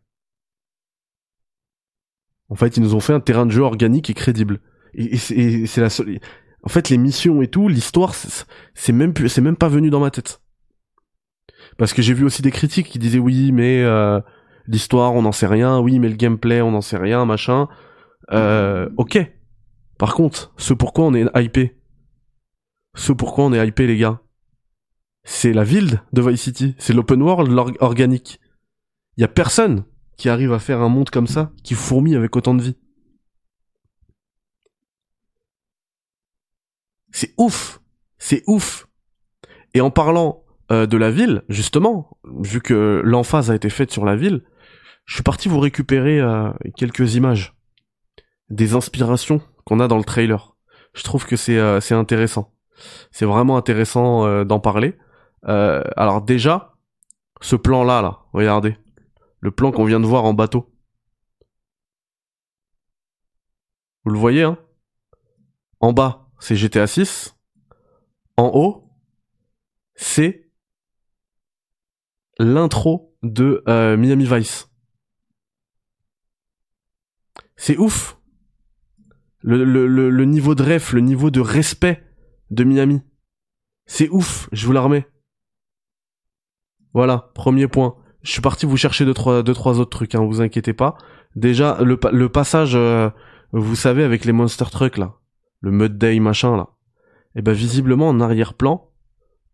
En 2.49 2.55
fait, 2.55 2.77
ils 2.77 2.83
nous 2.83 2.95
ont 2.95 3.01
fait 3.01 3.13
un 3.13 3.21
terrain 3.21 3.47
de 3.47 3.51
jeu 3.51 3.63
organique 3.63 4.11
et 4.11 4.15
crédible. 4.15 4.61
Et, 4.95 5.17
c'est 5.17 5.81
la 5.81 5.91
seule. 5.91 6.19
En 6.63 6.69
fait, 6.69 6.89
les 6.89 6.99
missions 6.99 7.43
et 7.43 7.49
tout, 7.49 7.69
l'histoire, 7.69 8.15
c'est 8.75 8.93
même 8.93 9.13
c'est 9.29 9.41
même 9.41 9.57
pas 9.57 9.69
venu 9.69 9.91
dans 9.91 10.01
ma 10.01 10.11
tête. 10.11 10.41
Parce 11.77 11.93
que 11.93 12.03
j'ai 12.03 12.15
vu 12.15 12.25
aussi 12.25 12.43
des 12.43 12.51
critiques 12.51 12.89
qui 12.89 12.99
disaient 12.99 13.19
oui, 13.19 13.53
mais 13.53 13.83
euh, 13.83 14.21
l'histoire, 14.67 15.15
on 15.15 15.23
n'en 15.23 15.33
sait 15.33 15.47
rien. 15.47 15.79
Oui, 15.79 15.99
mais 15.99 16.09
le 16.09 16.17
gameplay, 16.17 16.61
on 16.61 16.73
n'en 16.73 16.81
sait 16.81 16.97
rien, 16.97 17.25
machin. 17.25 17.69
Euh, 18.33 18.89
ok. 18.97 19.19
Par 19.99 20.15
contre, 20.15 20.53
ce 20.57 20.75
pourquoi 20.75 21.05
on 21.07 21.15
est 21.15 21.27
hypé. 21.37 21.77
Ce 22.95 23.13
pourquoi 23.13 23.45
on 23.45 23.53
est 23.53 23.67
hypé, 23.67 23.87
les 23.87 23.99
gars 23.99 24.21
c'est 25.29 25.53
la 25.53 25.63
ville 25.63 26.03
de 26.15 26.23
Vice 26.23 26.41
City, 26.41 26.75
c'est 26.79 26.95
l'open 26.95 27.21
world 27.21 27.53
organique. 27.81 28.41
Il 29.17 29.21
y 29.21 29.25
a 29.25 29.29
personne 29.29 29.85
qui 30.19 30.29
arrive 30.29 30.53
à 30.53 30.59
faire 30.59 30.83
un 30.83 30.91
monde 30.91 31.09
comme 31.09 31.27
ça, 31.27 31.53
qui 31.65 31.75
fourmille 31.75 32.17
avec 32.17 32.37
autant 32.37 32.55
de 32.55 32.63
vie. 32.63 32.77
C'est 37.13 37.33
ouf, 37.39 37.81
c'est 38.19 38.43
ouf. 38.47 38.87
Et 39.73 39.81
en 39.81 39.91
parlant 39.91 40.45
euh, 40.71 40.87
de 40.87 40.99
la 40.99 41.11
ville, 41.11 41.43
justement, 41.49 42.19
vu 42.25 42.61
que 42.61 43.01
l'emphase 43.05 43.51
a 43.51 43.55
été 43.55 43.71
faite 43.71 43.91
sur 43.91 44.05
la 44.05 44.17
ville, 44.17 44.45
je 45.07 45.15
suis 45.15 45.23
parti 45.23 45.49
vous 45.49 45.59
récupérer 45.61 46.21
euh, 46.21 46.51
quelques 46.77 47.15
images, 47.15 47.55
des 48.51 48.75
inspirations 48.75 49.41
qu'on 49.65 49.81
a 49.81 49.89
dans 49.89 49.97
le 49.97 50.05
trailer. 50.05 50.57
Je 50.93 51.03
trouve 51.03 51.25
que 51.25 51.37
c'est 51.37 51.59
euh, 51.59 51.81
intéressant. 51.93 52.53
C'est 53.11 53.25
vraiment 53.25 53.57
intéressant 53.57 54.45
d'en 54.45 54.61
parler. 54.61 54.97
Euh, 55.47 55.83
alors 55.97 56.23
déjà, 56.23 56.75
Ce 57.41 57.57
plan-là, 57.57 58.03
là, 58.03 58.19
regardez. 58.33 58.77
Le 59.41 59.51
plan 59.51 59.71
qu'on 59.73 59.85
vient 59.85 60.01
de 60.01 60.07
voir 60.07 60.25
en 60.25 60.35
bateau. 60.35 60.73
Vous 64.05 64.11
le 64.11 64.19
voyez, 64.19 64.43
hein? 64.43 64.59
En 65.81 65.93
bas, 65.93 66.31
c'est 66.41 66.57
GTA 66.57 66.87
6. 66.87 67.37
En 68.37 68.51
haut, 68.55 68.91
c'est 69.95 70.51
l'intro 72.39 73.17
de 73.23 73.63
euh, 73.69 73.97
Miami 73.97 74.25
Vice. 74.25 74.71
C'est 77.57 77.77
ouf. 77.77 78.17
Le, 79.41 79.65
le, 79.65 79.87
le, 79.87 80.25
niveau 80.25 80.55
de 80.55 80.63
ref, 80.63 80.93
le 80.93 81.01
niveau 81.01 81.31
de 81.31 81.41
respect 81.41 82.05
de 82.51 82.65
Miami. 82.65 83.03
C'est 83.87 84.09
ouf, 84.09 84.49
je 84.53 84.67
vous 84.67 84.73
la 84.73 84.81
remets. 84.81 85.09
Voilà, 86.93 87.31
premier 87.35 87.69
point. 87.69 87.97
Je 88.23 88.33
suis 88.33 88.41
parti 88.43 88.67
vous 88.67 88.77
chercher 88.77 89.05
deux 89.05 89.15
trois, 89.15 89.43
deux, 89.43 89.55
trois 89.55 89.79
autres 89.79 89.91
trucs, 89.91 90.15
hein, 90.15 90.25
vous 90.25 90.41
inquiétez 90.41 90.73
pas. 90.73 90.97
Déjà, 91.37 91.79
le, 91.83 92.29
passage, 92.29 92.73
euh, 92.75 93.11
vous 93.53 93.77
savez, 93.77 94.03
avec 94.03 94.25
les 94.25 94.33
monster 94.33 94.65
trucks 94.71 94.99
là, 94.99 95.15
le 95.61 95.71
Mud 95.71 95.99
Day 95.99 96.19
machin 96.19 96.57
là. 96.57 96.69
Et 97.35 97.41
eh 97.41 97.43
ben 97.43 97.53
visiblement 97.53 98.09
en 98.09 98.21
arrière-plan, 98.21 98.91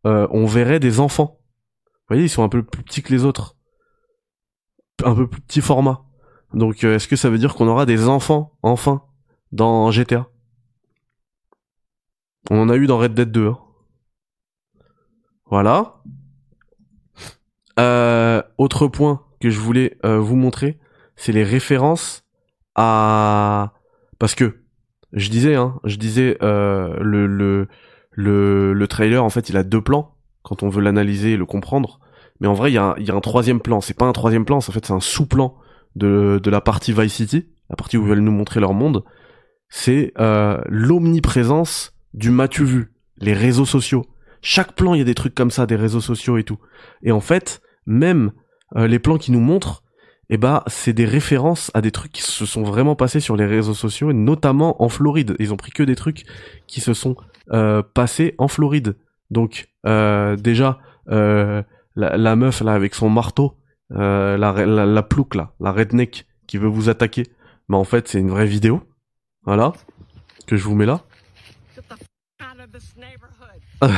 euh, 0.06 0.26
on 0.30 0.46
verrait 0.46 0.80
des 0.80 1.00
enfants. 1.00 1.40
Vous 1.84 2.14
voyez, 2.14 2.24
ils 2.24 2.30
sont 2.30 2.44
un 2.44 2.48
peu 2.48 2.62
plus 2.62 2.82
petits 2.82 3.02
que 3.02 3.12
les 3.12 3.24
autres. 3.24 3.56
Un 5.04 5.14
peu 5.14 5.26
plus 5.26 5.40
petit 5.40 5.60
format. 5.60 6.04
Donc 6.54 6.84
euh, 6.84 6.94
est-ce 6.94 7.08
que 7.08 7.16
ça 7.16 7.28
veut 7.28 7.38
dire 7.38 7.54
qu'on 7.54 7.68
aura 7.68 7.84
des 7.84 8.08
enfants, 8.08 8.56
enfin, 8.62 9.02
dans 9.52 9.90
GTA 9.90 10.28
On 12.50 12.58
en 12.58 12.68
a 12.68 12.76
eu 12.76 12.86
dans 12.86 12.98
Red 12.98 13.14
Dead 13.14 13.30
2. 13.30 13.48
Hein. 13.48 13.58
Voilà. 15.46 16.02
Euh, 17.78 18.42
autre 18.58 18.86
point 18.86 19.22
que 19.40 19.50
je 19.50 19.58
voulais 19.58 19.98
euh, 20.04 20.18
vous 20.18 20.36
montrer, 20.36 20.78
c'est 21.16 21.32
les 21.32 21.44
références 21.44 22.24
à 22.74 23.72
parce 24.18 24.34
que 24.34 24.60
je 25.12 25.28
disais 25.28 25.54
hein, 25.54 25.78
je 25.84 25.96
disais 25.96 26.38
euh, 26.42 26.96
le, 27.00 27.26
le 27.26 27.68
le 28.10 28.72
le 28.72 28.88
trailer 28.88 29.22
en 29.22 29.30
fait 29.30 29.48
il 29.48 29.56
a 29.56 29.62
deux 29.62 29.80
plans 29.80 30.16
quand 30.42 30.62
on 30.62 30.68
veut 30.68 30.82
l'analyser 30.82 31.32
et 31.32 31.36
le 31.36 31.46
comprendre, 31.46 32.00
mais 32.40 32.46
en 32.46 32.54
vrai 32.54 32.70
il 32.70 32.74
y 32.74 32.78
a 32.78 32.94
il 32.98 33.06
y 33.06 33.10
a 33.10 33.14
un 33.14 33.20
troisième 33.20 33.60
plan. 33.60 33.80
C'est 33.80 33.96
pas 33.96 34.06
un 34.06 34.12
troisième 34.12 34.44
plan, 34.44 34.56
en 34.56 34.60
fait 34.60 34.86
c'est 34.86 34.92
un 34.92 35.00
sous-plan 35.00 35.56
de 35.96 36.40
de 36.42 36.50
la 36.50 36.60
partie 36.60 36.92
Vice 36.92 37.14
City, 37.14 37.48
la 37.70 37.76
partie 37.76 37.96
où 37.96 38.02
ils 38.02 38.08
veulent 38.08 38.20
nous 38.20 38.32
montrer 38.32 38.60
leur 38.60 38.74
monde. 38.74 39.04
C'est 39.68 40.12
euh, 40.20 40.60
l'omniprésence 40.68 41.92
du 42.12 42.30
matu 42.30 42.64
vu, 42.64 42.92
les 43.18 43.32
réseaux 43.32 43.64
sociaux. 43.64 44.06
Chaque 44.40 44.74
plan, 44.74 44.94
il 44.94 44.98
y 44.98 45.00
a 45.00 45.04
des 45.04 45.14
trucs 45.14 45.34
comme 45.34 45.50
ça, 45.50 45.66
des 45.66 45.74
réseaux 45.74 46.02
sociaux 46.02 46.36
et 46.36 46.44
tout. 46.44 46.58
Et 47.02 47.10
en 47.10 47.20
fait, 47.20 47.60
même 47.86 48.32
euh, 48.76 48.86
les 48.86 48.98
plans 48.98 49.18
qui 49.18 49.32
nous 49.32 49.40
montrent, 49.40 49.82
eh 50.30 50.38
ben, 50.38 50.62
c'est 50.66 50.92
des 50.92 51.04
références 51.04 51.70
à 51.74 51.80
des 51.80 51.90
trucs 51.90 52.12
qui 52.12 52.22
se 52.22 52.46
sont 52.46 52.62
vraiment 52.62 52.96
passés 52.96 53.20
sur 53.20 53.36
les 53.36 53.46
réseaux 53.46 53.74
sociaux, 53.74 54.10
et 54.10 54.14
notamment 54.14 54.82
en 54.82 54.88
Floride. 54.88 55.36
Ils 55.38 55.52
ont 55.52 55.56
pris 55.56 55.70
que 55.70 55.82
des 55.82 55.96
trucs 55.96 56.24
qui 56.66 56.80
se 56.80 56.94
sont 56.94 57.16
euh, 57.52 57.82
passés 57.82 58.34
en 58.38 58.48
Floride. 58.48 58.96
Donc, 59.30 59.68
euh, 59.86 60.36
déjà, 60.36 60.78
la, 61.06 62.36
meuf 62.36 62.62
là 62.62 62.72
avec 62.72 62.94
son 62.94 63.10
marteau, 63.10 63.56
la, 63.90 64.36
la, 64.38 64.86
la 64.86 65.02
plouc 65.02 65.34
là, 65.34 65.52
la 65.60 65.72
redneck 65.72 66.26
qui 66.46 66.56
veut 66.58 66.68
vous 66.68 66.88
attaquer, 66.88 67.24
mais 67.68 67.76
en 67.76 67.84
fait, 67.84 68.08
c'est 68.08 68.18
une 68.18 68.30
vraie 68.30 68.46
vidéo. 68.46 68.82
Voilà, 69.44 69.74
que 70.46 70.56
je 70.56 70.64
vous 70.64 70.74
mets 70.74 70.86
là. 70.86 71.02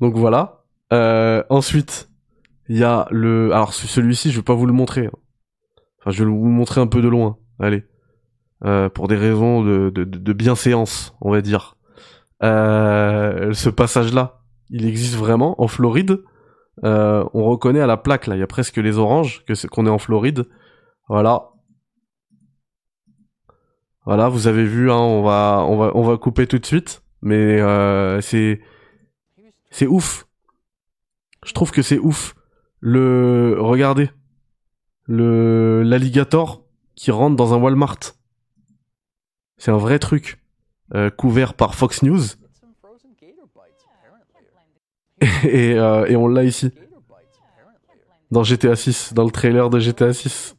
Donc 0.00 0.14
voilà. 0.14 0.62
Euh, 0.92 1.42
ensuite, 1.50 2.10
il 2.68 2.78
y 2.78 2.84
a 2.84 3.06
le. 3.10 3.52
Alors 3.52 3.72
celui-ci, 3.74 4.30
je 4.30 4.36
vais 4.36 4.44
pas 4.44 4.54
vous 4.54 4.66
le 4.66 4.72
montrer. 4.72 5.06
Hein. 5.06 5.18
Enfin, 6.00 6.10
je 6.10 6.24
vais 6.24 6.30
vous 6.30 6.44
le 6.44 6.50
montrer 6.50 6.80
un 6.80 6.86
peu 6.86 7.02
de 7.02 7.08
loin. 7.08 7.38
Allez, 7.58 7.84
euh, 8.64 8.88
pour 8.88 9.08
des 9.08 9.16
raisons 9.16 9.62
de, 9.62 9.90
de, 9.90 10.04
de 10.04 10.32
bienséance, 10.32 11.14
on 11.20 11.30
va 11.30 11.40
dire. 11.40 11.76
Euh, 12.42 13.52
ce 13.54 13.70
passage-là, 13.70 14.42
il 14.70 14.86
existe 14.86 15.16
vraiment 15.16 15.60
en 15.60 15.68
Floride. 15.68 16.22
Euh, 16.84 17.24
on 17.32 17.44
reconnaît 17.44 17.80
à 17.80 17.86
la 17.86 17.96
plaque 17.96 18.26
là, 18.26 18.36
il 18.36 18.40
y 18.40 18.42
a 18.42 18.46
presque 18.46 18.76
les 18.76 18.98
oranges 18.98 19.44
que 19.46 19.66
qu'on 19.68 19.86
est 19.86 19.90
en 19.90 19.98
Floride. 19.98 20.44
Voilà. 21.08 21.50
Voilà, 24.04 24.28
vous 24.28 24.46
avez 24.46 24.64
vu, 24.64 24.90
hein, 24.90 24.98
on 24.98 25.22
va 25.22 25.64
on 25.66 25.76
va 25.76 25.92
on 25.94 26.02
va 26.02 26.16
couper 26.16 26.46
tout 26.46 26.58
de 26.58 26.66
suite, 26.66 27.02
mais 27.22 27.60
euh, 27.60 28.20
c'est 28.20 28.60
c'est 29.70 29.86
ouf. 29.86 30.25
Je 31.46 31.52
trouve 31.52 31.70
que 31.70 31.80
c'est 31.80 31.98
ouf. 31.98 32.34
Le, 32.80 33.56
regardez. 33.58 34.10
Le, 35.04 35.82
l'alligator 35.82 36.64
qui 36.96 37.12
rentre 37.12 37.36
dans 37.36 37.54
un 37.54 37.56
Walmart. 37.56 38.00
C'est 39.56 39.70
un 39.70 39.78
vrai 39.78 39.98
truc. 39.98 40.42
Euh, 40.94 41.08
couvert 41.10 41.54
par 41.54 41.74
Fox 41.74 42.02
News. 42.02 42.22
et, 45.44 45.74
euh, 45.74 46.06
et 46.06 46.16
on 46.16 46.26
l'a 46.26 46.44
ici. 46.44 46.72
Dans 48.30 48.42
GTA 48.42 48.74
6, 48.74 49.14
dans 49.14 49.24
le 49.24 49.30
trailer 49.30 49.70
de 49.70 49.78
GTA 49.78 50.12
6. 50.12 50.56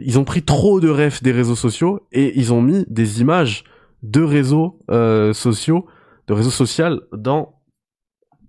Ils 0.00 0.18
ont 0.18 0.24
pris 0.24 0.42
trop 0.42 0.80
de 0.80 0.88
refs 0.88 1.22
des 1.22 1.32
réseaux 1.32 1.56
sociaux 1.56 2.06
et 2.12 2.38
ils 2.38 2.52
ont 2.52 2.62
mis 2.62 2.84
des 2.88 3.20
images 3.20 3.64
de 4.02 4.22
réseaux 4.22 4.78
euh, 4.90 5.32
sociaux 5.32 5.86
de 6.28 6.34
réseau 6.34 6.50
social 6.50 7.00
dans 7.12 7.57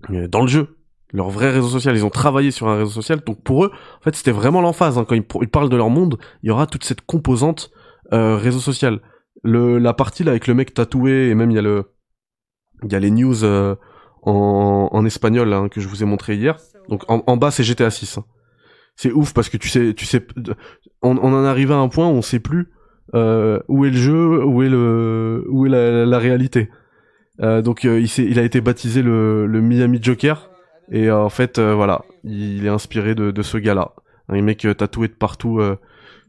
dans 0.08 0.42
le 0.42 0.48
jeu. 0.48 0.78
Leur 1.12 1.30
vrai 1.30 1.50
réseau 1.50 1.68
social, 1.68 1.96
ils 1.96 2.06
ont 2.06 2.12
travaillé 2.12 2.52
sur 2.52 2.68
un 2.68 2.78
réseau 2.78 2.92
social, 2.92 3.22
donc 3.26 3.44
pour 3.44 3.66
eux, 3.66 3.72
en 4.00 4.04
fait, 4.04 4.16
c'était 4.16 4.32
vraiment 4.32 4.62
l'emphase. 4.62 4.98
Hein. 4.98 5.06
Quand 5.08 5.16
ils, 5.16 5.26
ils, 5.42 5.50
parlent 5.50 5.70
de 5.70 5.76
leur 5.76 5.90
monde, 5.90 6.20
il 6.44 6.48
y 6.48 6.52
aura 6.52 6.68
toute 6.68 6.84
cette 6.84 7.02
composante 7.02 7.72
euh, 8.14 8.36
réseau 8.36 8.60
social. 8.60 9.00
Le, 9.44 9.80
la 9.80 9.94
partie 9.94 10.24
là 10.24 10.32
avec 10.32 10.48
le 10.48 10.54
mec 10.54 10.74
tatoué 10.74 11.30
et 11.30 11.36
même 11.36 11.50
il 11.50 11.56
y 11.56 11.60
a 11.60 11.62
le, 11.62 11.86
il 12.84 12.92
y 12.92 12.96
a 12.96 13.00
les 13.00 13.10
news 13.10 13.44
euh, 13.44 13.76
en, 14.22 14.90
en 14.92 15.06
espagnol 15.06 15.54
hein, 15.54 15.70
que 15.70 15.80
je 15.80 15.88
vous 15.88 16.04
ai 16.04 16.06
montré 16.06 16.36
hier. 16.36 16.60
Donc 16.90 17.10
en, 17.10 17.24
en 17.26 17.38
bas 17.38 17.50
c'est 17.50 17.64
GTA 17.64 17.90
6. 17.90 18.18
Hein. 18.18 18.26
C'est 18.96 19.12
ouf 19.14 19.34
parce 19.34 19.48
que 19.48 19.58
tu 19.58 19.70
sais, 19.70 19.94
tu 19.94 20.06
sais, 20.06 20.28
on, 21.02 21.18
on 21.18 21.34
en 21.34 21.46
arrive 21.46 21.72
à 21.72 21.78
un 21.78 21.88
point 21.88 22.08
où 22.08 22.12
on 22.12 22.22
sait 22.22 22.40
plus 22.40 22.74
euh, 23.16 23.60
où 23.68 23.86
est 23.86 23.90
le 23.90 23.98
jeu, 23.98 24.44
où 24.44 24.62
est 24.62 24.70
le, 24.70 25.46
où 25.50 25.66
est 25.66 25.70
la, 25.70 26.06
la 26.06 26.20
réalité. 26.20 26.70
Euh, 27.42 27.62
donc 27.62 27.86
euh, 27.86 28.00
il, 28.00 28.30
il 28.30 28.40
a 28.40 28.44
été 28.44 28.62
baptisé 28.62 29.02
le, 29.02 29.46
le 29.46 29.62
Miami 29.62 30.00
Joker 30.02 30.50
et 30.92 31.08
euh, 31.08 31.24
en 31.24 31.30
fait 31.30 31.60
voilà, 31.60 32.04
il 32.24 32.66
est 32.66 32.70
inspiré 32.70 33.16
de, 33.16 33.32
de 33.32 33.42
ce 33.42 33.58
gars-là, 33.58 33.94
un 34.28 34.42
mec 34.42 34.68
tatoué 34.78 35.08
de 35.08 35.14
partout 35.14 35.62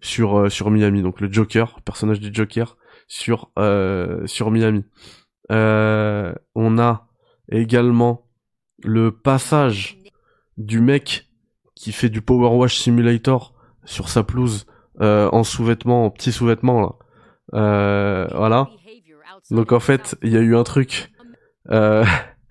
sur 0.00 0.50
sur 0.50 0.70
Miami. 0.70 1.02
Donc 1.02 1.20
le 1.20 1.32
Joker, 1.32 1.80
personnage 1.82 2.20
du 2.20 2.32
Joker 2.32 2.76
sur 3.08 3.50
sur 4.26 4.50
Miami. 4.50 4.84
on 5.48 6.78
a 6.78 7.08
également 7.50 8.26
le 8.84 9.10
passage 9.10 9.98
du 10.56 10.80
mec 10.80 11.26
qui 11.74 11.92
fait 11.92 12.10
du 12.10 12.20
Power 12.20 12.54
Wash 12.56 12.76
Simulator 12.78 13.54
sur 13.84 14.08
sa 14.08 14.22
pelouse 14.22 14.66
en 15.00 15.42
sous-vêtements, 15.42 16.04
en 16.04 16.10
petits 16.10 16.32
sous-vêtements 16.32 16.80
là. 17.52 18.28
voilà. 18.34 18.68
Donc 19.50 19.72
en 19.72 19.80
fait, 19.80 20.16
il 20.22 20.32
y 20.32 20.36
a 20.36 20.40
eu 20.40 20.56
un 20.56 20.64
truc 20.64 21.12
euh, 21.70 22.04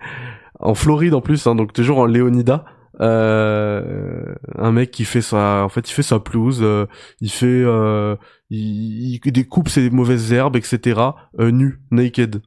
en 0.59 0.73
Floride 0.75 1.13
en 1.13 1.21
plus, 1.21 1.47
hein, 1.47 1.55
donc 1.55 1.73
toujours 1.73 1.99
en 1.99 2.05
Léonida. 2.05 2.65
Euh, 3.01 4.35
un 4.57 4.71
mec 4.71 4.91
qui 4.91 5.05
fait 5.05 5.21
sa, 5.21 5.63
en 5.63 5.69
fait, 5.69 5.89
il 5.89 5.93
fait 5.93 6.03
sa 6.03 6.19
pelouse, 6.19 6.59
euh, 6.61 6.85
il 7.21 7.31
fait, 7.31 7.45
euh, 7.45 8.17
il, 8.49 9.19
il, 9.25 9.31
découpe 9.31 9.69
ses 9.69 9.89
mauvaises 9.89 10.33
herbes, 10.33 10.57
etc. 10.57 10.99
Nu, 11.37 11.79
naked, 11.91 12.41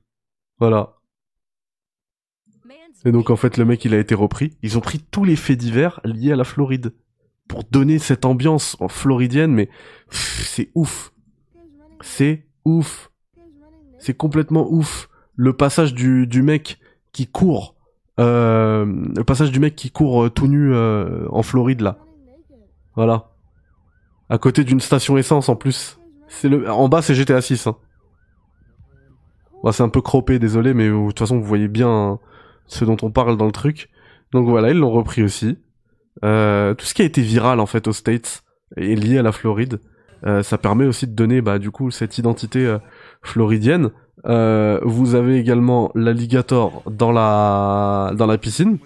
voilà. 0.59 0.97
Et 3.05 3.13
donc 3.13 3.31
en 3.31 3.37
fait, 3.37 3.57
le 3.57 3.65
mec, 3.65 3.85
il 3.85 3.95
a 3.95 3.99
été 3.99 4.15
repris. 4.15 4.57
Ils 4.63 4.77
ont 4.77 4.83
pris 4.83 5.01
tous 5.01 5.25
les 5.25 5.37
faits 5.37 5.59
divers 5.59 6.01
liés 6.05 6.33
à 6.33 6.37
la 6.37 6.45
Floride 6.45 6.93
pour 7.49 7.65
donner 7.65 7.99
cette 7.99 8.25
ambiance 8.25 8.77
en 8.79 8.89
floridienne, 8.89 9.53
mais 9.53 9.69
c'est 10.11 10.71
ouf, 10.75 11.13
c'est 12.01 12.47
ouf. 12.65 13.12
C'est 14.03 14.15
complètement 14.15 14.67
ouf. 14.69 15.09
Le 15.37 15.53
passage 15.53 15.95
du, 15.95 16.43
mec 16.43 16.81
qui 17.13 17.29
court, 17.29 17.77
euh, 18.19 18.85
le 18.85 19.23
passage 19.23 19.53
du 19.53 19.61
mec 19.61 19.77
qui 19.77 19.93
court 19.93 20.25
euh, 20.25 20.29
tout 20.29 20.49
nu 20.49 20.75
euh, 20.75 21.29
en 21.31 21.45
Floride 21.45 21.83
là. 21.83 21.99
Voilà. 22.97 23.31
À 24.29 24.39
côté 24.39 24.65
d'une 24.65 24.81
station 24.81 25.17
essence 25.17 25.49
en 25.49 25.55
plus. 25.55 26.01
C'est 26.27 26.49
le, 26.49 26.69
en 26.69 26.89
bas 26.89 27.01
c'est 27.01 27.15
GTA 27.15 27.41
6. 27.41 27.69
Hein. 27.69 27.77
c'est 29.71 29.85
un 29.85 29.89
peu 29.89 30.01
croppé, 30.01 30.41
désolé, 30.41 30.75
mais 30.75 30.89
de 30.89 31.07
toute 31.07 31.21
façon 31.21 31.39
vous 31.39 31.47
voyez 31.47 31.69
bien 31.69 31.89
hein, 31.89 32.19
ce 32.67 32.85
dont 32.85 32.97
on 33.03 33.13
parle 33.13 33.37
dans 33.37 33.47
le 33.47 33.53
truc. 33.53 33.89
Donc 34.33 34.49
voilà, 34.49 34.71
ils 34.71 34.79
l'ont 34.79 34.91
repris 34.91 35.23
aussi. 35.23 35.59
Tout 36.23 36.87
ce 36.87 36.93
qui 36.93 37.03
a 37.03 37.05
été 37.05 37.23
viral 37.23 37.61
en 37.61 37.67
fait 37.67 37.87
aux 37.87 37.93
States 37.93 38.43
est 38.77 38.97
lié 38.97 39.19
à 39.19 39.23
la 39.23 39.31
Floride. 39.31 39.81
Ça 40.25 40.59
permet 40.59 40.87
aussi 40.87 41.07
de 41.07 41.13
donner 41.13 41.41
bah 41.41 41.61
du 41.61 41.71
coup 41.71 41.93
cette 41.93 42.19
identité 42.19 42.79
floridienne. 43.23 43.91
Euh, 44.27 44.79
vous 44.85 45.15
avez 45.15 45.39
également 45.39 45.91
l'alligator 45.95 46.83
dans 46.91 47.13
la 47.13 48.13
dans 48.17 48.27
la 48.27 48.39
piscine. 48.39 48.79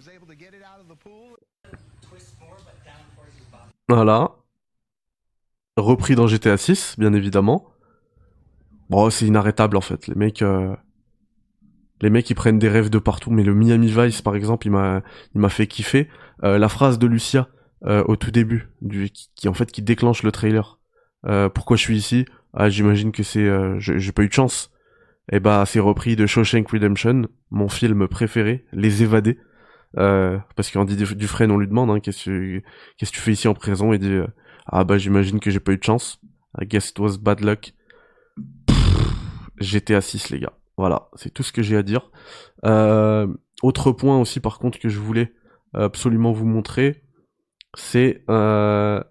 Voilà. 3.88 4.32
Repris 5.76 6.14
dans 6.14 6.26
GTA 6.26 6.56
6, 6.56 6.96
bien 6.98 7.12
évidemment. 7.12 7.66
Bon, 8.90 9.10
c'est 9.10 9.26
inarrêtable 9.26 9.76
en 9.76 9.80
fait. 9.80 10.06
Les 10.06 10.14
mecs, 10.14 10.42
euh, 10.42 10.74
les 12.00 12.10
mecs, 12.10 12.28
ils 12.30 12.34
prennent 12.34 12.58
des 12.58 12.68
rêves 12.68 12.90
de 12.90 12.98
partout. 12.98 13.30
Mais 13.30 13.42
le 13.42 13.54
Miami 13.54 13.88
Vice, 13.88 14.22
par 14.22 14.36
exemple, 14.36 14.66
il 14.66 14.70
m'a, 14.70 15.02
il 15.34 15.40
m'a 15.40 15.48
fait 15.48 15.66
kiffer. 15.66 16.08
Euh, 16.44 16.58
la 16.58 16.68
phrase 16.68 16.98
de 16.98 17.06
Lucia 17.06 17.48
euh, 17.84 18.02
au 18.06 18.16
tout 18.16 18.30
début, 18.30 18.70
du, 18.80 19.10
qui, 19.10 19.48
en 19.48 19.54
fait 19.54 19.70
qui 19.70 19.82
déclenche 19.82 20.22
le 20.22 20.32
trailer. 20.32 20.78
pourquoi 21.54 21.76
je 21.76 21.82
suis 21.82 21.96
ici? 21.96 22.24
Ah, 22.56 22.68
j'imagine 22.70 23.12
que 23.12 23.22
c'est, 23.22 23.48
j'ai 23.78 24.12
pas 24.12 24.22
eu 24.22 24.28
de 24.28 24.32
chance. 24.32 24.72
Et 25.32 25.36
eh 25.36 25.40
bah, 25.40 25.64
c'est 25.66 25.80
repris 25.80 26.14
de 26.14 26.24
Shawshank 26.26 26.68
Redemption, 26.70 27.26
mon 27.50 27.68
film 27.68 28.06
préféré, 28.06 28.64
Les 28.72 29.02
Évadés. 29.02 29.38
parce 29.94 30.70
qu'Andy 30.70 30.96
Dufresne, 30.96 31.50
on 31.50 31.58
lui 31.58 31.68
demande, 31.68 31.90
hein, 31.90 32.00
qu'est-ce 32.00 32.24
que, 32.24 32.62
qu'est-ce 32.96 33.10
que 33.10 33.16
tu 33.16 33.22
fais 33.22 33.32
ici 33.32 33.48
en 33.48 33.54
prison? 33.54 33.92
Et 33.92 33.98
dit, 33.98 34.20
ah 34.66 34.84
bah 34.84 34.98
j'imagine 34.98 35.40
que 35.40 35.50
j'ai 35.50 35.60
pas 35.60 35.72
eu 35.72 35.78
de 35.78 35.84
chance. 35.84 36.20
I 36.60 36.66
guess 36.66 36.90
it 36.90 36.98
was 36.98 37.18
bad 37.18 37.40
luck. 37.40 37.72
GTA 39.58 40.00
6 40.00 40.30
les 40.30 40.40
gars. 40.40 40.52
Voilà, 40.76 41.08
c'est 41.14 41.32
tout 41.32 41.42
ce 41.42 41.52
que 41.52 41.62
j'ai 41.62 41.76
à 41.76 41.82
dire. 41.82 42.10
Euh, 42.64 43.26
autre 43.62 43.92
point 43.92 44.20
aussi 44.20 44.40
par 44.40 44.58
contre 44.58 44.78
que 44.78 44.88
je 44.88 44.98
voulais 44.98 45.32
absolument 45.72 46.32
vous 46.32 46.46
montrer, 46.46 47.02
c'est 47.74 48.24
euh, 48.30 49.02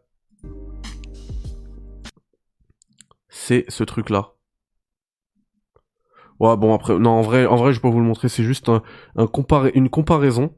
c'est 3.46 3.66
ce 3.70 3.84
truc 3.84 4.10
là. 4.10 4.34
Ouais 6.40 6.58
bon 6.58 6.74
après 6.74 6.98
non 7.00 7.12
en 7.12 7.22
vrai 7.22 7.46
en 7.46 7.56
vrai 7.56 7.72
je 7.74 7.80
peux 7.80 7.88
vous 7.88 8.00
le 8.00 8.06
montrer 8.06 8.28
c'est 8.28 8.44
juste 8.44 8.70
un, 8.70 8.82
un 9.16 9.28
une 9.74 9.90
comparaison. 9.90 10.54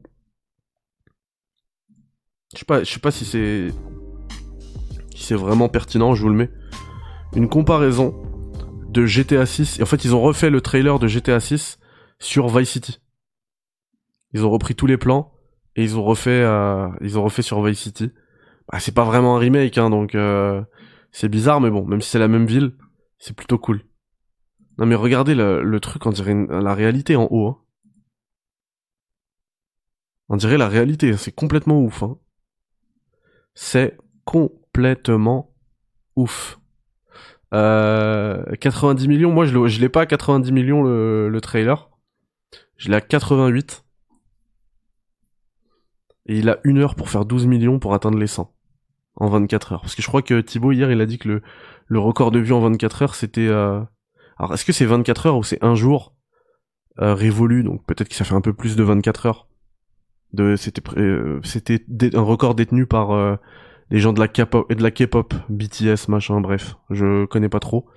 Je 2.53 2.59
sais 2.59 2.65
pas 2.65 2.85
sais 2.85 2.99
pas 2.99 3.11
si 3.11 3.25
c'est 3.25 3.67
si 5.15 5.23
c'est 5.23 5.35
vraiment 5.35 5.69
pertinent 5.69 6.15
je 6.15 6.21
vous 6.21 6.29
le 6.29 6.35
mets. 6.35 6.51
Une 7.35 7.49
comparaison 7.49 8.15
de 8.89 9.05
GTA 9.05 9.45
6. 9.45 9.79
Et 9.79 9.83
en 9.83 9.85
fait, 9.85 10.03
ils 10.05 10.15
ont 10.15 10.21
refait 10.21 10.49
le 10.49 10.61
trailer 10.61 10.99
de 10.99 11.07
GTA 11.07 11.39
6 11.39 11.79
sur 12.19 12.47
Vice 12.47 12.69
City. 12.69 12.99
Ils 14.33 14.45
ont 14.45 14.49
repris 14.49 14.75
tous 14.75 14.87
les 14.87 14.97
plans 14.97 15.33
et 15.75 15.83
ils 15.83 15.97
ont 15.97 16.03
refait, 16.03 16.41
euh, 16.43 16.87
ils 17.01 17.17
ont 17.19 17.23
refait 17.23 17.41
sur 17.41 17.61
Vice 17.61 17.79
City. 17.79 18.11
Bah, 18.71 18.79
c'est 18.79 18.93
pas 18.93 19.05
vraiment 19.05 19.37
un 19.37 19.39
remake, 19.39 19.77
hein, 19.77 19.89
donc 19.89 20.15
euh, 20.15 20.61
c'est 21.19 21.29
bizarre, 21.29 21.59
mais 21.59 21.71
bon, 21.71 21.83
même 21.83 21.99
si 21.99 22.11
c'est 22.11 22.19
la 22.19 22.27
même 22.27 22.45
ville, 22.45 22.77
c'est 23.17 23.35
plutôt 23.35 23.57
cool. 23.57 23.81
Non 24.77 24.85
mais 24.85 24.93
regardez 24.93 25.33
le, 25.33 25.79
truc, 25.79 26.05
on 26.05 26.11
dirait 26.11 26.35
la 26.47 26.75
réalité 26.75 27.15
en 27.15 27.27
haut. 27.31 27.47
Hein. 27.47 27.57
On 30.29 30.37
dirait 30.37 30.59
la 30.59 30.67
réalité, 30.67 31.17
c'est 31.17 31.31
complètement 31.31 31.81
ouf. 31.81 32.03
Hein. 32.03 32.19
C'est 33.55 33.97
complètement 34.25 35.55
ouf. 36.15 36.59
Euh, 37.51 38.43
90 38.57 39.07
millions, 39.07 39.33
moi 39.33 39.45
je, 39.45 39.67
je 39.67 39.81
l'ai 39.81 39.89
pas 39.89 40.01
à 40.01 40.05
90 40.05 40.51
millions 40.51 40.83
le, 40.83 41.29
le 41.29 41.41
trailer. 41.41 41.89
Je 42.75 42.89
l'ai 42.89 42.95
à 42.95 43.01
88. 43.01 43.85
Et 46.27 46.37
il 46.37 46.47
a 46.47 46.59
une 46.63 46.77
heure 46.77 46.93
pour 46.93 47.09
faire 47.09 47.25
12 47.25 47.47
millions 47.47 47.79
pour 47.79 47.95
atteindre 47.95 48.19
les 48.19 48.27
100. 48.27 48.53
En 49.19 49.29
24 49.29 49.73
heures. 49.73 49.81
Parce 49.81 49.95
que 49.95 50.01
je 50.01 50.07
crois 50.07 50.21
que 50.21 50.41
Thibaut 50.41 50.71
hier 50.71 50.91
il 50.91 51.01
a 51.01 51.05
dit 51.05 51.17
que 51.17 51.27
le, 51.27 51.41
le 51.87 51.99
record 51.99 52.31
de 52.31 52.39
vue 52.39 52.53
en 52.53 52.61
24 52.61 53.01
heures 53.01 53.15
c'était... 53.15 53.47
Euh... 53.47 53.81
Alors 54.37 54.53
est-ce 54.53 54.63
que 54.63 54.71
c'est 54.71 54.85
24 54.85 55.25
heures 55.25 55.37
ou 55.37 55.43
c'est 55.43 55.63
un 55.63 55.75
jour 55.75 56.15
euh, 57.01 57.15
révolu? 57.15 57.63
Donc 57.63 57.85
peut-être 57.85 58.09
que 58.09 58.15
ça 58.15 58.25
fait 58.25 58.35
un 58.35 58.41
peu 58.41 58.53
plus 58.53 58.75
de 58.75 58.83
24 58.83 59.25
heures. 59.25 59.47
De, 60.33 60.55
c'était, 60.55 60.81
euh, 60.97 61.39
c'était 61.43 61.81
un 62.15 62.21
record 62.21 62.53
détenu 62.53 62.85
par 62.85 63.11
euh, 63.11 63.37
les 63.89 63.99
gens 63.99 64.13
de 64.13 64.19
la 64.19 64.27
K-pop 64.27 64.71
de 64.71 64.83
la 64.83 64.91
K-pop, 64.91 65.33
BTS, 65.49 66.09
machin, 66.09 66.41
bref, 66.41 66.75
je 66.89 67.25
connais 67.25 67.49
pas 67.49 67.59
trop. 67.59 67.87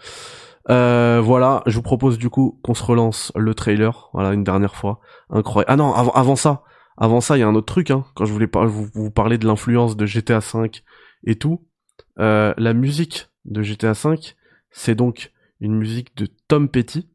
Euh, 0.69 1.21
voilà, 1.23 1.63
je 1.67 1.75
vous 1.75 1.83
propose 1.83 2.19
du 2.19 2.31
coup 2.31 2.61
qu'on 2.63 2.75
se 2.75 2.85
relance 2.85 3.33
le 3.35 3.55
trailer, 3.55 4.11
voilà 4.13 4.33
une 4.33 4.45
dernière 4.45 4.77
fois, 4.77 5.01
incroyable. 5.31 5.73
Ah 5.73 5.77
non, 5.77 5.93
avant, 5.93 6.13
avant 6.13 6.37
ça, 6.37 6.63
avant 6.97 7.21
ça, 7.21 7.37
il 7.37 7.41
y 7.41 7.43
a 7.43 7.49
un 7.49 7.55
autre 7.55 7.67
truc, 7.67 7.91
hein, 7.91 8.05
quand 8.15 8.25
je 8.27 8.33
voulais 8.33 8.49
vous, 8.53 8.89
vous 8.95 9.11
parler 9.11 9.39
de 9.39 9.47
l'influence 9.47 9.97
de 9.97 10.07
GTA 10.07 10.39
V 10.39 10.71
et 11.25 11.37
tout, 11.37 11.67
euh, 12.19 12.55
la 12.57 12.75
musique 12.75 13.29
de 13.45 13.63
GTA 13.63 13.93
V, 13.93 14.17
c'est 14.71 14.95
donc 14.95 15.33
une 15.61 15.75
musique 15.75 16.17
de 16.17 16.27
Tom 16.49 16.69
Petty, 16.69 17.09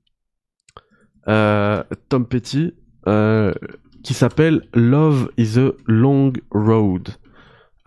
euh, 1.28 1.84
Tom 2.10 2.26
Petty, 2.26 2.74
euh, 3.08 3.54
qui 4.04 4.14
s'appelle 4.14 4.68
Love 4.74 5.30
is 5.38 5.60
a 5.60 5.72
Long 5.88 6.34
Road. 6.52 7.10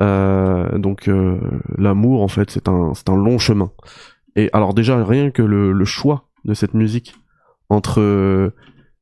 Donc 0.00 1.10
l'amour 1.76 2.22
en 2.22 2.28
fait 2.28 2.50
c'est 2.50 2.68
un 2.68 2.92
un 3.08 3.16
long 3.16 3.38
chemin. 3.38 3.72
Et 4.36 4.48
alors 4.52 4.72
déjà 4.72 5.04
rien 5.04 5.32
que 5.32 5.42
le, 5.42 5.84
choix 5.84 6.28
de 6.44 6.54
cette 6.54 6.74
musique 6.74 7.16
entre 7.68 8.52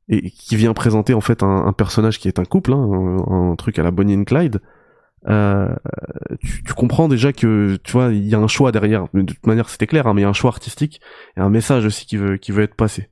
et 0.08 0.30
qui 0.30 0.56
vient 0.56 0.72
présenter 0.72 1.14
en 1.14 1.20
fait 1.20 1.42
un, 1.42 1.66
un 1.66 1.72
personnage 1.72 2.18
qui 2.18 2.28
est 2.28 2.38
un 2.38 2.44
couple, 2.44 2.72
hein, 2.72 3.18
un, 3.28 3.56
truc 3.56 3.78
à 3.78 3.82
la 3.82 3.90
Bonnie 3.90 4.16
and 4.16 4.24
Clyde. 4.24 4.60
Euh, 5.28 5.74
tu, 6.40 6.62
tu, 6.62 6.74
comprends 6.74 7.08
déjà 7.08 7.32
que 7.32 7.76
tu 7.82 7.92
vois 7.92 8.12
il 8.12 8.28
y 8.28 8.34
a 8.34 8.38
un 8.38 8.46
choix 8.46 8.70
derrière. 8.70 9.06
De 9.12 9.22
toute 9.22 9.46
manière 9.46 9.68
c'était 9.68 9.86
clair, 9.86 10.06
hein, 10.06 10.14
mais 10.14 10.20
il 10.20 10.24
y 10.24 10.26
a 10.26 10.30
un 10.30 10.34
choix 10.34 10.50
artistique 10.50 11.00
et 11.36 11.40
un 11.40 11.50
message 11.50 11.84
aussi 11.84 12.06
qui 12.06 12.16
veut 12.16 12.36
qui 12.36 12.52
veut 12.52 12.62
être 12.62 12.76
passé. 12.76 13.10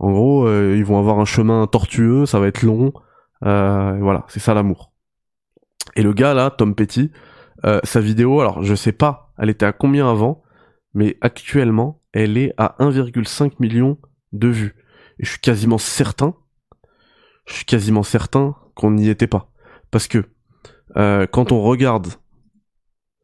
En 0.00 0.12
gros, 0.12 0.46
euh, 0.46 0.76
ils 0.76 0.84
vont 0.84 0.98
avoir 0.98 1.18
un 1.18 1.26
chemin 1.26 1.66
tortueux, 1.66 2.24
ça 2.24 2.40
va 2.40 2.46
être 2.46 2.62
long. 2.62 2.92
Euh, 3.44 3.98
voilà, 4.00 4.24
c'est 4.28 4.40
ça 4.40 4.54
l'amour. 4.54 4.92
Et 5.94 6.02
le 6.02 6.14
gars 6.14 6.32
là, 6.32 6.50
Tom 6.50 6.74
Petty, 6.74 7.10
euh, 7.66 7.80
sa 7.84 8.00
vidéo, 8.00 8.40
alors 8.40 8.62
je 8.62 8.74
sais 8.74 8.92
pas, 8.92 9.32
elle 9.38 9.50
était 9.50 9.66
à 9.66 9.72
combien 9.72 10.10
avant, 10.10 10.42
mais 10.94 11.18
actuellement, 11.20 12.00
elle 12.12 12.38
est 12.38 12.54
à 12.56 12.76
1,5 12.78 13.52
million 13.60 13.98
de 14.32 14.48
vues. 14.48 14.74
Et 15.18 15.24
je 15.24 15.30
suis 15.30 15.40
quasiment 15.40 15.78
certain, 15.78 16.34
je 17.46 17.54
suis 17.54 17.66
quasiment 17.66 18.02
certain 18.02 18.56
qu'on 18.74 18.92
n'y 18.92 19.10
était 19.10 19.26
pas. 19.26 19.52
Parce 19.90 20.08
que 20.08 20.24
euh, 20.96 21.26
quand 21.26 21.52
on 21.52 21.62
regarde, 21.62 22.08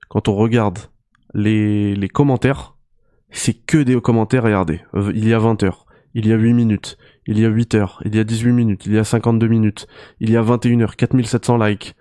quand 0.08 0.28
on 0.28 0.34
regarde 0.34 0.78
les, 1.34 1.94
les 1.94 2.08
commentaires, 2.08 2.76
c'est 3.30 3.54
que 3.54 3.78
des 3.78 4.00
commentaires, 4.00 4.44
regardez. 4.44 4.80
Il 5.14 5.26
y 5.26 5.34
a 5.34 5.38
20 5.38 5.62
heures, 5.64 5.86
il 6.14 6.26
y 6.26 6.32
a 6.32 6.36
8 6.36 6.54
minutes, 6.54 6.96
il 7.26 7.38
y 7.38 7.44
a 7.44 7.48
8 7.48 7.74
heures, 7.74 8.02
il 8.04 8.14
y 8.14 8.18
a 8.18 8.24
18 8.24 8.52
minutes, 8.52 8.86
il 8.86 8.94
y 8.94 8.98
a 8.98 9.04
52 9.04 9.46
minutes, 9.48 9.86
il 10.20 10.30
y 10.30 10.36
a 10.36 10.42
21 10.42 10.80
heures, 10.80 10.96
4700 10.96 11.58
likes, 11.58 11.94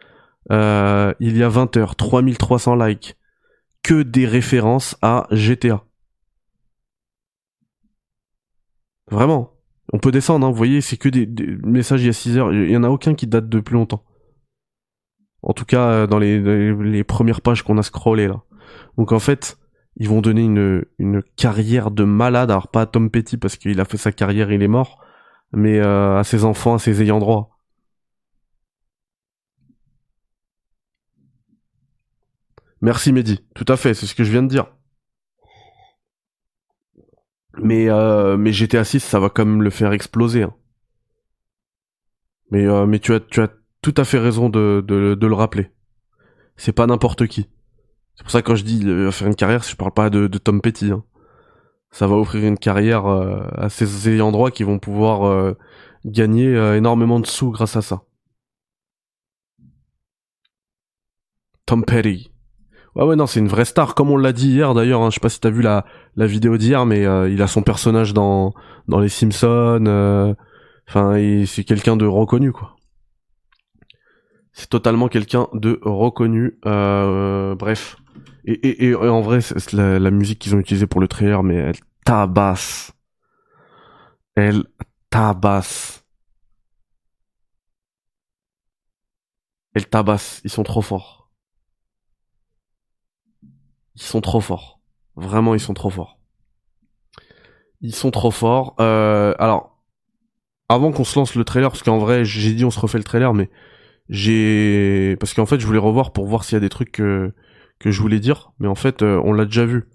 euh, 0.52 1.14
il 1.20 1.36
y 1.38 1.44
a 1.44 1.50
20 1.50 1.78
heures, 1.78 1.96
3300 1.96 2.76
likes, 2.76 3.16
que 3.84 4.04
des 4.04 4.26
références 4.26 4.98
à 5.02 5.28
GTA. 5.32 5.84
Vraiment. 9.12 9.52
On 9.94 10.00
peut 10.00 10.12
descendre, 10.12 10.48
hein, 10.48 10.50
vous 10.50 10.56
voyez, 10.56 10.82
c'est 10.82 10.98
que 10.98 11.10
des, 11.10 11.28
messages 11.64 12.02
il 12.02 12.08
y 12.08 12.10
a 12.10 12.14
6 12.14 12.38
heures, 12.38 12.54
il 12.54 12.72
y 12.72 12.78
en 12.78 12.84
a 12.84 12.90
aucun 12.90 13.14
qui 13.14 13.28
date 13.28 13.48
de 13.48 13.60
plus 13.60 13.76
longtemps. 13.76 14.04
En 15.46 15.54
tout 15.54 15.66
cas, 15.66 15.92
euh, 15.92 16.08
dans 16.08 16.20
les, 16.20 17.04
premières 17.04 17.42
pages 17.42 17.64
qu'on 17.64 17.78
a 17.78 17.84
scrollées 17.84 18.28
là. 18.28 18.42
Donc 18.98 19.12
en 19.12 19.20
fait, 19.20 19.58
ils 19.98 20.10
vont 20.10 20.22
donner 20.22 20.44
une, 20.44 21.24
carrière 21.38 21.92
de 21.92 22.04
malade, 22.04 22.52
alors 22.52 22.70
pas 22.70 22.82
à 22.82 22.86
Tom 22.88 23.10
Petty 23.12 23.38
parce 23.38 23.56
qu'il 23.56 23.80
a 23.80 23.86
fait 23.86 23.98
sa 23.98 24.12
carrière, 24.12 24.52
il 24.52 24.64
est 24.64 24.68
mort, 24.68 25.04
mais 25.54 25.80
euh, 25.80 26.18
à 26.18 26.24
ses 26.24 26.46
enfants, 26.46 26.76
à 26.76 26.80
ses 26.80 27.02
ayants 27.04 27.20
droit. 27.20 27.60
Merci 32.82 33.14
Mehdi, 33.14 33.46
tout 33.54 33.66
à 33.68 33.78
fait, 33.78 33.94
c'est 33.94 34.06
ce 34.08 34.16
que 34.16 34.24
je 34.24 34.32
viens 34.32 34.44
de 34.44 34.48
dire. 34.48 34.66
Mais, 37.58 37.90
euh, 37.90 38.36
mais 38.36 38.52
GTA 38.52 38.84
6, 38.84 39.00
ça 39.00 39.20
va 39.20 39.30
quand 39.30 39.46
même 39.46 39.62
le 39.62 39.70
faire 39.70 39.94
exploser. 39.94 40.44
Hein. 40.44 40.54
Mais, 42.52 42.66
mais 42.86 43.00
tu, 43.00 43.14
as, 43.14 43.20
tu 43.22 43.42
as 43.42 43.50
tout 43.86 43.94
à 43.98 44.04
fait 44.04 44.18
raison 44.18 44.50
de, 44.50 44.84
le 44.90 45.34
rappeler. 45.36 45.70
C'est 46.58 46.72
pas 46.72 46.88
n'importe 46.88 47.28
qui. 47.28 47.48
C'est 48.16 48.24
pour 48.24 48.32
ça 48.32 48.42
que 48.42 48.48
quand 48.48 48.56
je 48.56 48.64
dis 48.64 48.84
va 48.84 49.12
faire 49.12 49.28
une 49.28 49.36
carrière, 49.36 49.62
je 49.62 49.76
parle 49.76 49.92
pas 49.92 50.10
de, 50.10 50.26
Tom 50.40 50.60
Petty. 50.60 50.90
Hein. 50.90 51.04
Ça 51.92 52.08
va 52.08 52.16
offrir 52.16 52.44
une 52.46 52.58
carrière 52.58 53.06
euh, 53.06 53.48
à 53.56 53.70
ces 53.70 54.10
ayants 54.10 54.32
droit 54.32 54.50
qui 54.50 54.64
vont 54.64 54.80
pouvoir 54.80 55.28
euh, 55.28 55.56
gagner 56.04 56.56
énormément 56.76 57.20
de 57.20 57.28
sous 57.28 57.52
grâce 57.52 57.76
à 57.76 57.84
ça. 57.84 58.02
Tom 61.68 61.86
Petty. 61.86 62.32
Ouais 62.96 63.04
ouais 63.04 63.16
non 63.16 63.28
c'est 63.28 63.40
une 63.40 63.50
vraie 63.50 63.66
star 63.66 63.94
comme 63.94 64.10
on 64.10 64.18
l'a 64.18 64.32
dit 64.32 64.50
hier 64.50 64.74
d'ailleurs 64.74 65.02
hein, 65.02 65.10
je 65.10 65.16
sais 65.16 65.20
pas 65.20 65.30
si 65.30 65.42
t'as 65.42 65.50
vu 65.50 65.62
la 65.62 65.84
vidéo 66.16 66.58
d'hier 66.58 66.86
mais 66.86 67.06
euh, 67.06 67.30
il 67.30 67.42
a 67.42 67.48
son 67.48 67.62
personnage 67.62 68.14
dans 68.14 68.54
dans 68.88 69.02
les 69.02 69.10
Simpsons 69.10 69.84
euh, 69.86 70.34
enfin 70.88 71.18
c'est 71.46 71.66
quelqu'un 71.66 71.98
de 71.98 72.06
reconnu 72.06 72.54
quoi 72.54 72.75
c'est 74.56 74.70
totalement 74.70 75.10
quelqu'un 75.10 75.48
de 75.54 75.80
reconnu 75.84 76.58
euh, 76.66 77.54
bref 77.56 77.98
et, 78.46 78.54
et, 78.54 78.86
et, 78.90 78.96
en 78.96 79.22
vrai 79.22 79.40
la, 79.74 80.00
la 80.00 80.12
musique 80.12 80.40
qu'ils 80.40 80.56
ont 80.56 80.60
utilisée 80.60 80.88
pour 80.88 81.02
le 81.02 81.08
trailer 81.08 81.44
mais 81.44 81.56
elle 81.56 81.76
tabasse 82.06 82.94
Elle 84.36 84.66
tabasse. 85.10 86.06
Elle 89.74 89.88
tabasse. 89.88 90.42
Ils 90.44 90.50
sont 90.50 90.64
trop 90.64 90.82
forts. 90.82 91.32
Ils 93.96 94.02
sont 94.02 94.22
trop 94.22 94.42
forts. 94.42 94.82
Vraiment, 95.16 95.54
ils 95.54 95.60
sont 95.62 95.74
trop 95.74 95.90
forts. 95.90 96.20
Ils 97.82 97.96
sont 97.96 98.12
trop 98.12 98.32
forts. 98.32 98.76
Euh, 98.82 99.34
alors, 99.40 99.82
avant 100.68 100.92
qu'on 100.92 101.06
se 101.06 101.18
lance 101.18 101.36
le 101.36 101.46
trailer, 101.46 101.72
parce 101.72 101.84
qu'en 101.84 101.98
vrai, 101.98 102.26
j'ai 102.26 102.54
dit 102.54 102.66
on 102.66 102.72
se 102.72 102.80
refait 102.80 102.98
le 102.98 103.04
trailer, 103.06 103.34
mais 103.34 103.50
j'ai 104.10 105.16
parce 105.20 105.34
qu'en 105.34 105.46
fait, 105.46 105.60
je 105.60 105.66
voulais 105.66 105.80
revoir 105.80 106.14
pour 106.14 106.26
voir 106.26 106.44
s'il 106.44 106.56
y 106.56 106.58
a 106.58 106.62
des 106.62 106.70
trucs 106.70 106.92
que 106.92 107.34
que 107.80 107.92
je 107.92 108.02
voulais 108.02 108.20
dire, 108.20 108.52
mais 108.60 108.68
en 108.68 108.76
fait, 108.76 109.02
euh, 109.02 109.22
on 109.24 109.34
l'a 109.34 109.46
déjà 109.46 109.66
vu. 109.66 109.90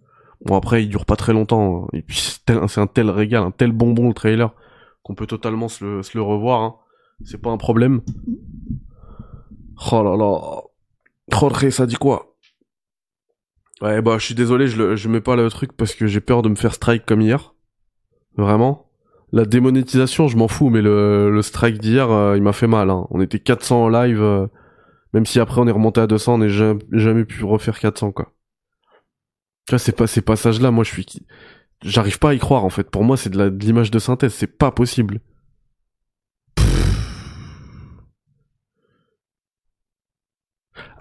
Bon 0.44 0.56
après, 0.56 0.82
il 0.82 0.88
dure 0.88 1.04
pas 1.04 1.16
très 1.16 1.32
longtemps. 1.32 1.84
Hein. 1.84 1.88
Et 1.92 2.02
puis 2.02 2.16
c'est 2.18 2.78
un 2.78 2.86
tel 2.86 3.10
régal, 3.10 3.42
un 3.42 3.50
tel 3.50 3.72
bonbon 3.72 4.08
le 4.08 4.14
trailer 4.14 4.52
qu'on 5.02 5.14
peut 5.14 5.26
totalement 5.26 5.68
se 5.68 5.84
le, 5.84 6.02
se 6.02 6.16
le 6.16 6.22
revoir. 6.22 6.62
Hein. 6.62 6.76
C'est 7.24 7.40
pas 7.40 7.50
un 7.50 7.58
problème. 7.58 8.02
Oh 9.92 10.02
là 10.02 10.16
là. 10.16 10.62
Jorge, 11.32 11.70
ça 11.70 11.86
dit 11.86 11.96
quoi? 11.96 12.36
Ouais, 13.80 14.02
bah 14.02 14.18
je 14.18 14.26
suis 14.26 14.34
désolé, 14.34 14.68
je, 14.68 14.94
je 14.96 15.08
mets 15.08 15.22
pas 15.22 15.36
le 15.36 15.48
truc 15.48 15.72
parce 15.72 15.94
que 15.94 16.06
j'ai 16.06 16.20
peur 16.20 16.42
de 16.42 16.50
me 16.50 16.54
faire 16.54 16.74
strike 16.74 17.06
comme 17.06 17.22
hier. 17.22 17.54
Vraiment. 18.36 18.89
La 19.32 19.44
démonétisation, 19.44 20.26
je 20.26 20.36
m'en 20.36 20.48
fous, 20.48 20.70
mais 20.70 20.82
le, 20.82 21.40
strike 21.42 21.78
d'hier, 21.78 22.10
euh, 22.10 22.36
il 22.36 22.42
m'a 22.42 22.52
fait 22.52 22.66
mal. 22.66 22.90
Hein. 22.90 23.06
On 23.10 23.20
était 23.20 23.38
400 23.38 23.84
en 23.84 23.88
live, 23.88 24.20
euh, 24.20 24.46
même 25.12 25.26
si 25.26 25.38
après 25.38 25.60
on 25.60 25.68
est 25.68 25.72
remonté 25.72 26.00
à 26.00 26.06
200, 26.06 26.34
on 26.34 26.38
n'est 26.38 26.48
jamais, 26.48 26.80
jamais 26.92 27.24
pu 27.24 27.44
refaire 27.44 27.78
400 27.78 28.12
quoi. 28.12 28.32
C'est 29.78 29.94
pas 29.94 30.08
ces 30.08 30.20
passages-là, 30.20 30.72
moi 30.72 30.82
je 30.82 30.90
suis, 30.90 31.06
j'arrive 31.84 32.18
pas 32.18 32.30
à 32.30 32.34
y 32.34 32.38
croire 32.38 32.64
en 32.64 32.70
fait. 32.70 32.90
Pour 32.90 33.04
moi, 33.04 33.16
c'est 33.16 33.30
de 33.30 33.56
l'image 33.60 33.92
de 33.92 34.00
synthèse, 34.00 34.34
c'est 34.34 34.58
pas 34.58 34.72
possible. 34.72 35.20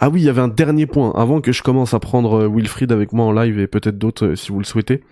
Ah 0.02 0.10
oui, 0.10 0.22
il 0.22 0.26
y 0.26 0.30
avait 0.30 0.42
un 0.42 0.48
dernier 0.48 0.86
point 0.86 1.12
avant 1.16 1.42
que 1.42 1.52
je 1.52 1.62
commence 1.62 1.94
à 1.94 2.00
prendre 2.00 2.44
euh, 2.44 2.48
Wilfried 2.48 2.92
avec 2.92 3.12
moi 3.12 3.26
en 3.26 3.32
live 3.34 3.60
et 3.60 3.68
peut-être 3.68 3.98
d'autres 3.98 4.36
si 4.36 4.52
vous 4.52 4.60
le 4.60 4.66
souhaitez. 4.66 5.04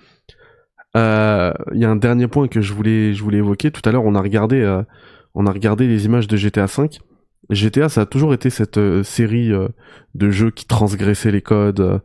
Euh, 0.96 1.54
il 1.74 1.82
y 1.82 1.86
a 1.86 1.90
un 1.90 1.96
dernier 1.96 2.28
point 2.28 2.48
que 2.48 2.62
je 2.62 2.74
voulais, 2.74 3.14
je 3.14 3.24
voulais 3.24 3.40
évoquer. 3.40 3.72
Tout 3.72 3.82
à 3.86 3.92
l'heure, 3.92 4.06
on 4.06 4.16
a 4.16 4.22
regardé, 4.22 4.82
on 5.34 5.46
a 5.46 5.52
regardé 5.52 5.88
les 5.88 6.06
images 6.06 6.28
de 6.28 6.38
GTA 6.38 6.66
V. 6.66 6.90
GTA, 7.50 7.90
ça 7.90 8.02
a 8.02 8.06
toujours 8.06 8.34
été 8.34 8.50
cette 8.50 8.80
série 9.04 9.52
de 10.16 10.30
jeux 10.30 10.52
qui 10.52 10.66
transgressaient 10.66 11.32
les 11.32 11.42
codes, 11.42 12.02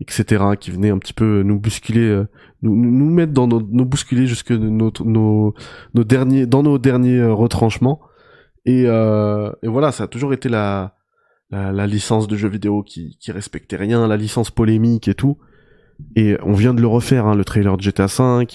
etc., 0.00 0.44
qui 0.58 0.70
venaient 0.70 0.90
un 0.90 0.98
petit 0.98 1.12
peu 1.12 1.42
nous 1.42 1.58
bousculer, 1.58 2.22
nous, 2.62 3.10
mettre 3.10 3.32
dans 3.32 3.48
nos, 3.48 3.60
nous 3.60 3.84
bousculer 3.84 4.26
jusque 4.26 4.52
nos, 4.52 5.54
derniers, 5.94 6.46
dans 6.46 6.62
nos 6.62 6.78
derniers 6.78 7.24
retranchements. 7.24 8.00
Et, 8.66 8.84
voilà, 8.84 9.92
ça 9.92 10.04
a 10.04 10.08
toujours 10.08 10.32
été 10.32 10.48
la 10.48 10.92
licence 11.50 12.28
de 12.28 12.36
jeux 12.36 12.48
vidéo 12.48 12.82
qui 12.82 13.16
respectait 13.28 13.76
rien, 13.76 14.06
la 14.06 14.16
licence 14.16 14.50
polémique 14.50 15.08
et 15.08 15.14
tout. 15.14 15.38
Et 16.16 16.36
on 16.42 16.52
vient 16.52 16.74
de 16.74 16.80
le 16.80 16.86
refaire, 16.86 17.26
hein, 17.26 17.34
le 17.34 17.44
trailer 17.44 17.76
de 17.76 17.82
GTA 17.82 18.06
V. 18.06 18.46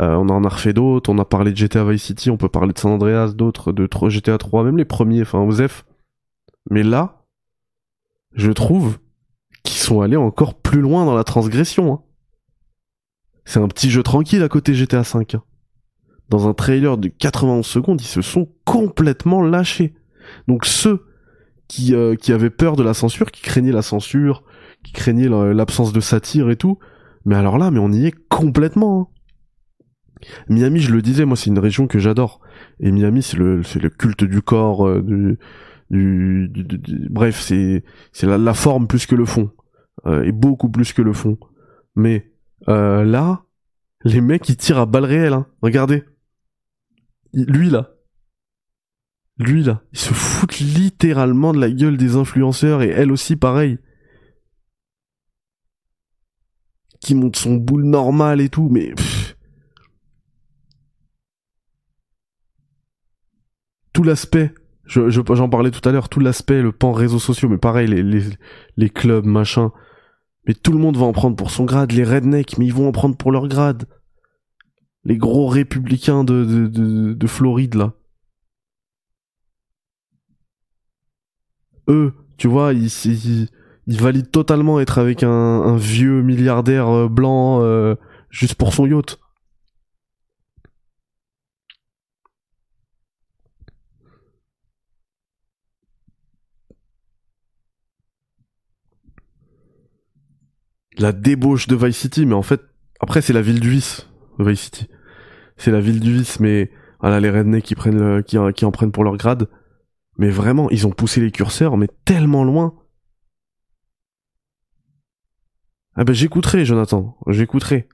Euh, 0.00 0.14
on 0.14 0.28
en 0.28 0.44
a 0.44 0.48
refait 0.48 0.72
d'autres. 0.72 1.10
On 1.10 1.18
a 1.18 1.24
parlé 1.24 1.52
de 1.52 1.56
GTA 1.56 1.84
Vice 1.84 2.02
City. 2.02 2.30
On 2.30 2.36
peut 2.36 2.48
parler 2.48 2.72
de 2.72 2.78
San 2.78 2.92
Andreas, 2.92 3.32
d'autres, 3.34 3.72
de 3.72 3.88
GTA 4.08 4.38
3, 4.38 4.64
même 4.64 4.76
les 4.76 4.84
premiers, 4.84 5.22
enfin 5.22 5.40
Osef. 5.40 5.84
Mais 6.70 6.82
là, 6.82 7.24
je 8.32 8.50
trouve 8.50 8.98
qu'ils 9.62 9.78
sont 9.78 10.00
allés 10.00 10.16
encore 10.16 10.54
plus 10.54 10.80
loin 10.80 11.04
dans 11.04 11.14
la 11.14 11.24
transgression. 11.24 11.92
Hein. 11.92 12.02
C'est 13.44 13.60
un 13.60 13.68
petit 13.68 13.90
jeu 13.90 14.02
tranquille 14.02 14.42
à 14.42 14.48
côté 14.48 14.74
GTA 14.74 15.02
V. 15.02 15.26
Hein. 15.34 15.42
Dans 16.28 16.48
un 16.48 16.54
trailer 16.54 16.98
de 16.98 17.08
91 17.08 17.64
secondes, 17.64 18.00
ils 18.00 18.04
se 18.04 18.22
sont 18.22 18.48
complètement 18.64 19.42
lâchés. 19.42 19.94
Donc 20.48 20.66
ceux 20.66 21.06
qui, 21.68 21.94
euh, 21.94 22.16
qui 22.16 22.32
avait 22.32 22.50
peur 22.50 22.74
de 22.74 22.82
la 22.82 22.94
censure, 22.94 23.30
qui 23.30 23.42
craignait 23.42 23.72
la 23.72 23.82
censure, 23.82 24.42
craignait 24.92 25.28
l'absence 25.28 25.92
de 25.92 26.00
satire 26.00 26.50
et 26.50 26.56
tout. 26.56 26.78
Mais 27.24 27.34
alors 27.34 27.58
là, 27.58 27.70
mais 27.70 27.78
on 27.78 27.90
y 27.92 28.06
est 28.06 28.14
complètement. 28.28 29.00
Hein. 29.00 29.16
Miami, 30.48 30.80
je 30.80 30.92
le 30.92 31.02
disais, 31.02 31.24
moi 31.24 31.36
c'est 31.36 31.50
une 31.50 31.58
région 31.58 31.86
que 31.86 31.98
j'adore. 31.98 32.40
Et 32.80 32.90
Miami, 32.90 33.22
c'est 33.22 33.36
le, 33.36 33.62
culte 33.90 34.24
du 34.24 34.42
corps, 34.42 34.86
euh, 34.86 35.36
du, 35.90 36.50
bref, 37.10 37.40
c'est, 37.40 37.82
la, 38.22 38.54
forme 38.54 38.86
plus 38.86 39.06
que 39.06 39.14
le 39.14 39.24
fond, 39.24 39.50
euh, 40.06 40.22
et 40.24 40.32
beaucoup 40.32 40.70
plus 40.70 40.92
que 40.92 41.02
le 41.02 41.12
fond. 41.12 41.38
Mais 41.94 42.32
euh, 42.68 43.04
là, 43.04 43.44
les 44.04 44.20
mecs 44.20 44.48
ils 44.48 44.56
tirent 44.56 44.78
à 44.78 44.86
balles 44.86 45.04
réelles. 45.04 45.32
Hein. 45.32 45.46
Regardez, 45.62 46.04
lui 47.32 47.70
là, 47.70 47.90
lui 49.38 49.62
là, 49.62 49.82
il 49.92 49.98
se 49.98 50.14
fout 50.14 50.58
littéralement 50.58 51.52
de 51.52 51.60
la 51.60 51.70
gueule 51.70 51.96
des 51.96 52.16
influenceurs 52.16 52.82
et 52.82 52.88
elle 52.88 53.12
aussi 53.12 53.36
pareil. 53.36 53.78
Qui 57.00 57.14
monte 57.14 57.36
son 57.36 57.56
boule 57.56 57.84
normal 57.84 58.40
et 58.40 58.48
tout, 58.48 58.68
mais 58.70 58.94
tout 63.92 64.02
l'aspect, 64.02 64.52
je, 64.84 65.08
j'en 65.10 65.48
parlais 65.48 65.70
tout 65.70 65.86
à 65.88 65.92
l'heure, 65.92 66.08
tout 66.08 66.20
l'aspect, 66.20 66.60
le 66.62 66.72
pan 66.72 66.92
réseaux 66.92 67.18
sociaux, 67.18 67.48
mais 67.48 67.58
pareil, 67.58 67.88
les, 67.88 68.22
les, 68.76 68.90
clubs, 68.90 69.24
machin. 69.24 69.72
Mais 70.46 70.54
tout 70.54 70.72
le 70.72 70.78
monde 70.78 70.96
va 70.96 71.06
en 71.06 71.12
prendre 71.12 71.36
pour 71.36 71.50
son 71.50 71.64
grade, 71.64 71.92
les 71.92 72.04
rednecks, 72.04 72.58
mais 72.58 72.66
ils 72.66 72.74
vont 72.74 72.88
en 72.88 72.92
prendre 72.92 73.16
pour 73.16 73.32
leur 73.32 73.48
grade. 73.48 73.86
Les 75.04 75.16
gros 75.16 75.46
républicains 75.46 76.24
de 76.24 77.26
Floride, 77.26 77.74
là. 77.74 77.94
eux, 81.88 82.12
tu 82.36 82.48
vois, 82.48 82.72
ils, 82.72 82.90
ils, 83.04 83.48
valident 83.86 84.30
totalement 84.30 84.80
être 84.80 84.98
avec 84.98 85.22
un, 85.22 85.76
vieux 85.76 86.22
milliardaire 86.22 86.88
euh, 86.88 87.08
blanc 87.08 87.62
euh, 87.62 87.94
juste 88.30 88.54
pour 88.56 88.74
son 88.74 88.86
yacht. 88.86 89.18
La 100.98 101.12
débauche 101.12 101.66
de 101.66 101.76
Vice 101.76 101.96
City, 101.96 102.24
mais 102.24 102.34
en 102.34 102.42
fait, 102.42 102.62
après 103.00 103.20
c'est 103.20 103.34
la 103.34 103.42
ville 103.42 103.60
du 103.60 103.70
vice, 103.70 104.08
Vice 104.38 104.60
City. 104.60 104.88
C'est 105.58 105.70
la 105.70 105.80
ville 105.80 106.00
du 106.00 106.12
vice, 106.12 106.40
mais 106.40 106.70
voilà, 107.00 107.20
les 107.20 107.30
rednecks 107.30 107.64
qui, 107.64 107.74
qui 108.24 108.64
en 108.64 108.70
prennent 108.72 108.92
pour 108.92 109.04
leur 109.04 109.16
grade. 109.16 109.48
Mais 110.18 110.30
vraiment, 110.30 110.70
ils 110.70 110.86
ont 110.86 110.90
poussé 110.90 111.20
les 111.20 111.30
curseurs, 111.30 111.76
mais 111.76 111.88
tellement 112.04 112.44
loin. 112.44 112.74
Ah 115.96 116.04
ben 116.04 116.12
j'écouterai, 116.12 116.66
Jonathan, 116.66 117.16
j'écouterai. 117.26 117.88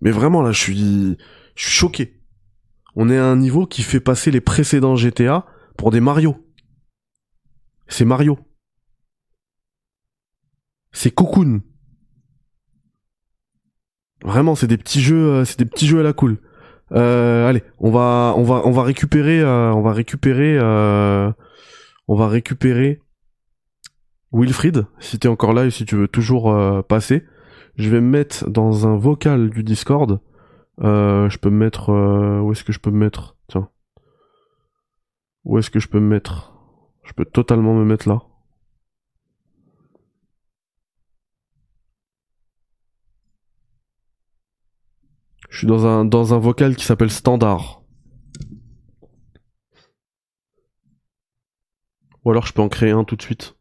Mais 0.00 0.10
vraiment 0.10 0.42
là, 0.42 0.52
je 0.52 0.60
suis, 0.60 1.16
je 1.54 1.62
suis 1.62 1.72
choqué. 1.72 2.20
On 2.94 3.08
est 3.08 3.16
à 3.16 3.24
un 3.24 3.36
niveau 3.36 3.66
qui 3.66 3.82
fait 3.82 4.00
passer 4.00 4.30
les 4.30 4.40
précédents 4.40 4.94
GTA 4.94 5.46
pour 5.76 5.90
des 5.90 6.00
Mario. 6.00 6.36
C'est 7.88 8.04
Mario. 8.04 8.38
C'est 10.92 11.10
Cocoon. 11.10 11.62
Vraiment, 14.22 14.54
c'est 14.54 14.66
des 14.66 14.76
petits 14.76 15.00
jeux, 15.00 15.30
euh, 15.32 15.44
c'est 15.44 15.58
des 15.58 15.64
petits 15.64 15.86
jeux 15.86 16.00
à 16.00 16.02
la 16.02 16.12
cool. 16.12 16.38
Euh, 16.92 17.48
allez, 17.48 17.62
on 17.78 17.90
va, 17.90 18.34
on 18.36 18.42
va, 18.42 18.62
on 18.64 18.70
va 18.70 18.82
récupérer, 18.82 19.40
euh, 19.40 19.72
on 19.72 19.80
va 19.80 19.92
récupérer, 19.92 20.58
on 20.60 22.16
va 22.16 22.28
récupérer 22.28 23.00
Wilfried, 24.32 24.86
si 25.00 25.18
t'es 25.18 25.28
encore 25.28 25.52
là 25.52 25.66
et 25.66 25.70
si 25.70 25.84
tu 25.84 25.96
veux 25.96 26.08
toujours 26.08 26.54
passer. 26.86 27.24
Je 27.76 27.88
vais 27.90 28.00
me 28.00 28.08
mettre 28.08 28.48
dans 28.50 28.86
un 28.86 28.96
vocal 28.96 29.50
du 29.50 29.62
Discord. 29.62 30.20
je 30.78 31.38
peux 31.38 31.50
me 31.50 31.56
mettre, 31.58 31.90
où 32.42 32.52
est-ce 32.52 32.64
que 32.64 32.72
je 32.72 32.80
peux 32.80 32.90
me 32.90 32.98
mettre? 32.98 33.36
Tiens, 33.48 33.70
où 35.44 35.58
est-ce 35.58 35.70
que 35.70 35.80
je 35.80 35.88
peux 35.88 36.00
me 36.00 36.08
mettre? 36.08 36.52
Je 37.04 37.12
peux 37.14 37.24
totalement 37.24 37.74
me 37.74 37.84
mettre 37.84 38.08
là. 38.08 38.22
Je 45.50 45.58
suis 45.58 45.66
dans 45.66 45.86
un, 45.86 46.04
dans 46.04 46.34
un 46.34 46.38
vocal 46.38 46.76
qui 46.76 46.84
s'appelle 46.84 47.10
standard. 47.10 47.82
Ou 52.24 52.30
alors 52.30 52.46
je 52.46 52.52
peux 52.52 52.62
en 52.62 52.68
créer 52.68 52.90
un 52.90 53.04
tout 53.04 53.16
de 53.16 53.22
suite. 53.22 53.57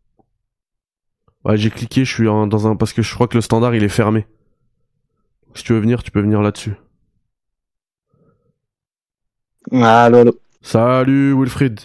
Ouais, 1.48 1.56
j'ai 1.56 1.70
cliqué, 1.70 2.04
je 2.04 2.14
suis 2.14 2.26
dans 2.26 2.68
un 2.68 2.76
parce 2.76 2.92
que 2.92 3.02
je 3.02 3.14
crois 3.14 3.30
que 3.30 3.36
le 3.36 3.42
standard 3.42 3.74
il 3.74 3.82
est 3.82 3.88
fermé. 3.88 4.28
Si 5.54 5.64
tu 5.64 5.72
veux 5.72 5.80
venir, 5.80 6.04
tu 6.04 6.12
peux 6.12 6.20
venir 6.20 6.42
là-dessus. 6.42 6.74
Allo, 9.72 10.18
allo. 10.18 10.40
Salut 10.62 11.34
Wilfried. 11.34 11.80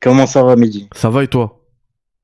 Comment 0.00 0.26
ça 0.26 0.42
va, 0.42 0.56
Midi 0.56 0.88
Ça 0.92 1.08
va 1.08 1.22
et 1.22 1.28
toi? 1.28 1.59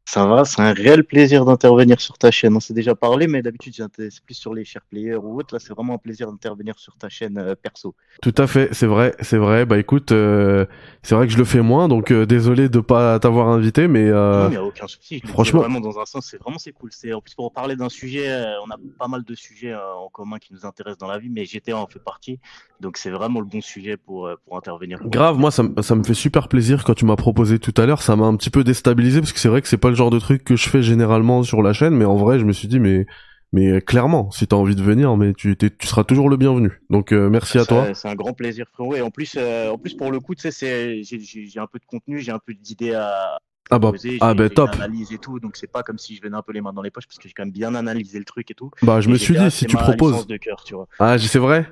Ça 0.08 0.24
va, 0.24 0.44
c'est 0.44 0.62
un 0.62 0.72
réel 0.72 1.02
plaisir 1.02 1.44
d'intervenir 1.44 2.00
sur 2.00 2.16
ta 2.16 2.30
chaîne. 2.30 2.54
On 2.54 2.60
s'est 2.60 2.72
déjà 2.72 2.94
parlé, 2.94 3.26
mais 3.26 3.42
d'habitude, 3.42 3.74
c'est 3.74 4.20
plus 4.24 4.34
sur 4.34 4.54
les 4.54 4.64
chers 4.64 4.84
players 4.88 5.16
ou 5.16 5.36
autre. 5.36 5.52
Là, 5.52 5.58
c'est 5.58 5.74
vraiment 5.74 5.94
un 5.94 5.98
plaisir 5.98 6.30
d'intervenir 6.30 6.78
sur 6.78 6.96
ta 6.96 7.08
chaîne 7.08 7.36
euh, 7.38 7.56
perso. 7.56 7.92
Tout 8.22 8.34
à 8.38 8.46
fait, 8.46 8.68
c'est 8.72 8.86
vrai, 8.86 9.16
c'est 9.20 9.36
vrai. 9.36 9.66
Bah 9.66 9.78
écoute, 9.78 10.12
euh, 10.12 10.64
c'est 11.02 11.16
vrai 11.16 11.26
que 11.26 11.32
je 11.32 11.38
le 11.38 11.44
fais 11.44 11.60
moins, 11.60 11.88
donc 11.88 12.12
euh, 12.12 12.24
désolé 12.24 12.68
de 12.68 12.78
pas 12.78 13.18
t'avoir 13.18 13.48
invité, 13.48 13.88
mais 13.88 14.04
non, 14.04 14.46
il 14.46 14.50
n'y 14.50 14.56
a 14.56 14.64
aucun 14.64 14.86
souci. 14.86 15.20
franchement, 15.26 15.62
vraiment 15.62 15.80
dans 15.80 15.98
un 15.98 16.06
sens, 16.06 16.28
c'est 16.30 16.40
vraiment 16.40 16.58
c'est 16.58 16.70
cool. 16.70 16.90
C'est 16.92 17.12
en 17.12 17.20
plus 17.20 17.34
pour 17.34 17.52
parler 17.52 17.74
d'un 17.74 17.88
sujet, 17.88 18.32
on 18.64 18.70
a 18.70 18.76
pas 19.00 19.08
mal 19.08 19.24
de 19.24 19.34
sujets 19.34 19.74
en 19.74 20.08
commun 20.08 20.38
qui 20.38 20.54
nous 20.54 20.64
intéressent 20.64 20.98
dans 20.98 21.08
la 21.08 21.18
vie, 21.18 21.30
mais 21.30 21.44
GTA 21.46 21.76
en 21.76 21.88
fait 21.88 21.98
partie, 21.98 22.38
donc 22.78 22.96
c'est 22.96 23.10
vraiment 23.10 23.40
le 23.40 23.46
bon 23.46 23.60
sujet 23.60 23.96
pour 23.96 24.30
pour 24.46 24.56
intervenir. 24.56 25.00
Grave, 25.04 25.36
moi 25.36 25.50
ça, 25.50 25.64
ça 25.82 25.96
me 25.96 26.04
fait 26.04 26.14
super 26.14 26.46
plaisir 26.46 26.84
quand 26.84 26.94
tu 26.94 27.06
m'as 27.06 27.16
proposé 27.16 27.58
tout 27.58 27.74
à 27.76 27.86
l'heure. 27.86 28.02
Ça 28.02 28.14
m'a 28.14 28.26
un 28.26 28.36
petit 28.36 28.50
peu 28.50 28.62
déstabilisé 28.62 29.18
parce 29.18 29.32
que 29.32 29.40
c'est 29.40 29.48
vrai 29.48 29.62
que 29.62 29.68
c'est 29.68 29.76
pas 29.76 29.90
le 29.90 29.95
genre 29.96 30.10
de 30.10 30.18
truc 30.18 30.44
que 30.44 30.56
je 30.56 30.68
fais 30.68 30.82
généralement 30.82 31.42
sur 31.42 31.62
la 31.62 31.72
chaîne, 31.72 31.94
mais 31.94 32.04
en 32.04 32.16
vrai, 32.16 32.38
je 32.38 32.44
me 32.44 32.52
suis 32.52 32.68
dit, 32.68 32.78
mais 32.78 33.06
mais 33.52 33.80
clairement, 33.80 34.30
si 34.32 34.46
t'as 34.46 34.56
envie 34.56 34.74
de 34.74 34.82
venir, 34.82 35.16
mais 35.16 35.32
tu, 35.32 35.56
tu 35.56 35.70
seras 35.86 36.04
toujours 36.04 36.28
le 36.28 36.36
bienvenu. 36.36 36.82
Donc 36.90 37.12
euh, 37.12 37.30
merci 37.30 37.58
à 37.58 37.64
toi. 37.64 37.94
C'est 37.94 38.08
un 38.08 38.14
grand 38.14 38.32
plaisir, 38.32 38.66
frérot. 38.72 38.96
Et 38.96 39.00
en 39.00 39.10
plus, 39.10 39.36
euh, 39.38 39.70
en 39.70 39.78
plus 39.78 39.94
pour 39.94 40.10
le 40.10 40.20
coup, 40.20 40.34
tu 40.34 40.50
sais, 40.50 41.02
j'ai 41.02 41.60
un 41.60 41.66
peu 41.66 41.78
de 41.78 41.86
contenu, 41.86 42.20
j'ai 42.20 42.32
un 42.32 42.40
peu 42.44 42.54
d'idées 42.54 42.94
à. 42.94 43.38
Ah 43.68 43.80
bah, 43.80 43.90
ah 44.20 44.34
bah 44.34 44.48
top. 44.48 44.70
Analyse 44.74 45.12
et 45.12 45.18
tout, 45.18 45.40
donc 45.40 45.56
c'est 45.56 45.66
pas 45.66 45.82
comme 45.82 45.98
si 45.98 46.14
je 46.14 46.22
venais 46.22 46.36
un 46.36 46.42
peu 46.42 46.52
les 46.52 46.60
mains 46.60 46.72
dans 46.72 46.82
les 46.82 46.92
poches 46.92 47.06
parce 47.06 47.18
que 47.18 47.26
j'ai 47.26 47.34
quand 47.34 47.42
même 47.42 47.52
bien 47.52 47.74
analysé 47.74 48.18
le 48.18 48.24
truc 48.24 48.48
et 48.50 48.54
tout. 48.54 48.70
Bah 48.82 49.00
je 49.00 49.08
me 49.08 49.16
suis 49.16 49.36
dit 49.36 49.50
si 49.50 49.66
tu 49.66 49.76
proposes. 49.76 50.26
De 50.26 50.36
cœur, 50.36 50.62
tu 50.64 50.74
vois. 50.74 50.86
Ah 51.00 51.18
c'est 51.18 51.38
vrai? 51.38 51.66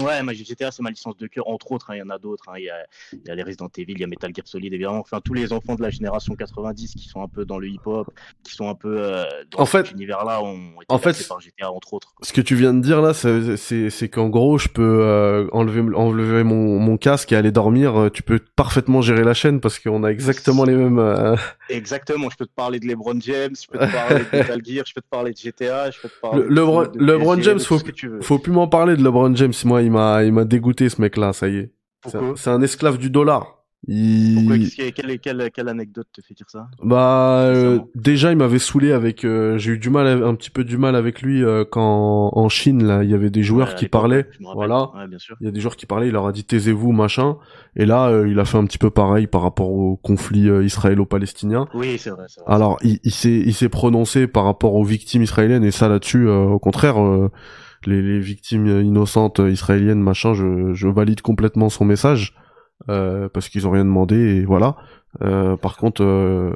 Ouais, 0.00 0.22
moi 0.22 0.32
GTA, 0.32 0.70
c'est 0.70 0.82
ma 0.82 0.90
licence 0.90 1.16
de 1.16 1.26
cœur, 1.26 1.48
entre 1.48 1.72
autres. 1.72 1.90
Hein, 1.90 1.96
il 1.96 1.98
y 1.98 2.02
en 2.02 2.10
a 2.10 2.18
d'autres. 2.18 2.44
Hein, 2.48 2.54
il, 2.58 2.64
y 2.64 2.70
a, 2.70 2.86
il 3.12 3.26
y 3.26 3.30
a 3.30 3.34
les 3.34 3.42
Resident 3.42 3.68
Evil, 3.76 3.92
il 3.92 4.00
y 4.00 4.04
a 4.04 4.06
Metal 4.06 4.32
Gear 4.34 4.46
Solid, 4.46 4.72
évidemment. 4.72 4.98
Enfin, 5.00 5.20
tous 5.24 5.34
les 5.34 5.52
enfants 5.52 5.74
de 5.74 5.82
la 5.82 5.90
génération 5.90 6.34
90 6.34 6.94
qui 6.94 7.08
sont 7.08 7.22
un 7.22 7.28
peu 7.28 7.44
dans 7.44 7.58
le 7.58 7.68
hip-hop, 7.68 8.10
qui 8.42 8.54
sont 8.54 8.68
un 8.68 8.74
peu 8.74 8.96
euh, 8.98 9.24
dans 9.50 9.60
en 9.60 9.66
fait, 9.66 9.86
cet 9.86 9.92
univers-là, 9.92 10.42
ont 10.42 10.80
été 10.80 10.86
en 10.88 10.98
fait, 10.98 11.28
par 11.28 11.40
GTA, 11.40 11.70
entre 11.70 11.94
autres. 11.94 12.14
Ce 12.22 12.32
que 12.32 12.40
tu 12.40 12.54
viens 12.54 12.74
de 12.74 12.80
dire 12.80 13.00
là, 13.00 13.12
c'est 13.14 14.08
qu'en 14.08 14.28
gros, 14.28 14.58
je 14.58 14.68
peux 14.68 15.00
euh, 15.02 15.46
enlever, 15.52 15.80
enlever 15.94 16.44
mon, 16.44 16.78
mon, 16.78 16.96
casque 16.96 17.32
et 17.32 17.36
aller 17.36 17.52
dormir. 17.52 17.98
Euh, 17.98 18.10
tu 18.10 18.22
peux 18.22 18.38
parfaitement 18.38 19.00
gérer 19.02 19.24
la 19.24 19.34
chaîne 19.34 19.60
parce 19.60 19.78
qu'on 19.78 20.04
a 20.04 20.08
exactement 20.08 20.64
les 20.64 20.74
mêmes. 20.74 20.98
Euh, 20.98 21.36
exactement. 21.68 22.30
Je 22.30 22.36
peux 22.36 22.46
te 22.46 22.54
parler 22.54 22.80
de 22.80 22.86
LeBron 22.86 23.18
James, 23.20 23.54
je 23.60 23.66
peux 23.66 23.78
te 23.78 23.92
parler 23.92 24.24
de 24.24 24.36
Metal 24.36 24.60
Gear, 24.64 24.84
je 24.86 24.94
peux 24.94 25.00
te 25.00 25.08
parler 25.08 25.32
de 25.32 25.36
GTA, 25.36 25.90
je 25.90 26.00
peux 26.00 26.08
te 26.08 26.20
parler. 26.20 26.42
Le, 26.48 26.54
de, 26.54 27.04
LeBron 27.04 27.40
James, 27.42 27.60
faut, 27.60 27.78
faut 28.20 28.38
plus 28.38 28.52
m'en 28.52 28.68
parler 28.68 28.96
de 28.96 29.02
LeBron 29.02 29.34
James. 29.34 29.52
Moi, 29.64 29.82
il 29.82 29.89
m'a, 29.90 30.24
il 30.24 30.32
m'a 30.32 30.44
dégoûté 30.44 30.88
ce 30.88 31.00
mec-là, 31.00 31.32
ça 31.32 31.48
y 31.48 31.56
est. 31.56 31.72
C'est 32.36 32.50
un 32.50 32.62
esclave 32.62 32.98
du 32.98 33.10
dollar. 33.10 33.60
Il... 33.86 34.68
quelle, 34.94 35.18
quelle, 35.20 35.50
quelle, 35.50 35.68
anecdote 35.68 36.06
te 36.12 36.20
fait 36.20 36.34
dire 36.34 36.50
ça? 36.50 36.68
Bah 36.82 37.44
euh, 37.44 37.78
déjà 37.94 38.30
il 38.30 38.36
m'avait 38.36 38.58
saoulé 38.58 38.92
avec 38.92 39.24
euh, 39.24 39.56
j'ai 39.56 39.72
eu 39.72 39.78
du 39.78 39.88
mal 39.88 40.22
un 40.22 40.34
petit 40.34 40.50
peu 40.50 40.64
du 40.64 40.76
mal 40.76 40.94
avec 40.94 41.22
lui 41.22 41.42
euh, 41.42 41.64
quand 41.64 42.30
en 42.34 42.48
Chine 42.50 42.84
là 42.84 43.02
il 43.02 43.10
y 43.10 43.14
avait 43.14 43.30
des 43.30 43.42
joueurs 43.42 43.74
qui 43.74 43.88
parlaient. 43.88 44.28
voilà. 44.54 44.90
Il 45.40 45.46
y 45.46 45.48
a 45.48 45.50
des 45.50 45.60
joueurs 45.60 45.76
qui 45.76 45.86
parlaient 45.86 46.08
il 46.08 46.12
leur 46.12 46.26
a 46.26 46.32
dit 46.32 46.44
taisez-vous 46.44 46.92
machin. 46.92 47.38
Et 47.74 47.86
là 47.86 48.12
il 48.26 48.38
a 48.38 48.44
fait 48.44 48.58
un 48.58 48.66
petit 48.66 48.78
peu 48.78 48.90
pareil 48.90 49.26
par 49.26 49.40
rapport 49.40 49.70
au 49.70 49.96
conflit 49.96 50.48
israélo-palestinien. 50.62 51.66
Oui 51.72 51.96
c'est 51.96 52.10
vrai, 52.10 52.26
vrai, 52.36 52.44
Alors 52.46 52.78
il, 52.82 53.00
il 53.02 53.12
s'est 53.12 53.30
il 53.30 53.54
s'est 53.54 53.70
prononcé 53.70 54.26
par 54.26 54.44
rapport 54.44 54.74
aux 54.74 54.84
victimes 54.84 55.22
israéliennes 55.22 55.64
et 55.64 55.70
ça 55.70 55.88
là-dessus 55.88 56.28
au 56.28 56.58
contraire 56.58 56.98
les, 57.86 58.02
les, 58.02 58.20
victimes 58.20 58.66
innocentes 58.66 59.38
israéliennes, 59.38 60.00
machin, 60.00 60.34
je, 60.34 60.72
je 60.72 60.88
valide 60.88 61.20
complètement 61.22 61.68
son 61.68 61.84
message 61.84 62.34
euh, 62.88 63.28
parce 63.28 63.48
qu'ils 63.48 63.66
ont 63.66 63.70
rien 63.70 63.84
demandé 63.84 64.16
et 64.16 64.44
voilà. 64.44 64.76
Euh, 65.22 65.56
par 65.56 65.76
contre, 65.76 66.02
euh, 66.02 66.52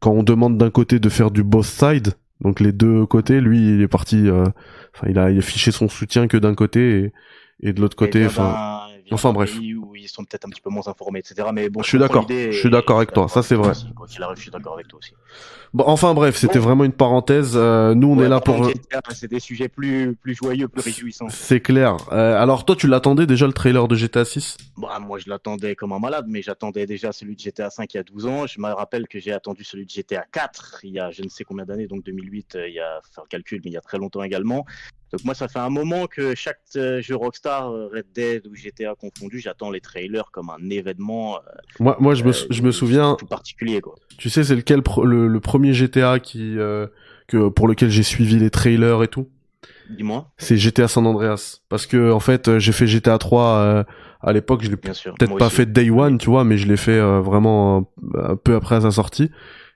quand 0.00 0.12
on 0.12 0.22
demande 0.22 0.58
d'un 0.58 0.70
côté 0.70 0.98
de 0.98 1.08
faire 1.08 1.30
du 1.30 1.42
both 1.42 1.64
side, 1.64 2.14
donc 2.40 2.60
les 2.60 2.72
deux 2.72 3.06
côtés, 3.06 3.40
lui, 3.40 3.74
il 3.74 3.82
est 3.82 3.88
parti. 3.88 4.28
Euh, 4.28 4.44
enfin, 4.94 5.06
il 5.08 5.18
a, 5.18 5.30
il 5.30 5.38
a 5.38 5.42
fiché 5.42 5.70
son 5.70 5.88
soutien 5.88 6.26
que 6.26 6.36
d'un 6.36 6.54
côté 6.54 7.12
et, 7.60 7.68
et 7.68 7.72
de 7.72 7.80
l'autre 7.80 7.96
côté. 7.96 8.26
Enfin, 8.26 8.80
enfin 9.12 9.32
bref. 9.32 9.56
Où 9.58 9.94
ils 9.96 10.08
sont 10.08 10.24
peut-être 10.24 10.46
un 10.46 10.50
petit 10.50 10.60
peu 10.60 10.70
moins 10.70 10.86
informés, 10.86 11.20
etc. 11.20 11.48
Mais 11.52 11.68
bon, 11.68 11.82
je 11.82 11.88
suis 11.88 11.98
d'accord. 11.98 12.26
Je 12.28 12.50
suis 12.52 12.70
d'accord 12.70 12.96
avec 12.98 13.12
toi. 13.12 13.28
Ça, 13.28 13.42
c'est 13.42 13.54
vrai. 13.54 13.72
je 13.74 14.40
suis 14.40 14.50
d'accord 14.50 14.74
avec 14.74 14.88
toi 14.88 14.98
aussi. 14.98 15.12
Bon, 15.74 15.84
enfin 15.86 16.12
bref, 16.12 16.36
c'était 16.36 16.58
vraiment 16.58 16.84
une 16.84 16.92
parenthèse. 16.92 17.52
Euh, 17.54 17.94
nous, 17.94 18.08
on 18.08 18.22
est 18.22 18.28
là 18.28 18.40
pour. 18.40 18.70
C'est 19.14 19.28
des 19.28 19.40
sujets 19.40 19.68
plus 19.68 20.14
plus 20.16 20.34
joyeux, 20.34 20.68
plus 20.68 20.82
réjouissants. 20.82 21.28
C'est 21.30 21.60
clair. 21.60 21.96
Euh, 22.12 22.40
alors 22.40 22.64
toi, 22.64 22.76
tu 22.76 22.86
l'attendais 22.86 23.26
déjà 23.26 23.46
le 23.46 23.54
trailer 23.54 23.88
de 23.88 23.94
GTA 23.96 24.24
6 24.24 24.58
Bah 24.76 24.98
moi, 25.00 25.18
je 25.18 25.30
l'attendais 25.30 25.74
comme 25.74 25.92
un 25.92 25.98
malade, 25.98 26.26
mais 26.28 26.42
j'attendais 26.42 26.86
déjà 26.86 27.12
celui 27.12 27.36
de 27.36 27.40
GTA 27.40 27.70
5 27.70 27.94
il 27.94 27.96
y 27.96 28.00
a 28.00 28.02
12 28.02 28.26
ans. 28.26 28.46
Je 28.46 28.60
me 28.60 28.68
rappelle 28.68 29.08
que 29.08 29.18
j'ai 29.18 29.32
attendu 29.32 29.64
celui 29.64 29.86
de 29.86 29.90
GTA 29.90 30.24
4 30.30 30.80
il 30.84 30.90
y 30.90 31.00
a 31.00 31.10
je 31.10 31.22
ne 31.22 31.28
sais 31.28 31.44
combien 31.44 31.64
d'années, 31.64 31.86
donc 31.86 32.04
2008. 32.04 32.56
Euh, 32.56 32.68
il 32.68 32.74
y 32.74 32.80
a 32.80 33.00
faire 33.14 33.24
le 33.24 33.28
calcul, 33.28 33.60
mais 33.64 33.70
il 33.70 33.74
y 33.74 33.78
a 33.78 33.80
très 33.80 33.98
longtemps 33.98 34.22
également. 34.22 34.66
Donc 35.12 35.24
moi, 35.24 35.34
ça 35.34 35.46
fait 35.48 35.58
un 35.58 35.68
moment 35.68 36.06
que 36.06 36.34
chaque 36.34 36.60
jeu 36.74 37.14
Rockstar, 37.14 37.70
Red 37.70 38.06
Dead 38.14 38.46
ou 38.46 38.54
GTA 38.54 38.94
confondu, 38.94 39.40
j'attends 39.40 39.70
les 39.70 39.80
trailers 39.80 40.30
comme 40.32 40.48
un 40.50 40.70
événement. 40.70 41.38
moi, 41.78 41.96
moi, 42.00 42.14
je 42.14 42.24
me, 42.24 42.32
je 42.32 42.62
me 42.62 42.72
souviens. 42.72 43.16
Tout 43.18 43.26
particulier, 43.26 43.80
quoi. 43.80 43.94
Tu 44.16 44.30
sais, 44.30 44.44
c'est 44.44 44.56
lequel 44.56 44.82
le, 45.04 45.40
premier 45.40 45.74
GTA 45.74 46.18
qui 46.18 46.56
euh, 46.58 46.86
que 47.26 47.48
pour 47.48 47.68
lequel 47.68 47.90
j'ai 47.90 48.02
suivi 48.02 48.38
les 48.38 48.50
trailers 48.50 49.02
et 49.02 49.08
tout? 49.08 49.28
Dis-moi. 49.90 50.30
C'est 50.38 50.56
GTA 50.56 50.88
San 50.88 51.06
Andreas 51.06 51.60
parce 51.68 51.86
que 51.86 52.12
en 52.12 52.20
fait 52.20 52.48
euh, 52.48 52.58
j'ai 52.58 52.72
fait 52.72 52.86
GTA 52.86 53.18
3 53.18 53.44
euh, 53.44 53.84
à 54.20 54.32
l'époque 54.32 54.62
je 54.62 54.70
l'ai 54.70 54.76
peut-être 54.76 55.36
pas 55.36 55.50
fait 55.50 55.66
day 55.66 55.90
one 55.90 56.18
tu 56.18 56.30
vois 56.30 56.44
mais 56.44 56.56
je 56.56 56.66
l'ai 56.66 56.76
fait 56.76 57.00
vraiment 57.20 57.90
un 58.14 58.36
peu 58.36 58.54
après 58.54 58.80
sa 58.80 58.90
sortie 58.90 59.30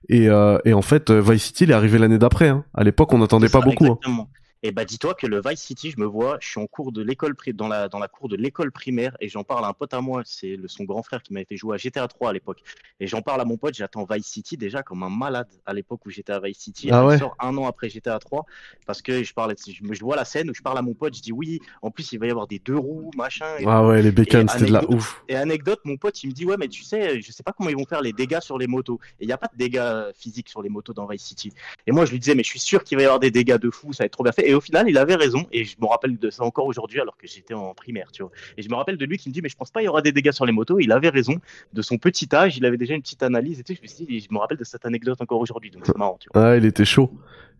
et, 0.08 0.28
et 0.64 0.72
en 0.72 0.82
fait 0.82 1.10
Vice 1.10 1.46
City 1.46 1.64
il 1.64 1.70
est 1.72 1.74
arrivé 1.74 1.98
l'année 1.98 2.18
d'après 2.18 2.48
hein. 2.48 2.64
à 2.72 2.84
l'époque 2.84 3.12
on 3.12 3.18
n'attendait 3.18 3.48
pas 3.48 3.60
beaucoup 3.60 3.86
hein. 3.86 4.26
Et 4.66 4.72
bah 4.72 4.84
dis-toi 4.84 5.14
que 5.14 5.28
le 5.28 5.40
Vice 5.40 5.60
City, 5.60 5.92
je 5.92 6.00
me 6.00 6.06
vois, 6.06 6.38
je 6.40 6.48
suis 6.48 6.60
en 6.60 6.66
cours 6.66 6.90
de 6.90 7.00
l'école 7.00 7.36
dans 7.54 7.68
la 7.68 7.88
dans 7.88 8.00
la 8.00 8.08
cour 8.08 8.28
de 8.28 8.34
l'école 8.34 8.72
primaire 8.72 9.16
et 9.20 9.28
j'en 9.28 9.44
parle 9.44 9.64
à 9.64 9.68
un 9.68 9.72
pote 9.72 9.94
à 9.94 10.00
moi, 10.00 10.22
c'est 10.24 10.58
son 10.66 10.82
grand 10.82 11.04
frère 11.04 11.22
qui 11.22 11.32
m'avait 11.32 11.46
fait 11.48 11.56
jouer 11.56 11.76
à 11.76 11.78
GTA 11.78 12.08
3 12.08 12.30
à 12.30 12.32
l'époque. 12.32 12.62
Et 12.98 13.06
j'en 13.06 13.22
parle 13.22 13.40
à 13.40 13.44
mon 13.44 13.58
pote, 13.58 13.74
j'attends 13.74 14.04
Vice 14.10 14.26
City 14.26 14.56
déjà 14.56 14.82
comme 14.82 15.04
un 15.04 15.08
malade 15.08 15.46
à 15.66 15.72
l'époque 15.72 16.04
où 16.04 16.10
j'étais 16.10 16.32
à 16.32 16.40
Vice 16.40 16.58
City. 16.58 16.88
Ah 16.90 17.06
ouais. 17.06 17.16
sort 17.16 17.36
un 17.38 17.56
an 17.58 17.68
après 17.68 17.88
GTA 17.88 18.18
3 18.18 18.44
parce 18.86 19.02
que 19.02 19.22
je 19.22 19.32
parle, 19.32 19.54
je, 19.64 19.72
je 19.72 20.00
vois 20.00 20.16
la 20.16 20.24
scène 20.24 20.50
où 20.50 20.54
je 20.54 20.62
parle 20.62 20.78
à 20.78 20.82
mon 20.82 20.94
pote, 20.94 21.14
je 21.14 21.22
dis 21.22 21.30
oui, 21.30 21.60
en 21.80 21.92
plus 21.92 22.10
il 22.10 22.18
va 22.18 22.26
y 22.26 22.30
avoir 22.30 22.48
des 22.48 22.58
deux 22.58 22.76
roues, 22.76 23.12
machin. 23.16 23.46
ah 23.64 23.86
ouais, 23.86 24.02
les 24.02 24.10
bécanes, 24.10 24.48
c'était 24.48 24.66
de 24.66 24.72
la 24.72 24.90
ouf. 24.90 25.22
Et 25.28 25.36
anecdote, 25.36 25.78
mon 25.84 25.96
pote 25.96 26.24
il 26.24 26.30
me 26.30 26.32
dit 26.32 26.44
ouais 26.44 26.56
mais 26.58 26.66
tu 26.66 26.82
sais, 26.82 27.20
je 27.20 27.30
sais 27.30 27.44
pas 27.44 27.52
comment 27.52 27.70
ils 27.70 27.76
vont 27.76 27.86
faire 27.86 28.02
les 28.02 28.12
dégâts 28.12 28.40
sur 28.40 28.58
les 28.58 28.66
motos. 28.66 28.98
Et 29.20 29.26
il 29.26 29.28
y 29.28 29.32
a 29.32 29.38
pas 29.38 29.48
de 29.52 29.56
dégâts 29.56 30.12
physiques 30.16 30.48
sur 30.48 30.60
les 30.60 30.70
motos 30.70 30.92
dans 30.92 31.06
Vice 31.06 31.22
City. 31.22 31.52
Et 31.86 31.92
moi 31.92 32.04
je 32.04 32.10
lui 32.10 32.18
disais 32.18 32.34
mais 32.34 32.42
je 32.42 32.48
suis 32.48 32.58
sûr 32.58 32.82
qu'il 32.82 32.96
va 32.98 33.02
y 33.02 33.06
avoir 33.06 33.20
des 33.20 33.30
dégâts 33.30 33.58
de 33.58 33.70
fou, 33.70 33.92
ça 33.92 34.02
va 34.02 34.06
être 34.06 34.12
trop 34.12 34.24
bien 34.24 34.32
fait. 34.32 34.48
Et 34.48 34.54
au 34.56 34.60
final 34.60 34.88
il 34.88 34.98
avait 34.98 35.14
raison 35.14 35.46
et 35.52 35.64
je 35.64 35.76
me 35.80 35.86
rappelle 35.86 36.18
de 36.18 36.30
ça 36.30 36.44
encore 36.44 36.66
aujourd'hui 36.66 37.00
alors 37.00 37.16
que 37.16 37.26
j'étais 37.26 37.54
en 37.54 37.74
primaire, 37.74 38.10
tu 38.12 38.22
vois. 38.22 38.32
Et 38.56 38.62
je 38.62 38.68
me 38.68 38.74
rappelle 38.74 38.96
de 38.96 39.04
lui 39.04 39.18
qui 39.18 39.28
me 39.28 39.34
dit 39.34 39.42
mais 39.42 39.48
je 39.48 39.56
pense 39.56 39.70
pas 39.70 39.82
il 39.82 39.86
y 39.86 39.88
aura 39.88 40.02
des 40.02 40.12
dégâts 40.12 40.32
sur 40.32 40.46
les 40.46 40.52
motos. 40.52 40.78
Il 40.80 40.92
avait 40.92 41.08
raison. 41.08 41.34
De 41.72 41.82
son 41.82 41.98
petit 41.98 42.28
âge, 42.34 42.56
il 42.56 42.64
avait 42.64 42.76
déjà 42.76 42.94
une 42.94 43.02
petite 43.02 43.22
analyse 43.22 43.60
et 43.60 43.62
tout. 43.62 43.74
Je 43.74 43.82
me, 43.82 43.86
suis 43.86 44.04
dit, 44.04 44.20
je 44.20 44.32
me 44.32 44.38
rappelle 44.38 44.58
de 44.58 44.64
cette 44.64 44.84
anecdote 44.86 45.20
encore 45.20 45.40
aujourd'hui, 45.40 45.70
donc 45.70 45.86
c'est 45.86 45.96
marrant, 45.96 46.16
tu 46.18 46.28
vois. 46.32 46.50
Ah, 46.50 46.56
il 46.56 46.64
était 46.64 46.84
chaud. 46.84 47.10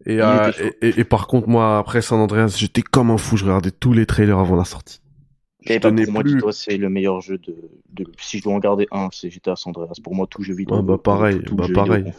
Et, 0.04 0.20
euh, 0.20 0.50
Et, 0.82 1.04
par 1.04 1.26
contre 1.26 1.48
moi 1.48 1.78
après 1.78 2.02
San 2.02 2.20
Andreas, 2.20 2.54
j'étais 2.58 2.82
comme 2.82 3.10
un 3.10 3.18
fou. 3.18 3.36
Je 3.36 3.44
regardais 3.44 3.70
tous 3.70 3.92
les 3.92 4.06
trailers 4.06 4.38
avant 4.38 4.56
la 4.56 4.64
sortie. 4.64 5.00
Et 5.68 5.78
bah, 5.78 5.90
pour 5.90 6.12
moi, 6.12 6.22
dis-toi, 6.22 6.52
c'est 6.52 6.76
le 6.76 6.88
meilleur 6.88 7.20
jeu 7.20 7.38
de, 7.38 7.56
de, 7.92 8.06
Si 8.18 8.38
je 8.38 8.44
dois 8.44 8.54
en 8.54 8.58
garder 8.58 8.86
un, 8.92 9.08
c'est 9.12 9.30
GTA 9.30 9.56
San 9.56 9.72
Andreas. 9.74 9.96
Pour 10.02 10.14
moi, 10.14 10.26
tout 10.30 10.42
jeu 10.42 10.54
vidéo. 10.54 10.76
Ah 10.78 10.82
bah 10.82 10.98
pareil, 10.98 11.40
bah 11.52 11.66
pareil. 11.74 12.12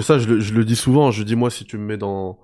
ça, 0.00 0.18
je, 0.18 0.40
je, 0.40 0.54
le 0.54 0.64
dis 0.64 0.76
souvent. 0.76 1.10
Je 1.10 1.22
dis 1.22 1.36
moi, 1.36 1.50
si 1.50 1.64
tu 1.64 1.76
me 1.76 1.84
mets 1.84 1.96
dans 1.98 2.38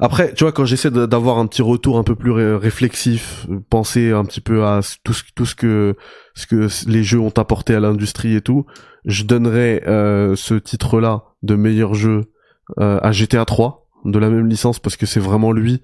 après, 0.00 0.34
tu 0.34 0.42
vois, 0.44 0.52
quand 0.52 0.64
j'essaie 0.64 0.90
d'avoir 0.90 1.38
un 1.38 1.46
petit 1.46 1.62
retour 1.62 1.98
un 1.98 2.02
peu 2.02 2.16
plus 2.16 2.32
réflexif, 2.32 3.46
euh, 3.48 3.60
penser 3.70 4.10
un 4.10 4.24
petit 4.24 4.40
peu 4.40 4.64
à 4.64 4.80
tout 5.04 5.12
ce, 5.12 5.22
tout 5.34 5.46
ce 5.46 5.54
que 5.54 5.94
ce 6.34 6.46
que 6.46 6.68
les 6.90 7.04
jeux 7.04 7.20
ont 7.20 7.32
apporté 7.36 7.74
à 7.74 7.80
l'industrie 7.80 8.34
et 8.34 8.40
tout, 8.40 8.66
je 9.04 9.22
donnerais 9.22 9.82
euh, 9.86 10.34
ce 10.34 10.54
titre-là 10.54 11.24
de 11.42 11.54
meilleur 11.54 11.94
jeu 11.94 12.32
euh, 12.80 12.98
à 13.02 13.12
GTA 13.12 13.44
3 13.44 13.86
de 14.04 14.18
la 14.18 14.30
même 14.30 14.48
licence 14.48 14.80
parce 14.80 14.96
que 14.96 15.06
c'est 15.06 15.20
vraiment 15.20 15.52
lui. 15.52 15.80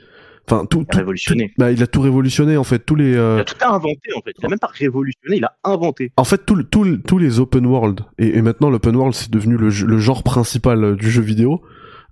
Enfin, 0.49 0.65
tout, 0.65 0.85
il 0.91 0.97
a 0.97 0.99
révolutionné. 0.99 1.53
bah, 1.59 1.71
il 1.71 1.81
a 1.81 1.87
tout 1.87 2.01
révolutionné 2.01 2.57
en 2.57 2.65
fait. 2.65 2.81
Tous 2.81 2.97
les. 2.97 3.13
Il 3.13 3.19
a 3.19 3.45
tout 3.45 3.55
inventé 3.65 4.11
en 4.17 4.23
fait. 4.23 4.33
Il 4.41 4.47
a 4.47 4.49
même 4.49 4.59
pas 4.59 4.71
révolutionné, 4.73 5.37
il 5.37 5.45
a 5.45 5.55
inventé. 5.63 6.13
En 6.17 6.25
fait, 6.25 6.45
tout, 6.45 6.61
tout, 6.65 6.97
tous 6.97 7.19
les 7.19 7.39
open 7.39 7.65
world 7.65 8.01
et, 8.19 8.37
et 8.37 8.43
maintenant 8.43 8.71
l'open 8.71 8.97
world 8.97 9.15
c'est 9.15 9.31
devenu 9.31 9.57
le, 9.57 9.69
le 9.69 9.99
genre 9.99 10.25
principal 10.25 10.97
du 10.97 11.09
jeu 11.09 11.23
vidéo 11.23 11.63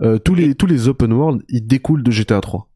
euh, 0.01 0.19
tous 0.19 0.35
les 0.35 0.55
tous 0.55 0.67
les 0.67 0.89
open 0.89 1.13
world, 1.13 1.43
ils 1.49 1.67
découlent 1.67 2.03
de 2.03 2.11
GTA 2.11 2.41
3. 2.41 2.69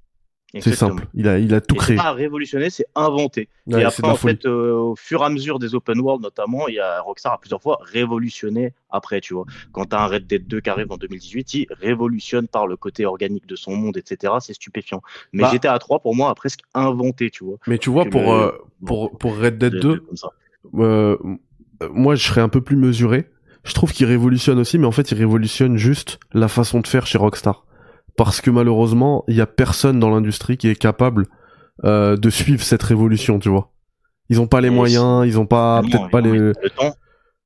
C'est 0.61 0.75
simple. 0.75 1.07
Il 1.14 1.29
a 1.29 1.39
il 1.39 1.55
a 1.55 1.61
tout 1.61 1.75
créé. 1.75 1.97
C'est 1.97 2.03
pas 2.03 2.12
révolutionné, 2.12 2.68
c'est 2.68 2.85
inventé. 2.95 3.49
et 3.68 3.83
après 3.85 4.09
en 4.09 4.16
fait, 4.16 4.45
euh, 4.45 4.75
au 4.75 4.97
fur 4.97 5.23
et 5.23 5.25
à 5.25 5.31
mesure 5.31 5.59
des 5.59 5.75
open 5.75 5.99
world 6.01 6.23
notamment, 6.23 6.68
il 6.68 6.75
y 6.75 6.81
a 6.81 7.01
Rockstar 7.01 7.33
a 7.33 7.39
plusieurs 7.39 7.62
fois 7.62 7.79
révolutionné. 7.81 8.75
Après, 8.91 9.20
tu 9.23 9.33
vois, 9.33 9.47
quand 9.73 9.87
t'as 9.87 10.05
un 10.05 10.07
Red 10.07 10.27
Dead 10.27 10.47
2 10.47 10.61
qui 10.61 10.68
arrive 10.68 10.93
en 10.93 10.99
2018, 10.99 11.55
il 11.55 11.66
révolutionne 11.70 12.49
par 12.49 12.66
le 12.66 12.77
côté 12.77 13.07
organique 13.07 13.47
de 13.47 13.57
son 13.57 13.75
monde, 13.75 13.97
etc. 13.97 14.35
C'est 14.41 14.53
stupéfiant. 14.53 15.01
Mais 15.33 15.45
bah, 15.45 15.51
GTA 15.53 15.79
3 15.79 16.01
pour 16.01 16.14
moi 16.14 16.29
a 16.29 16.35
presque 16.35 16.61
inventé, 16.75 17.31
tu 17.31 17.45
vois. 17.45 17.57
Mais 17.66 17.79
tu 17.79 17.89
vois 17.89 18.05
pour 18.05 18.35
euh, 18.35 18.53
pour 18.85 19.16
pour 19.16 19.39
Red 19.39 19.57
Dead 19.57 19.77
2, 19.77 20.05
euh, 20.75 21.16
moi 21.91 22.14
je 22.14 22.27
serais 22.27 22.43
un 22.43 22.51
peu 22.51 22.61
plus 22.61 22.77
mesuré 22.77 23.27
je 23.65 23.75
trouve 23.75 23.93
qu'il 23.93 24.07
révolutionne 24.07 24.59
aussi, 24.59 24.79
mais 24.79 24.87
en 24.87 24.93
fait, 24.93 25.11
il 25.13 25.19
révolutionne 25.19 25.77
juste 25.77 26.19
la 26.33 26.49
façon 26.49 26.81
de 26.81 26.87
faire 26.87 27.07
chez 27.07 27.19
Rockstar. 27.19 27.65
Parce 28.17 28.41
que 28.41 28.51
malheureusement, 28.51 29.25
il 29.29 29.37
y 29.37 29.41
a 29.41 29.47
personne 29.47 29.99
dans 29.99 30.11
l'industrie 30.11 30.57
qui 30.57 30.69
est 30.69 30.77
capable 30.77 31.27
euh, 31.85 32.17
de 32.17 32.31
suivre 32.31 32.63
cette 32.63 32.83
révolution, 32.83 33.39
tu 33.39 33.49
vois. 33.49 33.71
Ils 34.29 34.41
ont 34.41 34.47
pas 34.47 34.61
les 34.61 34.71
moyens, 34.71 35.27
ils 35.27 35.39
ont 35.39 35.47
pas, 35.47 35.83
peut-être 35.83 36.11
pas 36.11 36.21
les. 36.21 36.33
Le 36.33 36.71
temps. 36.77 36.95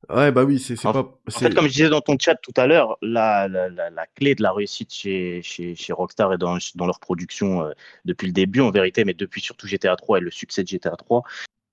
Ouais, 0.09 0.31
bah 0.31 0.45
oui, 0.45 0.61
c'est 0.61 0.81
pas. 0.81 0.91
En 0.91 1.31
fait, 1.31 1.53
comme 1.53 1.67
je 1.67 1.73
disais 1.73 1.89
dans 1.89 2.01
ton 2.01 2.17
chat 2.19 2.37
tout 2.37 2.53
à 2.57 2.67
l'heure, 2.67 2.97
la, 3.03 3.49
la, 3.49 3.69
la, 3.69 4.07
clé 4.14 4.37
de 4.37 4.43
la 4.43 4.53
réussite 4.53 4.95
chez, 4.95 5.41
chez, 5.43 5.75
chez 5.75 5.93
Rockstar 5.93 6.33
et 6.33 6.39
dans, 6.39 6.59
dans 6.77 6.87
leur 6.87 7.01
production 7.01 7.62
euh, 7.62 7.73
depuis 8.05 8.27
le 8.27 8.33
début, 8.33 8.61
en 8.61 8.71
vérité, 8.71 9.05
mais 9.05 9.14
depuis 9.14 9.41
surtout 9.41 9.67
GTA 9.67 9.97
3 9.97 10.19
et 10.19 10.21
le 10.21 10.31
succès 10.31 10.62
de 10.62 10.69
GTA 10.69 10.95
3, 10.97 11.25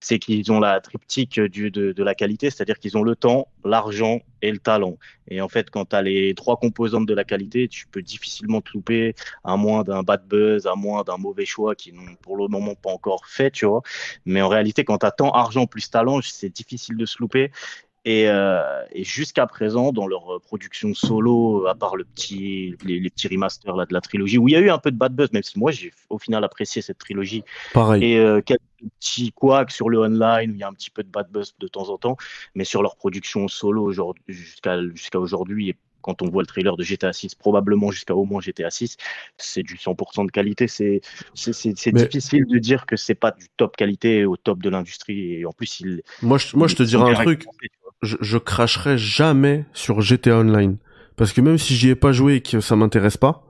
c'est 0.03 0.19
qu'ils 0.19 0.51
ont 0.51 0.59
la 0.59 0.81
triptyque 0.81 1.39
du, 1.39 1.71
de, 1.71 1.93
de 1.93 2.03
la 2.03 2.13
qualité, 2.13 2.49
c'est-à-dire 2.49 2.77
qu'ils 2.77 2.97
ont 2.97 3.03
le 3.03 3.15
temps, 3.15 3.47
l'argent 3.63 4.19
et 4.41 4.51
le 4.51 4.59
talent. 4.59 4.97
Et 5.29 5.39
en 5.39 5.47
fait, 5.47 5.69
quand 5.69 5.85
tu 5.85 5.95
as 5.95 6.01
les 6.01 6.35
trois 6.35 6.57
composantes 6.57 7.05
de 7.05 7.13
la 7.13 7.23
qualité, 7.23 7.69
tu 7.69 7.87
peux 7.87 8.01
difficilement 8.01 8.59
te 8.59 8.71
louper, 8.73 9.15
à 9.45 9.55
moins 9.55 9.83
d'un 9.83 10.03
bad 10.03 10.27
buzz, 10.27 10.67
à 10.67 10.75
moins 10.75 11.03
d'un 11.03 11.15
mauvais 11.15 11.45
choix 11.45 11.73
qui 11.73 11.93
n'ont 11.93 12.15
pour 12.21 12.35
le 12.35 12.49
moment 12.49 12.75
pas 12.75 12.91
encore 12.91 13.25
fait, 13.27 13.49
tu 13.49 13.65
vois. 13.65 13.81
Mais 14.25 14.41
en 14.41 14.49
réalité, 14.49 14.83
quand 14.83 14.97
tu 14.97 15.05
as 15.05 15.11
tant 15.11 15.31
argent 15.31 15.67
plus 15.67 15.89
talent, 15.89 16.19
c'est 16.21 16.49
difficile 16.49 16.97
de 16.97 17.05
se 17.05 17.19
louper. 17.19 17.51
Et, 18.05 18.27
euh, 18.27 18.83
et 18.91 19.03
jusqu'à 19.03 19.47
présent, 19.47 19.93
dans 19.93 20.07
leur 20.07 20.41
production 20.41 20.93
solo, 20.93 21.67
à 21.67 21.75
part 21.75 21.95
le 21.95 22.03
petit, 22.03 22.75
les, 22.83 22.99
les, 22.99 23.09
petits 23.09 23.29
remasters 23.29 23.75
là, 23.75 23.85
de 23.85 23.93
la 23.93 24.01
trilogie, 24.01 24.37
où 24.37 24.49
il 24.49 24.51
y 24.51 24.55
a 24.57 24.59
eu 24.59 24.69
un 24.69 24.77
peu 24.77 24.91
de 24.91 24.97
bad 24.97 25.15
buzz, 25.15 25.31
même 25.31 25.43
si 25.43 25.57
moi 25.57 25.71
j'ai 25.71 25.93
au 26.09 26.17
final 26.17 26.43
apprécié 26.43 26.81
cette 26.81 26.97
trilogie. 26.97 27.43
Pareil. 27.73 28.03
Et 28.03 28.17
euh, 28.17 28.41
quelques 28.41 28.61
petits 28.99 29.31
couacs 29.31 29.71
sur 29.71 29.89
le 29.89 29.99
online, 29.99 30.51
où 30.51 30.53
il 30.53 30.59
y 30.59 30.63
a 30.63 30.67
un 30.67 30.73
petit 30.73 30.89
peu 30.89 31.03
de 31.03 31.09
bad 31.09 31.31
buzz 31.31 31.55
de 31.59 31.67
temps 31.67 31.89
en 31.89 31.97
temps, 31.97 32.17
mais 32.55 32.65
sur 32.65 32.81
leur 32.81 32.97
production 32.97 33.47
solo 33.47 33.93
jusqu'à 34.27 34.81
jusqu'à 34.93 35.19
aujourd'hui, 35.19 35.75
quand 36.03 36.21
on 36.21 36.29
voit 36.29 36.43
le 36.43 36.47
trailer 36.47 36.77
de 36.77 36.83
GTA 36.83 37.13
6, 37.13 37.33
probablement 37.35 37.89
jusqu'à 37.89 38.13
au 38.13 38.25
moins 38.25 38.41
GTA 38.41 38.69
6, 38.69 38.97
c'est 39.37 39.63
du 39.63 39.75
100% 39.75 40.27
de 40.27 40.31
qualité. 40.31 40.67
C'est 40.67 41.01
difficile 41.91 42.45
de 42.45 42.59
dire 42.59 42.85
que 42.85 42.95
c'est 42.95 43.15
pas 43.15 43.31
du 43.31 43.47
top 43.57 43.75
qualité 43.75 44.25
au 44.25 44.37
top 44.37 44.61
de 44.61 44.69
l'industrie. 44.69 45.33
Et 45.33 45.45
en 45.45 45.51
plus, 45.51 45.79
il. 45.79 46.03
Moi, 46.21 46.37
je, 46.37 46.55
moi, 46.55 46.67
je 46.67 46.75
te 46.75 46.83
dirais 46.83 47.15
un 47.15 47.23
truc 47.23 47.45
je, 48.03 48.17
je 48.21 48.37
cracherai 48.37 48.97
jamais 48.97 49.65
sur 49.73 50.01
GTA 50.01 50.37
Online. 50.37 50.77
Parce 51.15 51.33
que 51.33 51.41
même 51.41 51.57
si 51.57 51.75
j'y 51.75 51.89
ai 51.89 51.95
pas 51.95 52.11
joué 52.11 52.35
et 52.35 52.41
que 52.41 52.59
ça 52.59 52.75
m'intéresse 52.75 53.17
pas, 53.17 53.47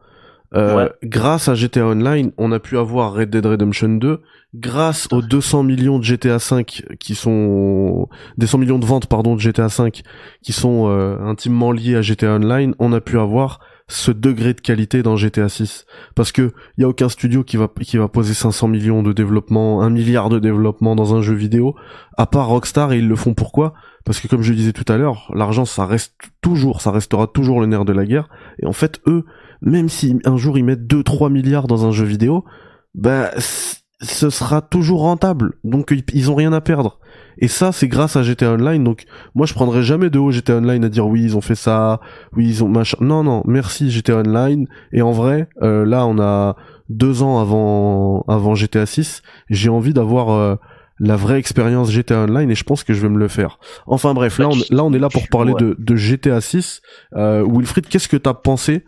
euh, 0.55 0.89
grâce 1.03 1.47
à 1.47 1.55
GTA 1.55 1.87
Online, 1.87 2.31
on 2.37 2.51
a 2.51 2.59
pu 2.59 2.77
avoir 2.77 3.13
Red 3.13 3.29
Dead 3.29 3.45
Redemption 3.45 3.89
2. 3.89 4.21
Grâce 4.55 5.07
aux 5.11 5.23
200 5.23 5.63
millions 5.63 5.97
de 5.97 6.03
GTA 6.03 6.37
5 6.37 6.83
qui 6.99 7.15
sont 7.15 8.07
des 8.37 8.45
100 8.45 8.59
millions 8.59 8.77
de 8.77 8.85
ventes 8.85 9.07
pardon 9.07 9.35
de 9.35 9.39
GTA 9.39 9.67
5 9.67 10.03
qui 10.43 10.53
sont 10.53 10.89
euh, 10.89 11.17
intimement 11.21 11.71
liés 11.71 11.95
à 11.95 12.03
GTA 12.03 12.35
Online, 12.35 12.75
on 12.77 12.93
a 12.93 13.01
pu 13.01 13.17
avoir 13.17 13.59
ce 13.87 14.11
degré 14.11 14.53
de 14.53 14.61
qualité 14.61 15.03
dans 15.03 15.15
GTA 15.15 15.49
6 15.49 15.85
parce 16.15 16.31
que 16.31 16.53
il 16.77 16.81
y 16.81 16.83
a 16.83 16.87
aucun 16.87 17.09
studio 17.09 17.43
qui 17.43 17.57
va 17.57 17.67
qui 17.81 17.97
va 17.97 18.07
poser 18.07 18.35
500 18.35 18.67
millions 18.67 19.01
de 19.01 19.11
développement, 19.11 19.81
un 19.81 19.89
milliard 19.89 20.29
de 20.29 20.39
développement 20.39 20.95
dans 20.95 21.15
un 21.15 21.21
jeu 21.21 21.33
vidéo 21.33 21.75
à 22.17 22.27
part 22.27 22.47
Rockstar 22.47 22.93
et 22.93 22.99
ils 22.99 23.07
le 23.07 23.15
font 23.15 23.33
pourquoi? 23.33 23.73
Parce 24.05 24.19
que 24.19 24.27
comme 24.27 24.41
je 24.41 24.51
le 24.51 24.57
disais 24.57 24.73
tout 24.73 24.91
à 24.91 24.97
l'heure, 24.97 25.31
l'argent 25.33 25.65
ça 25.65 25.85
reste 25.85 26.13
toujours, 26.41 26.81
ça 26.81 26.91
restera 26.91 27.27
toujours 27.27 27.59
le 27.59 27.65
nerf 27.65 27.85
de 27.85 27.93
la 27.93 28.05
guerre. 28.05 28.29
Et 28.61 28.65
en 28.65 28.73
fait, 28.73 29.01
eux, 29.07 29.25
même 29.63 29.89
si 29.89 30.19
un 30.25 30.37
jour 30.37 30.57
ils 30.57 30.63
mettent 30.63 30.85
2-3 30.85 31.31
milliards 31.31 31.67
dans 31.67 31.85
un 31.85 31.91
jeu 31.91 32.05
vidéo, 32.05 32.45
bah 32.93 33.31
ce 33.37 34.29
sera 34.29 34.61
toujours 34.61 35.01
rentable. 35.01 35.53
Donc 35.63 35.93
ils 36.13 36.29
ont 36.29 36.35
rien 36.35 36.53
à 36.53 36.61
perdre. 36.61 36.99
Et 37.37 37.47
ça, 37.47 37.71
c'est 37.71 37.87
grâce 37.87 38.15
à 38.15 38.23
GTA 38.23 38.53
Online. 38.53 38.83
Donc 38.83 39.05
moi, 39.33 39.45
je 39.45 39.53
prendrai 39.53 39.81
jamais 39.81 40.09
de 40.09 40.19
haut 40.19 40.31
GTA 40.31 40.57
Online 40.57 40.85
à 40.85 40.89
dire 40.89 41.07
oui, 41.07 41.23
ils 41.23 41.37
ont 41.37 41.41
fait 41.41 41.55
ça, 41.55 41.99
oui, 42.35 42.47
ils 42.47 42.63
ont 42.63 42.69
machin. 42.69 42.97
Non, 43.01 43.23
non, 43.23 43.41
merci 43.45 43.89
GTA 43.89 44.17
Online. 44.17 44.67
Et 44.91 45.01
en 45.01 45.11
vrai, 45.11 45.47
euh, 45.61 45.85
là, 45.85 46.05
on 46.05 46.19
a 46.19 46.55
deux 46.89 47.23
ans 47.23 47.39
avant 47.39 48.23
avant 48.27 48.55
GTA 48.55 48.85
6. 48.85 49.23
J'ai 49.49 49.69
envie 49.69 49.93
d'avoir 49.93 50.31
euh, 50.31 50.55
la 50.99 51.15
vraie 51.15 51.39
expérience 51.39 51.91
GTA 51.91 52.23
Online 52.23 52.51
et 52.51 52.55
je 52.55 52.63
pense 52.63 52.83
que 52.83 52.93
je 52.93 53.01
vais 53.01 53.09
me 53.09 53.19
le 53.19 53.27
faire. 53.27 53.57
Enfin 53.87 54.13
bref, 54.13 54.37
là 54.37 54.49
on, 54.49 54.75
là 54.75 54.83
on 54.83 54.93
est 54.93 54.99
là 54.99 55.09
pour 55.09 55.27
parler 55.29 55.53
de, 55.57 55.75
de 55.79 55.95
GTA 55.95 56.39
6. 56.39 56.81
Euh, 57.15 57.45
Wilfried, 57.49 57.87
qu'est-ce 57.87 58.07
que 58.07 58.17
t'as 58.17 58.33
pensé 58.33 58.83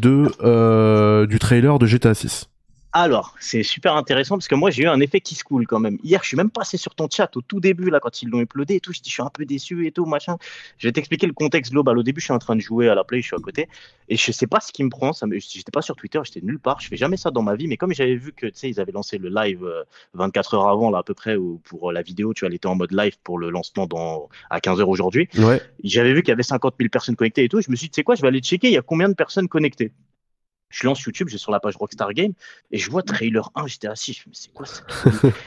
de 0.00 0.30
euh, 0.42 1.26
du 1.26 1.38
trailer 1.38 1.78
de 1.78 1.86
GTA 1.86 2.14
6 2.14 2.48
alors, 2.94 3.34
c'est 3.40 3.62
super 3.62 3.96
intéressant 3.96 4.36
parce 4.36 4.48
que 4.48 4.54
moi 4.54 4.70
j'ai 4.70 4.82
eu 4.82 4.86
un 4.86 5.00
effet 5.00 5.20
qui 5.20 5.34
se 5.34 5.44
coule 5.44 5.66
quand 5.66 5.80
même. 5.80 5.98
Hier, 6.04 6.20
je 6.22 6.28
suis 6.28 6.36
même 6.36 6.50
passé 6.50 6.76
sur 6.76 6.94
ton 6.94 7.08
chat 7.10 7.34
au 7.38 7.40
tout 7.40 7.58
début 7.58 7.88
là 7.88 8.00
quand 8.00 8.20
ils 8.20 8.28
l'ont 8.28 8.40
uploadé 8.40 8.74
et 8.74 8.80
tout. 8.80 8.92
Je 8.92 9.00
dis 9.00 9.08
je 9.08 9.14
suis 9.14 9.22
un 9.22 9.30
peu 9.30 9.46
déçu 9.46 9.86
et 9.86 9.92
tout 9.92 10.04
machin. 10.04 10.36
Je 10.76 10.88
vais 10.88 10.92
t'expliquer 10.92 11.26
le 11.26 11.32
contexte 11.32 11.72
global. 11.72 11.96
Au 11.96 12.02
début, 12.02 12.20
je 12.20 12.26
suis 12.26 12.34
en 12.34 12.38
train 12.38 12.54
de 12.54 12.60
jouer 12.60 12.90
à 12.90 12.94
la 12.94 13.02
play, 13.02 13.22
je 13.22 13.28
suis 13.28 13.36
à 13.36 13.38
côté 13.38 13.68
et 14.10 14.16
je 14.16 14.30
sais 14.30 14.46
pas 14.46 14.60
ce 14.60 14.72
qui 14.72 14.84
me 14.84 14.90
prend. 14.90 15.14
Ça 15.14 15.26
me... 15.26 15.38
j'étais 15.38 15.70
pas 15.70 15.80
sur 15.80 15.96
Twitter, 15.96 16.20
j'étais 16.24 16.42
nulle 16.42 16.58
part. 16.58 16.80
Je 16.80 16.88
fais 16.88 16.98
jamais 16.98 17.16
ça 17.16 17.30
dans 17.30 17.42
ma 17.42 17.54
vie, 17.54 17.66
mais 17.66 17.78
comme 17.78 17.94
j'avais 17.94 18.16
vu 18.16 18.32
que 18.34 18.46
tu 18.46 18.52
sais 18.56 18.68
ils 18.68 18.78
avaient 18.78 18.92
lancé 18.92 19.16
le 19.16 19.30
live 19.30 19.66
24 20.12 20.52
euh, 20.52 20.56
heures 20.58 20.68
avant 20.68 20.90
là 20.90 20.98
à 20.98 21.02
peu 21.02 21.14
près 21.14 21.36
ou 21.36 21.62
pour 21.64 21.88
euh, 21.88 21.92
la 21.94 22.02
vidéo, 22.02 22.34
tu 22.34 22.40
vois, 22.40 22.48
elle 22.48 22.54
était 22.54 22.66
en 22.66 22.74
mode 22.74 22.92
live 22.92 23.16
pour 23.24 23.38
le 23.38 23.48
lancement 23.48 23.86
dans 23.86 24.28
à 24.50 24.60
15 24.60 24.80
heures 24.80 24.90
aujourd'hui. 24.90 25.28
Ouais. 25.38 25.62
J'avais 25.82 26.12
vu 26.12 26.22
qu'il 26.22 26.28
y 26.28 26.32
avait 26.32 26.42
50 26.42 26.74
000 26.78 26.90
personnes 26.90 27.16
connectées 27.16 27.44
et 27.44 27.48
tout. 27.48 27.62
Je 27.62 27.70
me 27.70 27.76
suis 27.76 27.86
dit 27.86 27.90
tu 27.92 27.96
sais 27.96 28.04
quoi, 28.04 28.16
je 28.16 28.20
vais 28.20 28.28
aller 28.28 28.40
checker 28.40 28.68
il 28.68 28.74
y 28.74 28.78
a 28.78 28.82
combien 28.82 29.08
de 29.08 29.14
personnes 29.14 29.48
connectées? 29.48 29.92
Je 30.72 30.86
lance 30.86 31.00
YouTube, 31.02 31.28
j'ai 31.28 31.38
sur 31.38 31.52
la 31.52 31.60
page 31.60 31.76
Rockstar 31.76 32.12
Game 32.14 32.32
et 32.70 32.78
je 32.78 32.90
vois 32.90 33.02
trailer 33.02 33.50
1, 33.54 33.66
j'étais 33.68 33.86
assis, 33.86 34.14
je 34.14 34.28
me 34.28 34.34
c'est 34.34 34.52
quoi 34.54 34.66
ça 34.66 34.82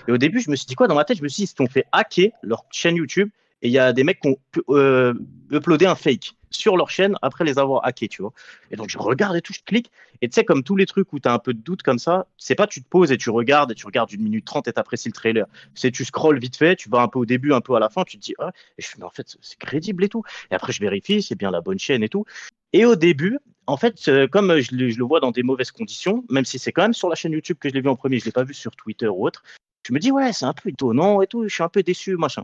Et 0.07 0.11
au 0.11 0.17
début, 0.17 0.39
je 0.39 0.49
me 0.49 0.55
suis 0.55 0.65
dit 0.65 0.75
quoi 0.75 0.87
dans 0.87 0.95
ma 0.95 1.03
tête? 1.03 1.17
Je 1.17 1.23
me 1.23 1.27
suis 1.27 1.45
dit, 1.45 1.53
ils 1.57 1.63
ont 1.63 1.67
fait 1.67 1.85
hacker 1.91 2.31
leur 2.43 2.63
chaîne 2.71 2.95
YouTube 2.95 3.29
et 3.61 3.67
il 3.67 3.71
y 3.71 3.79
a 3.79 3.93
des 3.93 4.03
mecs 4.03 4.19
qui 4.19 4.29
ont 4.29 4.37
euh, 4.69 5.13
uploadé 5.51 5.85
un 5.85 5.95
fake 5.95 6.33
sur 6.51 6.77
leur 6.77 6.89
chaîne 6.89 7.15
après 7.21 7.43
les 7.43 7.59
avoir 7.59 7.85
hackés, 7.85 8.07
tu 8.07 8.21
vois. 8.21 8.31
Et 8.71 8.75
donc 8.75 8.89
je 8.89 8.97
regarde 8.97 9.35
et 9.35 9.41
tout, 9.41 9.53
je 9.53 9.61
clique. 9.65 9.91
Et 10.21 10.29
tu 10.29 10.35
sais, 10.35 10.45
comme 10.45 10.63
tous 10.63 10.75
les 10.75 10.85
trucs 10.85 11.11
où 11.13 11.19
tu 11.19 11.27
as 11.27 11.33
un 11.33 11.39
peu 11.39 11.53
de 11.53 11.59
doute 11.59 11.83
comme 11.83 11.99
ça, 11.99 12.27
c'est 12.37 12.55
pas 12.55 12.67
tu 12.67 12.81
te 12.81 12.87
poses 12.87 13.11
et 13.11 13.17
tu 13.17 13.29
regardes 13.29 13.71
et 13.71 13.75
tu 13.75 13.85
regardes 13.85 14.11
une 14.11 14.23
minute 14.23 14.45
trente 14.45 14.67
et 14.67 14.73
t'apprécies 14.73 15.09
le 15.09 15.13
trailer. 15.13 15.45
C'est 15.73 15.91
tu 15.91 16.05
scrolles 16.05 16.39
vite 16.39 16.55
fait, 16.55 16.75
tu 16.75 16.89
vas 16.89 17.01
un 17.01 17.07
peu 17.07 17.19
au 17.19 17.25
début, 17.25 17.53
un 17.53 17.61
peu 17.61 17.75
à 17.75 17.79
la 17.79 17.89
fin, 17.89 18.03
tu 18.03 18.17
te 18.17 18.23
dis, 18.23 18.33
ah, 18.39 18.51
mais 18.97 19.03
en 19.03 19.09
fait, 19.09 19.35
c'est 19.41 19.59
crédible 19.59 20.03
et 20.03 20.09
tout. 20.09 20.23
Et 20.51 20.55
après, 20.55 20.71
je 20.71 20.79
vérifie, 20.79 21.21
c'est 21.21 21.35
bien 21.35 21.51
la 21.51 21.61
bonne 21.61 21.79
chaîne 21.79 22.03
et 22.03 22.09
tout. 22.09 22.25
Et 22.71 22.85
au 22.85 22.95
début, 22.95 23.39
en 23.67 23.77
fait, 23.77 24.07
euh, 24.07 24.27
comme 24.27 24.59
je 24.59 24.75
le, 24.75 24.89
je 24.89 24.97
le, 24.97 25.05
vois 25.05 25.19
dans 25.19 25.31
des 25.31 25.43
mauvaises 25.43 25.71
conditions, 25.71 26.23
même 26.29 26.45
si 26.45 26.59
c'est 26.59 26.71
quand 26.71 26.83
même 26.83 26.93
sur 26.93 27.09
la 27.09 27.15
chaîne 27.15 27.31
YouTube 27.31 27.57
que 27.59 27.69
je 27.69 27.73
l'ai 27.73 27.81
vu 27.81 27.89
en 27.89 27.95
premier, 27.95 28.19
je 28.19 28.25
l'ai 28.25 28.31
pas 28.31 28.43
vu 28.43 28.53
sur 28.53 28.75
Twitter 28.75 29.07
ou 29.07 29.25
autre, 29.25 29.43
je 29.87 29.93
me 29.93 29.99
dis 29.99 30.11
ouais, 30.11 30.33
c'est 30.33 30.45
un 30.45 30.53
peu 30.53 30.69
étonnant 30.69 31.21
et 31.21 31.27
tout, 31.27 31.47
je 31.47 31.53
suis 31.53 31.63
un 31.63 31.69
peu 31.69 31.83
déçu, 31.83 32.15
machin. 32.17 32.43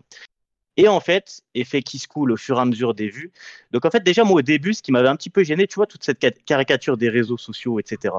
Et 0.77 0.87
en 0.87 0.99
fait, 0.99 1.41
effet 1.53 1.81
qui 1.81 1.99
se 1.99 2.07
coule 2.07 2.31
au 2.31 2.37
fur 2.37 2.57
et 2.57 2.61
à 2.61 2.65
mesure 2.65 2.93
des 2.93 3.09
vues. 3.09 3.31
Donc 3.71 3.85
en 3.85 3.91
fait, 3.91 4.03
déjà 4.03 4.23
moi 4.23 4.37
au 4.37 4.41
début, 4.41 4.73
ce 4.73 4.81
qui 4.81 4.91
m'avait 4.91 5.09
un 5.09 5.15
petit 5.15 5.29
peu 5.29 5.43
gêné, 5.43 5.67
tu 5.67 5.75
vois, 5.75 5.87
toute 5.87 6.03
cette 6.03 6.19
caricature 6.45 6.97
des 6.97 7.09
réseaux 7.09 7.37
sociaux, 7.37 7.79
etc. 7.79 8.13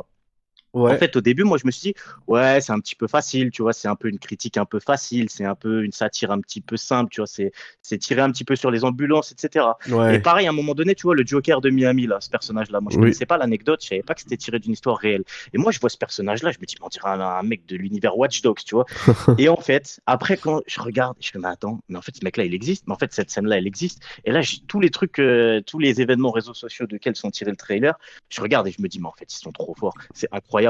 En 0.75 0.97
fait, 0.97 1.17
au 1.17 1.21
début, 1.21 1.45
moi, 1.45 1.59
je 1.59 1.67
me 1.67 1.71
suis 1.71 1.93
dit, 1.93 1.95
ouais, 2.27 2.61
c'est 2.61 2.73
un 2.73 2.81
petit 2.81 2.95
peu 2.95 3.07
facile, 3.07 3.51
tu 3.51 3.63
vois, 3.63 3.73
c'est 3.73 3.89
un 3.89 3.97
peu 3.97 4.09
une 4.09 4.19
critique 4.19 4.57
un 4.57 4.65
peu 4.65 4.81
facile, 4.81 5.29
c'est 5.29 5.45
un 5.45 5.55
peu 5.55 5.85
une 5.85 5.93
satire 5.93 6.31
un 6.31 6.41
petit 6.41 6.61
peu 6.61 6.77
simple, 6.77 7.11
tu 7.11 7.21
vois, 7.21 7.27
c'est, 7.27 7.53
c'est 7.83 7.99
tiré 7.99 8.23
un 8.23 8.31
petit 8.31 8.45
peu 8.45 8.57
sur 8.57 8.71
les 8.71 8.85
ambulances, 8.85 9.33
etc. 9.33 9.67
Ouais. 9.89 10.17
Et 10.17 10.19
pareil, 10.19 10.47
à 10.47 10.51
un 10.51 10.55
moment 10.55 10.75
donné, 10.75 10.95
tu 10.95 11.03
vois, 11.03 11.15
le 11.15 11.27
Joker 11.27 11.61
de 11.61 11.71
Miami, 11.71 12.07
là, 12.07 12.21
ce 12.21 12.31
personnage-là, 12.31 12.81
moi, 12.81 12.91
je 12.91 12.97
ne 12.97 13.03
connaissais 13.03 13.27
pas 13.27 13.37
l'anecdote, 13.37 13.81
je 13.83 13.89
savais 13.89 14.03
pas 14.03 14.15
que 14.15 14.21
c'était 14.21 14.37
tiré 14.37 14.59
d'une 14.59 14.73
histoire 14.73 14.97
réelle. 14.97 15.25
Et 15.53 15.59
moi, 15.59 15.73
je 15.73 15.81
vois 15.81 15.91
ce 15.91 15.99
personnage-là, 15.99 16.51
je 16.53 16.59
me 16.59 16.65
dis, 16.65 16.77
on 16.81 16.89
dirait 16.89 17.11
un, 17.11 17.21
un 17.21 17.43
mec 17.43 17.67
de 17.67 17.77
l'univers 17.77 18.17
Watch 18.17 18.41
Dogs, 18.43 18.61
tu 18.65 18.75
vois. 18.75 18.87
et 19.39 19.49
en 19.49 19.57
fait, 19.57 20.01
après, 20.07 20.37
quand 20.37 20.63
je 20.67 20.81
regarde, 20.81 21.17
je 21.21 21.29
me 21.29 21.41
dis, 21.41 21.43
mais 21.43 21.53
attends, 21.53 21.81
mais 21.89 21.99
en 21.99 22.03
fait, 22.03 22.17
ce 22.17 22.25
mec-là, 22.25 22.45
il 22.45 22.55
existe, 22.55 22.87
mais 22.87 22.95
en 22.95 22.99
fait, 22.99 23.13
cette 23.13 23.31
scène-là, 23.31 23.59
elle 23.59 23.67
existe. 23.67 24.03
Et 24.25 24.33
là, 24.33 24.41
tous 24.69 24.81
les 24.81 24.91
trucs, 24.91 25.19
euh, 25.19 25.61
tous 25.61 25.79
les 25.79 26.01
événements 26.01 26.31
réseaux 26.31 26.55
sociaux 26.55 26.87
de 26.87 26.97
quels 26.97 27.17
sont 27.17 27.31
tirés 27.31 27.51
le 27.51 27.57
trailer, 27.57 27.99
je 28.31 28.41
regarde 28.41 28.67
et 28.69 28.71
je 28.71 28.81
me 28.81 28.89
dis, 28.89 29.01
mais 29.01 29.09
en 29.09 29.13
fait, 29.13 29.33
ils 29.33 29.39
sont 29.39 29.53
trop 29.53 29.75
forts, 29.75 29.95
c'est 30.15 30.29
incroyable. 30.33 30.62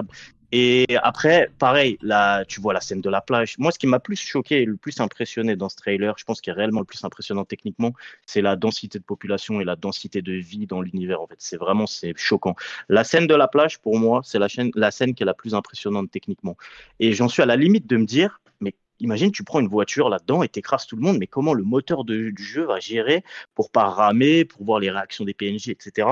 Et 0.54 0.86
après, 1.02 1.50
pareil, 1.58 1.98
tu 2.46 2.60
vois 2.60 2.74
la 2.74 2.82
scène 2.82 3.00
de 3.00 3.08
la 3.08 3.22
plage. 3.22 3.56
Moi, 3.58 3.72
ce 3.72 3.78
qui 3.78 3.86
m'a 3.86 4.00
plus 4.00 4.16
choqué 4.16 4.60
et 4.60 4.64
le 4.66 4.76
plus 4.76 5.00
impressionné 5.00 5.56
dans 5.56 5.70
ce 5.70 5.76
trailer, 5.76 6.14
je 6.18 6.24
pense 6.24 6.42
qui 6.42 6.50
est 6.50 6.52
réellement 6.52 6.80
le 6.80 6.84
plus 6.86 7.02
impressionnant 7.04 7.46
techniquement, 7.46 7.92
c'est 8.26 8.42
la 8.42 8.54
densité 8.54 8.98
de 8.98 9.04
population 9.04 9.62
et 9.62 9.64
la 9.64 9.76
densité 9.76 10.20
de 10.20 10.34
vie 10.34 10.66
dans 10.66 10.82
l'univers. 10.82 11.22
En 11.22 11.26
fait, 11.26 11.36
c'est 11.38 11.56
vraiment 11.56 11.86
c'est 11.86 12.12
choquant. 12.18 12.54
La 12.90 13.02
scène 13.02 13.26
de 13.26 13.34
la 13.34 13.48
plage, 13.48 13.78
pour 13.78 13.98
moi, 13.98 14.20
c'est 14.24 14.38
la, 14.38 14.48
la 14.74 14.90
scène 14.90 15.14
qui 15.14 15.22
est 15.22 15.26
la 15.26 15.32
plus 15.32 15.54
impressionnante 15.54 16.10
techniquement. 16.10 16.58
Et 17.00 17.14
j'en 17.14 17.28
suis 17.28 17.42
à 17.42 17.46
la 17.46 17.56
limite 17.56 17.86
de 17.86 17.96
me 17.96 18.04
dire, 18.04 18.42
mais 18.60 18.74
imagine, 19.00 19.32
tu 19.32 19.44
prends 19.44 19.60
une 19.60 19.68
voiture 19.68 20.10
là-dedans 20.10 20.42
et 20.42 20.50
t'écrases 20.50 20.86
tout 20.86 20.96
le 20.96 21.02
monde, 21.02 21.16
mais 21.16 21.26
comment 21.26 21.54
le 21.54 21.64
moteur 21.64 22.04
de, 22.04 22.28
du 22.28 22.44
jeu 22.44 22.64
va 22.64 22.78
gérer 22.78 23.24
pour 23.54 23.70
pas 23.70 23.86
ramer, 23.86 24.44
pour 24.44 24.64
voir 24.64 24.80
les 24.80 24.90
réactions 24.90 25.24
des 25.24 25.32
PNJ, 25.32 25.70
etc 25.70 26.08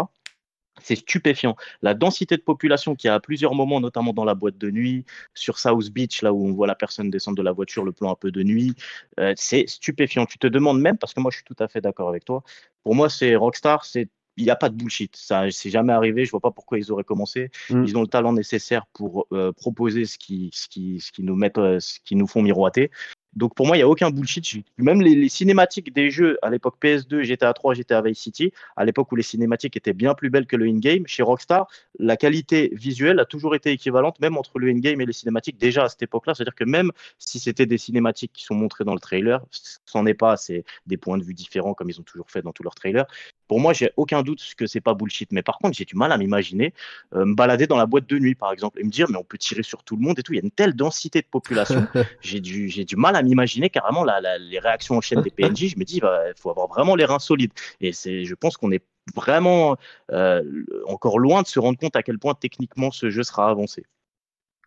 c'est 0.83 0.97
stupéfiant. 0.97 1.57
La 1.83 1.95
densité 1.95 2.37
de 2.37 2.43
population 2.43 2.95
qui 2.95 3.09
a 3.09 3.15
à 3.15 3.21
plusieurs 3.21 3.55
moments, 3.55 3.81
notamment 3.81 4.13
dans 4.13 4.25
la 4.25 4.35
boîte 4.35 4.59
de 4.59 4.71
nuit, 4.71 5.05
sur 5.35 5.59
South 5.59 5.91
Beach, 5.91 6.23
là 6.23 6.33
où 6.33 6.47
on 6.47 6.53
voit 6.53 6.67
la 6.67 6.75
personne 6.75 7.11
descendre 7.11 7.37
de 7.37 7.43
la 7.43 7.53
voiture, 7.53 7.85
le 7.85 7.93
plan 7.93 8.11
un 8.13 8.17
peu 8.17 8.31
de 8.31 8.43
nuit, 8.43 8.75
euh, 9.19 9.33
c'est 9.37 9.69
stupéfiant. 9.69 10.27
Tu 10.27 10.39
te 10.39 10.47
demandes 10.47 10.81
même, 10.81 10.99
parce 10.99 11.15
que 11.15 11.21
moi 11.21 11.31
je 11.31 11.37
suis 11.37 11.45
tout 11.45 11.57
à 11.59 11.69
fait 11.69 11.81
d'accord 11.81 12.09
avec 12.09 12.25
toi, 12.25 12.43
pour 12.83 12.95
moi 12.95 13.09
c'est 13.09 13.37
Rockstar, 13.37 13.85
c'est 13.85 14.09
il 14.37 14.45
n'y 14.45 14.51
a 14.51 14.57
pas 14.57 14.69
de 14.69 14.75
bullshit. 14.75 15.15
Ça, 15.17 15.51
c'est 15.51 15.71
jamais 15.71 15.93
arrivé. 15.93 16.25
Je 16.25 16.31
vois 16.31 16.41
pas 16.41 16.51
pourquoi 16.51 16.79
ils 16.79 16.91
auraient 16.91 17.05
commencé. 17.05 17.51
Mm. 17.69 17.85
Ils 17.85 17.97
ont 17.97 18.03
le 18.03 18.07
talent 18.07 18.33
nécessaire 18.33 18.87
pour 18.93 19.27
euh, 19.33 19.53
proposer 19.53 20.07
ce 20.07 20.19
qui, 20.19 20.51
ce 20.53 20.69
qui, 20.69 21.01
ce 21.01 21.13
qui 21.13 21.23
nous 21.23 21.37
met, 21.37 21.53
euh, 21.59 21.79
ce 21.81 21.99
qui 22.05 22.17
nous 22.17 22.27
font 22.27 22.41
miroiter. 22.43 22.91
Donc 23.35 23.55
pour 23.55 23.67
moi, 23.67 23.77
il 23.77 23.81
n'y 23.81 23.85
a 23.85 23.89
aucun 23.89 24.11
bullshit. 24.11 24.65
Même 24.79 25.01
les, 25.01 25.29
cinématiques 25.29 25.93
des 25.93 26.11
jeux 26.11 26.39
à 26.43 26.51
l'époque 26.51 26.77
PS2, 26.83 27.23
GTA 27.23 27.53
3, 27.53 27.75
GTA 27.75 28.03
Vice 28.03 28.19
City, 28.19 28.53
à 28.77 28.85
l'époque 28.85 29.11
où 29.13 29.17
les 29.17 29.23
cinématiques 29.23 29.77
étaient 29.77 29.93
bien 29.93 30.15
plus 30.15 30.31
belles 30.31 30.47
que 30.47 30.57
le 30.57 30.67
in-game, 30.67 31.07
chez 31.07 31.23
Rockstar, 31.23 31.69
la 31.99 32.17
qualité 32.17 32.71
visuelle 32.73 33.21
a 33.21 33.25
toujours 33.25 33.55
été 33.55 33.71
équivalente, 33.71 34.19
même 34.21 34.37
entre 34.37 34.59
le 34.59 34.69
in-game 34.69 35.01
et 35.01 35.07
les 35.07 35.13
cinématiques, 35.13 35.59
déjà 35.59 35.85
à 35.85 35.89
cette 35.89 36.03
époque-là. 36.03 36.35
C'est-à-dire 36.35 36.55
que 36.55 36.65
même 36.65 36.91
si 37.19 37.39
c'était 37.39 37.67
des 37.67 37.79
cinématiques 37.79 38.33
qui 38.33 38.45
sont 38.45 38.55
montrées 38.55 38.85
dans 38.85 38.95
le 38.95 39.01
trailer, 39.01 39.45
c'en 39.85 40.07
est 40.07 40.15
pas, 40.15 40.37
c'est 40.37 40.65
des 40.87 40.97
points 40.97 41.19
de 41.19 41.25
vue 41.25 41.35
différents 41.35 41.75
comme 41.75 41.89
ils 41.89 42.01
ont 42.01 42.05
toujours 42.05 42.31
fait 42.31 42.43
dans 42.43 42.53
tous 42.53 42.63
leurs 42.63 42.75
trailers. 42.75 43.07
Pour 43.51 43.59
moi, 43.59 43.73
j'ai 43.73 43.91
aucun 43.97 44.23
doute 44.23 44.41
que 44.57 44.69
c'est 44.69 44.81
pas 44.81 44.95
bullshit. 44.95 45.33
Mais 45.33 45.43
par 45.43 45.59
contre, 45.59 45.77
j'ai 45.77 45.85
du 45.85 45.97
mal 45.97 46.13
à 46.13 46.19
m'imaginer 46.19 46.73
euh, 47.17 47.25
me 47.25 47.35
balader 47.35 47.67
dans 47.67 47.77
la 47.77 47.87
boîte 47.87 48.09
de 48.09 48.17
nuit, 48.17 48.37
par 48.37 48.53
exemple, 48.53 48.79
et 48.79 48.85
me 48.85 48.91
dire, 48.91 49.11
mais 49.11 49.19
on 49.19 49.25
peut 49.25 49.39
tirer 49.39 49.65
sur 49.65 49.83
tout 49.83 49.97
le 49.97 50.03
monde 50.03 50.17
et 50.21 50.23
tout. 50.23 50.33
Il 50.33 50.37
y 50.37 50.39
a 50.39 50.45
une 50.45 50.53
telle 50.53 50.75
densité 50.75 51.21
de 51.21 51.27
population. 51.27 51.85
j'ai 52.21 52.39
du, 52.39 52.69
j'ai 52.69 52.85
du 52.85 52.95
mal 52.95 53.17
à 53.17 53.23
m'imaginer 53.23 53.69
carrément 53.69 54.05
les 54.05 54.61
réactions 54.61 54.97
en 54.97 55.01
chaîne 55.01 55.23
des 55.23 55.33
PNJ. 55.33 55.71
Je 55.71 55.79
me 55.81 55.83
dis, 55.83 55.99
bah, 55.99 56.29
il 56.29 56.41
faut 56.41 56.49
avoir 56.49 56.69
vraiment 56.69 56.95
les 56.95 57.05
reins 57.05 57.19
solides. 57.19 57.51
Et 57.81 57.93
c'est, 57.93 58.25
je 58.25 58.35
pense 58.37 58.57
qu'on 58.57 58.71
est 58.71 58.85
vraiment 59.17 59.77
euh, 60.13 60.45
encore 60.87 61.19
loin 61.19 61.43
de 61.43 61.49
se 61.49 61.59
rendre 61.59 61.77
compte 61.77 61.97
à 61.97 62.05
quel 62.05 62.21
point 62.21 62.35
techniquement 62.35 62.93
ce 62.93 63.11
jeu 63.11 63.25
sera 63.25 63.51
avancé. 63.51 63.85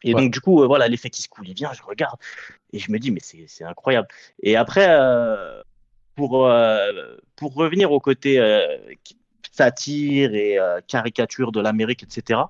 Et 0.03 0.13
donc, 0.13 0.33
du 0.33 0.41
coup, 0.41 0.61
euh, 0.61 0.67
voilà, 0.67 0.89
l'effet 0.89 1.09
qui 1.09 1.21
se 1.21 1.29
coule, 1.29 1.47
il 1.47 1.55
vient, 1.55 1.71
je 1.71 1.83
regarde, 1.83 2.19
et 2.73 2.79
je 2.79 2.91
me 2.91 2.99
dis, 2.99 3.11
mais 3.11 3.21
c'est 3.21 3.63
incroyable. 3.63 4.09
Et 4.41 4.57
après, 4.57 4.87
euh, 4.89 5.61
pour 6.15 7.55
revenir 7.55 7.91
au 7.91 7.99
côté 7.99 8.39
euh, 8.39 8.77
satire 9.51 10.33
et 10.33 10.59
euh, 10.59 10.79
caricature 10.87 11.51
de 11.51 11.59
l'Amérique, 11.59 12.03
etc., 12.03 12.41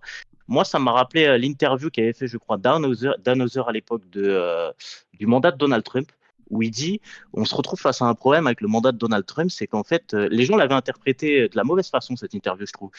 moi, 0.50 0.66
ça 0.66 0.78
m'a 0.78 0.92
rappelé 0.92 1.38
l'interview 1.38 1.90
qu'avait 1.90 2.12
fait, 2.12 2.28
je 2.28 2.38
crois, 2.38 2.58
Dan 2.58 2.84
Hauser, 2.86 3.62
à 3.66 3.72
l'époque 3.72 4.10
de, 4.10 4.74
du 5.14 5.26
mandat 5.26 5.52
de 5.52 5.58
Donald 5.58 5.86
Trump, 5.86 6.12
où 6.50 6.62
il 6.62 6.70
dit 6.70 7.00
on 7.32 7.46
se 7.46 7.56
retrouve 7.56 7.80
face 7.80 8.02
à 8.02 8.06
un 8.06 8.14
problème 8.14 8.46
avec 8.46 8.60
le 8.60 8.68
mandat 8.68 8.92
de 8.92 8.98
Donald 8.98 9.26
Trump, 9.26 9.50
c'est 9.50 9.68
qu'en 9.68 9.86
fait, 9.86 10.14
les 10.14 10.44
gens 10.44 10.58
l'avaient 10.58 10.74
interprété 10.74 11.48
de 11.48 11.56
la 11.56 11.64
mauvaise 11.64 11.90
façon, 11.90 12.18
cette 12.18 12.34
interview, 12.34 12.66
je 12.68 12.74
trouve. 12.74 12.92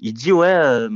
Il 0.00 0.12
dit 0.12 0.32
ouais, 0.32 0.88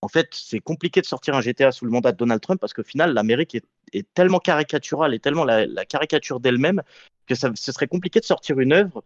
en 0.00 0.08
fait, 0.08 0.28
c'est 0.32 0.60
compliqué 0.60 1.00
de 1.00 1.06
sortir 1.06 1.34
un 1.34 1.40
GTA 1.40 1.72
sous 1.72 1.84
le 1.84 1.90
mandat 1.90 2.12
de 2.12 2.16
Donald 2.16 2.40
Trump 2.40 2.60
parce 2.60 2.72
qu'au 2.72 2.84
final, 2.84 3.14
l'Amérique 3.14 3.56
est, 3.56 4.06
tellement 4.14 4.38
caricaturale 4.38 5.14
et 5.14 5.18
tellement 5.18 5.44
la 5.44 5.84
caricature 5.86 6.40
d'elle-même 6.40 6.82
que 7.28 7.34
ce 7.34 7.72
serait 7.72 7.86
compliqué 7.86 8.20
de 8.20 8.24
sortir 8.24 8.58
une 8.58 8.72
œuvre 8.72 9.04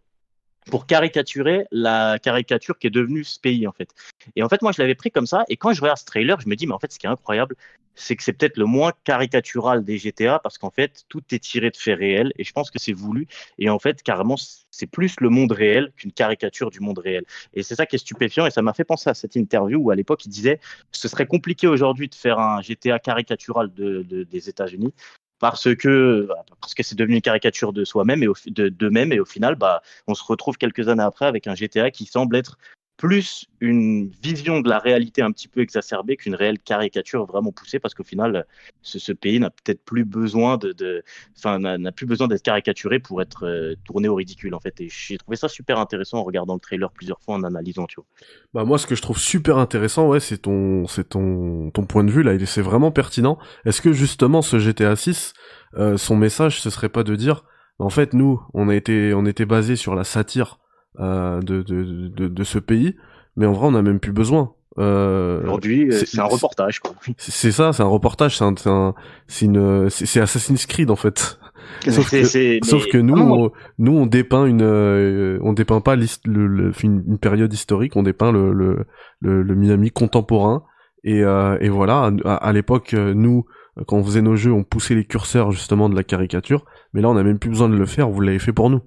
pour 0.69 0.85
caricaturer 0.85 1.65
la 1.71 2.17
caricature 2.19 2.77
qui 2.77 2.87
est 2.87 2.91
devenue 2.91 3.23
ce 3.23 3.39
pays 3.39 3.67
en 3.67 3.71
fait. 3.71 3.89
Et 4.35 4.43
en 4.43 4.49
fait 4.49 4.61
moi 4.61 4.71
je 4.71 4.81
l'avais 4.81 4.95
pris 4.95 5.11
comme 5.11 5.27
ça 5.27 5.43
et 5.49 5.57
quand 5.57 5.73
je 5.73 5.81
regarde 5.81 5.97
ce 5.97 6.05
trailer 6.05 6.39
je 6.39 6.47
me 6.47 6.55
dis 6.55 6.67
mais 6.67 6.73
en 6.73 6.79
fait 6.79 6.91
ce 6.91 6.99
qui 6.99 7.05
est 7.05 7.09
incroyable 7.09 7.55
c'est 7.95 8.15
que 8.15 8.23
c'est 8.23 8.33
peut-être 8.33 8.57
le 8.57 8.65
moins 8.65 8.91
caricatural 9.03 9.83
des 9.83 9.97
GTA 9.97 10.39
parce 10.39 10.57
qu'en 10.57 10.71
fait 10.71 11.03
tout 11.09 11.21
est 11.31 11.39
tiré 11.39 11.69
de 11.69 11.77
faits 11.77 11.97
réels 11.97 12.33
et 12.37 12.43
je 12.43 12.51
pense 12.51 12.71
que 12.71 12.79
c'est 12.79 12.93
voulu. 12.93 13.27
Et 13.59 13.69
en 13.69 13.79
fait 13.79 14.01
carrément 14.01 14.35
c'est 14.71 14.87
plus 14.87 15.15
le 15.19 15.29
monde 15.29 15.51
réel 15.51 15.91
qu'une 15.95 16.11
caricature 16.11 16.71
du 16.71 16.79
monde 16.79 16.99
réel. 16.99 17.23
Et 17.53 17.63
c'est 17.63 17.75
ça 17.75 17.85
qui 17.85 17.95
est 17.95 17.99
stupéfiant 17.99 18.45
et 18.45 18.51
ça 18.51 18.61
m'a 18.61 18.73
fait 18.73 18.83
penser 18.83 19.09
à 19.09 19.13
cette 19.13 19.35
interview 19.35 19.79
où 19.79 19.91
à 19.91 19.95
l'époque 19.95 20.25
il 20.25 20.29
disait 20.29 20.59
ce 20.91 21.07
serait 21.07 21.27
compliqué 21.27 21.67
aujourd'hui 21.67 22.09
de 22.09 22.15
faire 22.15 22.39
un 22.39 22.61
GTA 22.61 22.99
caricatural 22.99 23.71
des 23.73 24.49
États-Unis 24.49 24.93
parce 25.39 25.75
que 25.75 26.27
parce 26.61 26.73
que 26.73 26.83
c'est 26.83 26.95
devenu 26.95 27.15
une 27.15 27.21
caricature 27.21 27.73
de 27.73 27.83
soi-même 27.83 28.23
et 28.23 28.27
de, 28.47 28.69
de 28.69 28.89
même 28.89 29.11
et 29.11 29.19
au 29.19 29.25
final 29.25 29.55
bah 29.55 29.81
on 30.07 30.13
se 30.13 30.23
retrouve 30.23 30.57
quelques 30.57 30.87
années 30.87 31.03
après 31.03 31.25
avec 31.25 31.47
un 31.47 31.55
GTA 31.55 31.91
qui 31.91 32.05
semble 32.05 32.35
être 32.35 32.57
plus 32.97 33.45
une 33.59 34.11
vision 34.21 34.61
de 34.61 34.69
la 34.69 34.77
réalité 34.77 35.21
un 35.21 35.31
petit 35.31 35.47
peu 35.47 35.61
exacerbée 35.61 36.15
qu'une 36.15 36.35
réelle 36.35 36.59
caricature 36.59 37.25
vraiment 37.25 37.51
poussée, 37.51 37.79
parce 37.79 37.93
qu'au 37.93 38.03
final, 38.03 38.45
ce, 38.81 39.11
pays 39.11 39.39
n'a 39.39 39.49
peut-être 39.49 39.83
plus 39.83 40.05
besoin 40.05 40.57
de, 40.57 41.03
enfin, 41.37 41.59
n'a 41.59 41.91
plus 41.91 42.05
besoin 42.05 42.27
d'être 42.27 42.43
caricaturé 42.43 42.99
pour 42.99 43.21
être 43.21 43.45
euh, 43.45 43.75
tourné 43.83 44.07
au 44.07 44.15
ridicule 44.15 44.53
en 44.53 44.59
fait. 44.59 44.79
Et 44.79 44.89
j'ai 44.89 45.17
trouvé 45.17 45.37
ça 45.37 45.47
super 45.49 45.79
intéressant 45.79 46.19
en 46.19 46.23
regardant 46.23 46.53
le 46.53 46.59
trailer 46.59 46.91
plusieurs 46.91 47.19
fois, 47.21 47.35
en 47.35 47.43
analysant, 47.43 47.85
tu 47.87 47.95
vois. 47.95 48.05
Bah 48.53 48.63
moi, 48.63 48.77
ce 48.77 48.85
que 48.85 48.95
je 48.95 49.01
trouve 49.01 49.17
super 49.17 49.57
intéressant, 49.57 50.07
ouais, 50.07 50.19
c'est 50.19 50.39
ton, 50.39 50.87
c'est 50.87 51.09
ton, 51.09 51.71
ton 51.71 51.85
point 51.85 52.03
de 52.03 52.11
vue 52.11 52.23
là, 52.23 52.33
c'est 52.45 52.61
vraiment 52.61 52.91
pertinent. 52.91 53.39
Est-ce 53.65 53.81
que 53.81 53.91
justement 53.91 54.41
ce 54.41 54.59
GTA 54.59 54.95
6, 54.95 55.33
euh, 55.77 55.97
son 55.97 56.15
message, 56.15 56.61
ce 56.61 56.69
serait 56.69 56.89
pas 56.89 57.03
de 57.03 57.15
dire, 57.15 57.43
en 57.79 57.89
fait, 57.89 58.13
nous, 58.13 58.41
on 58.53 58.69
a 58.69 58.75
été, 58.75 59.13
on 59.13 59.25
était 59.25 59.45
basé 59.45 59.75
sur 59.75 59.95
la 59.95 60.03
satire 60.03 60.59
euh, 60.99 61.41
de, 61.41 61.61
de, 61.61 62.07
de, 62.07 62.27
de, 62.27 62.43
ce 62.43 62.59
pays, 62.59 62.95
mais 63.35 63.45
en 63.45 63.53
vrai, 63.53 63.67
on 63.67 63.71
n'a 63.71 63.81
même 63.81 63.99
plus 63.99 64.11
besoin. 64.11 64.53
Euh, 64.79 65.41
Aujourd'hui, 65.43 65.91
c'est 65.91 66.19
un 66.19 66.25
reportage. 66.25 66.81
C'est 67.17 67.51
ça, 67.51 67.73
c'est 67.73 67.83
un 67.83 67.87
reportage, 67.87 68.37
c'est 68.37 68.43
un, 68.67 68.93
c'est 69.27 69.45
une, 69.45 69.89
c'est 69.89 70.19
Assassin's 70.19 70.65
Creed 70.65 70.89
en 70.89 70.95
fait. 70.95 71.39
Sauf 71.89 72.09
que, 72.11 72.65
sauf 72.65 72.85
que 72.87 72.97
nous, 72.97 73.17
on, 73.17 73.51
nous, 73.77 73.97
on 73.97 74.05
dépeint 74.05 74.45
une, 74.45 74.61
euh, 74.61 75.39
on 75.41 75.53
dépeint 75.53 75.81
pas 75.81 75.95
le, 75.95 76.05
le, 76.25 76.71
une, 76.83 77.17
période 77.17 77.51
historique, 77.53 77.95
on 77.95 78.03
dépeint 78.03 78.31
le, 78.31 78.53
le, 78.53 78.85
le, 79.21 79.55
Miami 79.55 79.91
contemporain. 79.91 80.63
Et, 81.03 81.23
euh, 81.23 81.57
et 81.59 81.69
voilà, 81.69 82.11
à, 82.25 82.35
à 82.35 82.53
l'époque, 82.53 82.93
euh, 82.93 83.13
nous, 83.13 83.45
quand 83.87 83.97
on 83.97 84.03
faisait 84.03 84.21
nos 84.21 84.35
jeux, 84.35 84.51
on 84.51 84.63
poussait 84.63 84.95
les 84.95 85.05
curseurs 85.05 85.51
justement 85.51 85.89
de 85.89 85.95
la 85.95 86.03
caricature. 86.03 86.65
Mais 86.93 87.01
là, 87.01 87.09
on 87.09 87.15
n'a 87.15 87.23
même 87.23 87.39
plus 87.39 87.49
besoin 87.49 87.69
de 87.69 87.75
le 87.75 87.85
faire, 87.85 88.09
vous 88.09 88.21
l'avez 88.21 88.39
fait 88.39 88.53
pour 88.53 88.69
nous. 88.69 88.81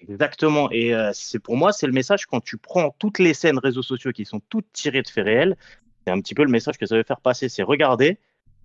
Exactement. 0.00 0.70
Et 0.70 0.94
euh, 0.94 1.10
c'est 1.12 1.38
pour 1.38 1.56
moi, 1.56 1.72
c'est 1.72 1.86
le 1.86 1.92
message 1.92 2.26
quand 2.26 2.40
tu 2.40 2.56
prends 2.56 2.94
toutes 2.98 3.18
les 3.18 3.34
scènes 3.34 3.58
réseaux 3.58 3.82
sociaux 3.82 4.12
qui 4.12 4.24
sont 4.24 4.40
toutes 4.48 4.70
tirées 4.72 5.02
de 5.02 5.08
faits 5.08 5.24
réels. 5.24 5.56
C'est 6.06 6.12
un 6.12 6.20
petit 6.20 6.34
peu 6.34 6.44
le 6.44 6.50
message 6.50 6.78
que 6.78 6.86
ça 6.86 6.96
veut 6.96 7.02
faire 7.02 7.20
passer. 7.20 7.48
C'est 7.48 7.62
regarder, 7.62 8.18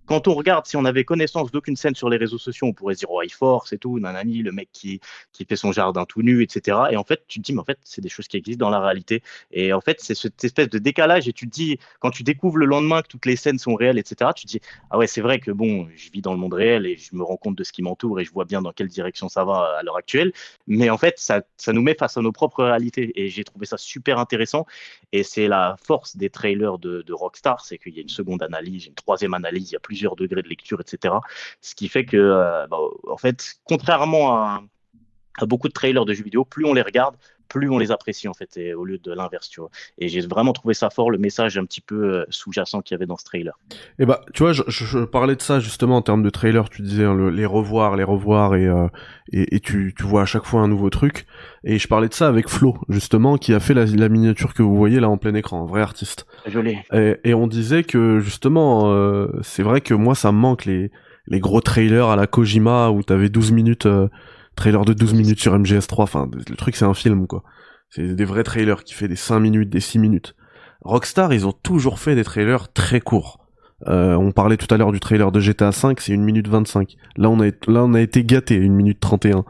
quand 0.06 0.28
on 0.28 0.34
regarde, 0.34 0.66
si 0.66 0.76
on 0.76 0.84
avait 0.84 1.04
connaissance 1.04 1.50
d'aucune 1.50 1.76
scène 1.76 1.94
sur 1.94 2.08
les 2.08 2.16
réseaux 2.16 2.38
sociaux, 2.38 2.66
on 2.66 2.72
pourrait 2.72 2.94
se 2.94 3.00
dire, 3.00 3.10
oh, 3.10 3.22
il 3.22 3.32
force 3.32 3.72
et 3.72 3.78
tout, 3.78 3.98
nanani, 3.98 4.42
le 4.42 4.52
mec 4.52 4.68
qui, 4.72 5.00
qui 5.32 5.44
fait 5.44 5.56
son 5.56 5.72
jardin 5.72 6.04
tout 6.04 6.22
nu, 6.22 6.42
etc. 6.42 6.78
Et 6.90 6.96
en 6.96 7.04
fait, 7.04 7.22
tu 7.28 7.40
te 7.40 7.44
dis, 7.44 7.52
mais 7.52 7.60
en 7.60 7.64
fait, 7.64 7.78
c'est 7.84 8.00
des 8.00 8.08
choses 8.08 8.28
qui 8.28 8.36
existent 8.36 8.64
dans 8.64 8.70
la 8.70 8.80
réalité. 8.80 9.22
Et 9.52 9.72
en 9.72 9.80
fait, 9.80 10.00
c'est 10.00 10.14
cette 10.14 10.42
espèce 10.44 10.68
de 10.68 10.78
décalage. 10.78 11.28
Et 11.28 11.32
tu 11.32 11.48
te 11.48 11.54
dis, 11.54 11.78
quand 12.00 12.10
tu 12.10 12.22
découvres 12.22 12.58
le 12.58 12.66
lendemain 12.66 13.02
que 13.02 13.08
toutes 13.08 13.26
les 13.26 13.36
scènes 13.36 13.58
sont 13.58 13.74
réelles, 13.74 13.98
etc., 13.98 14.30
tu 14.36 14.44
te 14.46 14.50
dis, 14.50 14.60
ah 14.90 14.98
ouais, 14.98 15.06
c'est 15.06 15.20
vrai 15.20 15.38
que 15.40 15.50
bon, 15.50 15.88
je 15.96 16.10
vis 16.10 16.22
dans 16.22 16.32
le 16.32 16.38
monde 16.38 16.54
réel 16.54 16.86
et 16.86 16.96
je 16.96 17.14
me 17.14 17.22
rends 17.22 17.36
compte 17.36 17.56
de 17.56 17.64
ce 17.64 17.72
qui 17.72 17.82
m'entoure 17.82 18.20
et 18.20 18.24
je 18.24 18.32
vois 18.32 18.44
bien 18.44 18.62
dans 18.62 18.72
quelle 18.72 18.88
direction 18.88 19.28
ça 19.28 19.44
va 19.44 19.76
à 19.78 19.82
l'heure 19.82 19.96
actuelle. 19.96 20.32
Mais 20.66 20.90
en 20.90 20.98
fait, 20.98 21.18
ça, 21.18 21.42
ça 21.56 21.72
nous 21.72 21.82
met 21.82 21.94
face 21.94 22.16
à 22.16 22.20
nos 22.20 22.32
propres 22.32 22.64
réalités. 22.64 23.12
Et 23.20 23.28
j'ai 23.28 23.44
trouvé 23.44 23.66
ça 23.66 23.76
super 23.78 24.18
intéressant. 24.18 24.66
Et 25.14 25.22
c'est 25.22 25.46
la 25.46 25.76
force 25.80 26.16
des 26.16 26.28
trailers 26.28 26.76
de, 26.76 27.12
Rockstar, 27.12 27.64
c'est 27.64 27.78
qu'il 27.78 27.94
y 27.94 27.98
a 27.98 28.02
une 28.02 28.08
seconde 28.08 28.42
analyse, 28.42 28.86
une 28.86 28.94
troisième 28.94 29.32
analyse, 29.32 29.70
il 29.70 29.74
y 29.74 29.76
a 29.76 29.80
plusieurs 29.80 30.16
degrés 30.16 30.42
de 30.42 30.48
lecture 30.48 30.80
etc. 30.80 31.14
Ce 31.60 31.76
qui 31.76 31.86
fait 31.86 32.04
que, 32.04 32.16
euh, 32.16 32.66
bah, 32.66 32.78
en 33.08 33.16
fait, 33.16 33.54
contrairement 33.62 34.34
à, 34.34 34.64
beaucoup 35.42 35.68
de 35.68 35.72
trailers 35.72 36.04
de 36.04 36.14
jeux 36.14 36.24
vidéo, 36.24 36.44
plus 36.44 36.64
on 36.64 36.74
les 36.74 36.82
regarde, 36.82 37.16
plus 37.48 37.70
on 37.70 37.78
les 37.78 37.90
apprécie 37.90 38.28
en 38.28 38.34
fait, 38.34 38.58
au 38.76 38.84
lieu 38.84 38.98
de 38.98 39.12
l'inverse, 39.12 39.48
tu 39.48 39.60
vois. 39.60 39.70
Et 39.98 40.08
j'ai 40.08 40.20
vraiment 40.20 40.52
trouvé 40.52 40.74
ça 40.74 40.90
fort, 40.90 41.10
le 41.10 41.18
message 41.18 41.58
un 41.58 41.64
petit 41.64 41.80
peu 41.80 42.14
euh, 42.14 42.24
sous-jacent 42.30 42.82
qu'il 42.82 42.94
y 42.94 42.96
avait 42.96 43.06
dans 43.06 43.16
ce 43.16 43.24
trailer. 43.24 43.58
Et 43.70 43.76
eh 44.00 44.06
bah, 44.06 44.22
tu 44.32 44.42
vois, 44.42 44.52
je, 44.52 45.04
parlais 45.04 45.36
de 45.36 45.42
ça 45.42 45.60
justement 45.60 45.96
en 45.96 46.02
termes 46.02 46.22
de 46.22 46.30
trailer, 46.30 46.68
tu 46.68 46.82
disais 46.82 47.04
hein, 47.04 47.30
les 47.30 47.46
revoir, 47.46 47.96
les 47.96 48.04
revoir, 48.04 48.54
et, 48.54 48.66
euh, 48.66 48.88
et, 49.32 49.60
tu, 49.60 49.94
tu, 49.96 50.02
vois 50.04 50.22
à 50.22 50.26
chaque 50.26 50.44
fois 50.44 50.60
un 50.60 50.68
nouveau 50.68 50.90
truc. 50.90 51.26
Et 51.64 51.78
je 51.78 51.88
parlais 51.88 52.08
de 52.08 52.14
ça 52.14 52.28
avec 52.28 52.48
Flo, 52.48 52.76
justement, 52.88 53.38
qui 53.38 53.54
a 53.54 53.60
fait 53.60 53.74
la, 53.74 53.84
la 53.86 54.08
miniature 54.08 54.54
que 54.54 54.62
vous 54.62 54.76
voyez 54.76 55.00
là 55.00 55.08
en 55.08 55.16
plein 55.16 55.34
écran, 55.34 55.62
un 55.62 55.66
vrai 55.66 55.82
artiste. 55.82 56.26
Joli. 56.46 56.78
Et, 56.92 57.16
et 57.24 57.34
on 57.34 57.46
disait 57.46 57.84
que 57.84 58.20
justement, 58.20 58.92
euh, 58.92 59.28
c'est 59.42 59.62
vrai 59.62 59.80
que 59.80 59.94
moi 59.94 60.14
ça 60.14 60.32
me 60.32 60.38
manque 60.38 60.64
les, 60.64 60.90
les 61.26 61.40
gros 61.40 61.60
trailers 61.60 62.08
à 62.08 62.16
la 62.16 62.26
Kojima 62.26 62.90
où 62.90 63.02
t'avais 63.02 63.28
12 63.28 63.52
minutes 63.52 63.88
trailer 64.54 64.84
de 64.84 64.92
12 64.92 65.14
minutes 65.14 65.40
sur 65.40 65.56
MGS3, 65.58 66.02
enfin, 66.02 66.30
le 66.32 66.56
truc 66.56 66.76
c'est 66.76 66.84
un 66.84 66.94
film, 66.94 67.26
quoi. 67.26 67.42
C'est 67.90 68.14
des 68.14 68.24
vrais 68.24 68.42
trailers 68.42 68.82
qui 68.84 68.94
fait 68.94 69.08
des 69.08 69.16
5 69.16 69.38
minutes, 69.40 69.70
des 69.70 69.80
6 69.80 69.98
minutes. 69.98 70.34
Rockstar, 70.82 71.32
ils 71.32 71.46
ont 71.46 71.52
toujours 71.52 71.98
fait 71.98 72.14
des 72.14 72.24
trailers 72.24 72.72
très 72.72 73.00
courts. 73.00 73.38
Euh, 73.86 74.14
on 74.14 74.32
parlait 74.32 74.56
tout 74.56 74.72
à 74.72 74.78
l'heure 74.78 74.92
du 74.92 75.00
trailer 75.00 75.30
de 75.30 75.40
GTA 75.40 75.72
5, 75.72 76.00
c'est 76.00 76.12
1 76.12 76.16
minute 76.16 76.48
25. 76.48 76.96
Là, 77.16 77.30
on 77.30 77.40
a, 77.40 77.46
là, 77.66 77.84
on 77.84 77.94
a 77.94 78.00
été 78.00 78.24
gâté, 78.24 78.56
1 78.56 78.68
minute 78.70 79.00
31. 79.00 79.44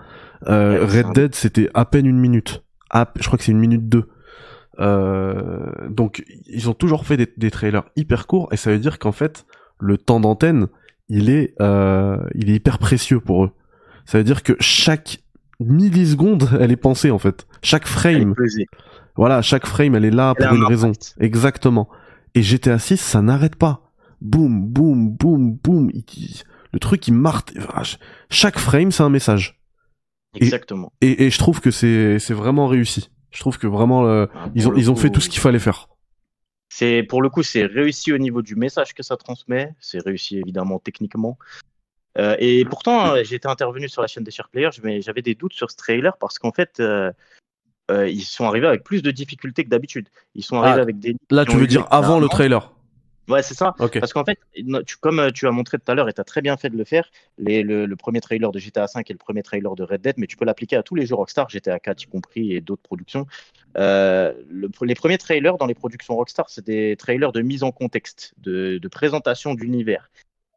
Euh, 0.49 0.85
Red 0.85 1.13
Dead, 1.15 1.35
c'était 1.35 1.71
à 1.75 1.85
peine 1.85 2.07
une 2.07 2.19
minute. 2.19 2.63
je 2.93 3.27
crois 3.27 3.39
que 3.39 3.45
c'est 3.45 3.53
une 3.53 3.59
minute 3.59 3.89
2. 3.89 4.09
Euh, 4.81 5.71
donc, 5.89 6.25
ils 6.47 6.69
ont 6.69 6.75
toujours 6.75 7.07
fait 7.07 7.17
des, 7.17 7.33
des, 7.37 7.51
trailers 7.51 7.85
hyper 7.97 8.27
courts, 8.27 8.49
et 8.53 8.57
ça 8.57 8.71
veut 8.71 8.79
dire 8.79 8.99
qu'en 8.99 9.13
fait, 9.13 9.47
le 9.79 9.99
temps 9.99 10.21
d'antenne, 10.21 10.69
il 11.09 11.31
est, 11.31 11.55
euh, 11.61 12.19
il 12.35 12.51
est 12.51 12.55
hyper 12.55 12.79
précieux 12.79 13.21
pour 13.21 13.45
eux. 13.45 13.51
Ça 14.05 14.19
veut 14.19 14.25
dire 14.25 14.43
que 14.43 14.55
chaque 14.61 15.21
milliseconde, 15.61 16.49
elle 16.61 16.73
est 16.73 16.77
pensée 16.77 17.11
en 17.11 17.19
fait. 17.19 17.47
Chaque 17.63 17.87
frame. 17.87 18.35
Voilà, 19.17 19.43
chaque 19.43 19.67
frame, 19.67 19.95
elle 19.95 20.05
est 20.05 20.11
là 20.11 20.35
pour 20.35 20.55
une 20.55 20.65
raison. 20.65 20.93
Exactement. 21.21 21.89
Et 22.35 22.43
GTA 22.43 22.79
6, 22.79 22.97
ça 23.01 23.23
n'arrête 23.23 23.57
pas. 23.57 23.93
Boum, 24.21 24.67
boum, 24.67 25.11
boum, 25.11 25.55
boum. 25.55 25.91
Le 26.73 26.79
truc, 26.81 27.07
il 27.07 27.15
marque. 27.15 27.53
Chaque 28.31 28.59
frame, 28.59 28.91
c'est 28.91 29.03
un 29.03 29.11
message. 29.11 29.61
Exactement. 30.35 30.93
Et, 31.01 31.27
et, 31.27 31.31
je 31.31 31.39
trouve 31.39 31.61
que 31.61 31.71
c'est 31.71 32.19
c'est 32.19 32.35
vraiment 32.35 32.67
réussi. 32.67 33.11
Je 33.31 33.41
trouve 33.41 33.59
que 33.59 33.67
vraiment 33.67 34.07
euh, 34.07 34.27
ah, 34.35 34.51
ils 34.55 34.69
ont 34.69 34.75
ils 34.75 34.91
ont 34.91 34.97
fait 34.97 35.11
tout 35.11 35.21
ce 35.21 35.29
qu'il 35.29 35.41
fallait 35.41 35.61
faire. 35.61 35.89
C'est 36.69 37.05
pour 37.05 37.23
le 37.23 37.31
coup 37.31 37.45
c'est 37.45 37.67
réussi 37.67 38.13
au 38.13 38.19
niveau 38.19 38.43
du 38.43 38.57
message 38.57 38.95
que 38.95 39.05
ça 39.05 39.17
transmet. 39.17 39.75
C'est 39.79 40.05
réussi 40.05 40.39
évidemment 40.39 40.81
techniquement. 40.81 41.39
Euh, 42.19 42.37
et 42.39 42.65
pourtant, 42.65 43.23
j'étais 43.25 43.49
intervenu 43.49 43.89
sur 43.89 44.03
la 44.03 44.09
chaîne 44.09 44.25
des 44.25 44.31
Share 44.31 44.49
Players, 44.49 44.71
mais 44.83 45.03
j'avais 45.03 45.23
des 45.23 45.35
doutes 45.35 45.53
sur 45.53 45.71
ce 45.71 45.77
trailer 45.77 46.17
parce 46.19 46.39
qu'en 46.39 46.53
fait, 46.53 46.79
euh, 46.81 47.11
euh, 47.91 48.09
ils 48.09 48.23
sont 48.23 48.45
arrivés 48.47 48.67
avec 48.69 48.85
plus 48.85 49.03
de 49.03 49.11
difficultés 49.11 49.65
que 49.65 49.69
d'habitude. 49.69 50.09
Ils 50.35 50.45
sont 50.45 50.59
arrivés 50.59 50.79
Ah, 50.79 50.83
avec 50.83 50.99
des. 50.99 51.17
Là, 51.31 51.45
tu 51.45 51.57
veux 51.57 51.65
eu 51.65 51.67
dire 51.67 51.87
avant 51.91 52.21
le 52.21 52.29
trailer. 52.29 52.73
Ouais, 53.27 53.43
c'est 53.43 53.55
ça. 53.55 53.75
Parce 54.01 54.13
qu'en 54.13 54.25
fait, 54.25 54.39
tu- 54.55 54.97
comme 54.99 55.33
tu 55.33 55.47
as 55.47 55.51
montré 55.51 55.79
tout 55.79 55.91
à 55.91 55.95
l'heure 55.95 56.11
et 56.11 56.13
tu 56.13 56.21
as 56.21 56.25
très 56.25 56.43
bien 56.43 56.59
fait 56.59 56.69
de 56.69 56.77
le 56.77 56.85
faire, 56.85 57.09
les- 57.39 57.63
le, 57.63 57.87
le 57.87 57.97
premier 57.97 58.21
trailer 58.21 58.53
de 58.53 58.59
GTA 58.59 58.85
V 58.85 59.03
et 59.09 59.13
le 59.15 59.19
premier 59.19 59.43
trailer 59.43 59.75
de 59.75 59.83
Red 59.83 60.03
Dead, 60.03 60.17
mais 60.19 60.27
tu 60.27 60.37
peux 60.37 60.45
l'appliquer 60.45 60.77
à 60.77 60.83
tous 60.83 60.95
les 60.95 61.07
jeux 61.07 61.15
Rockstar, 61.15 61.49
GTA 61.49 61.79
4 61.79 62.03
y 62.03 62.07
compris 62.07 62.53
et 62.53 62.61
d'autres 62.61 62.83
productions. 62.83 63.27
Euh, 63.79 64.35
le- 64.51 64.69
les 64.83 64.95
premiers 64.95 65.17
trailers 65.17 65.57
dans 65.57 65.67
les 65.67 65.75
productions 65.75 66.15
Rockstar, 66.17 66.51
c'est 66.51 66.65
des 66.67 66.97
trailers 66.97 67.33
de 67.33 67.41
mise 67.41 67.63
en 67.63 67.73
contexte, 67.73 68.35
de, 68.39 68.77
de 68.77 68.89
présentation 68.89 69.55
d'univers. 69.55 70.11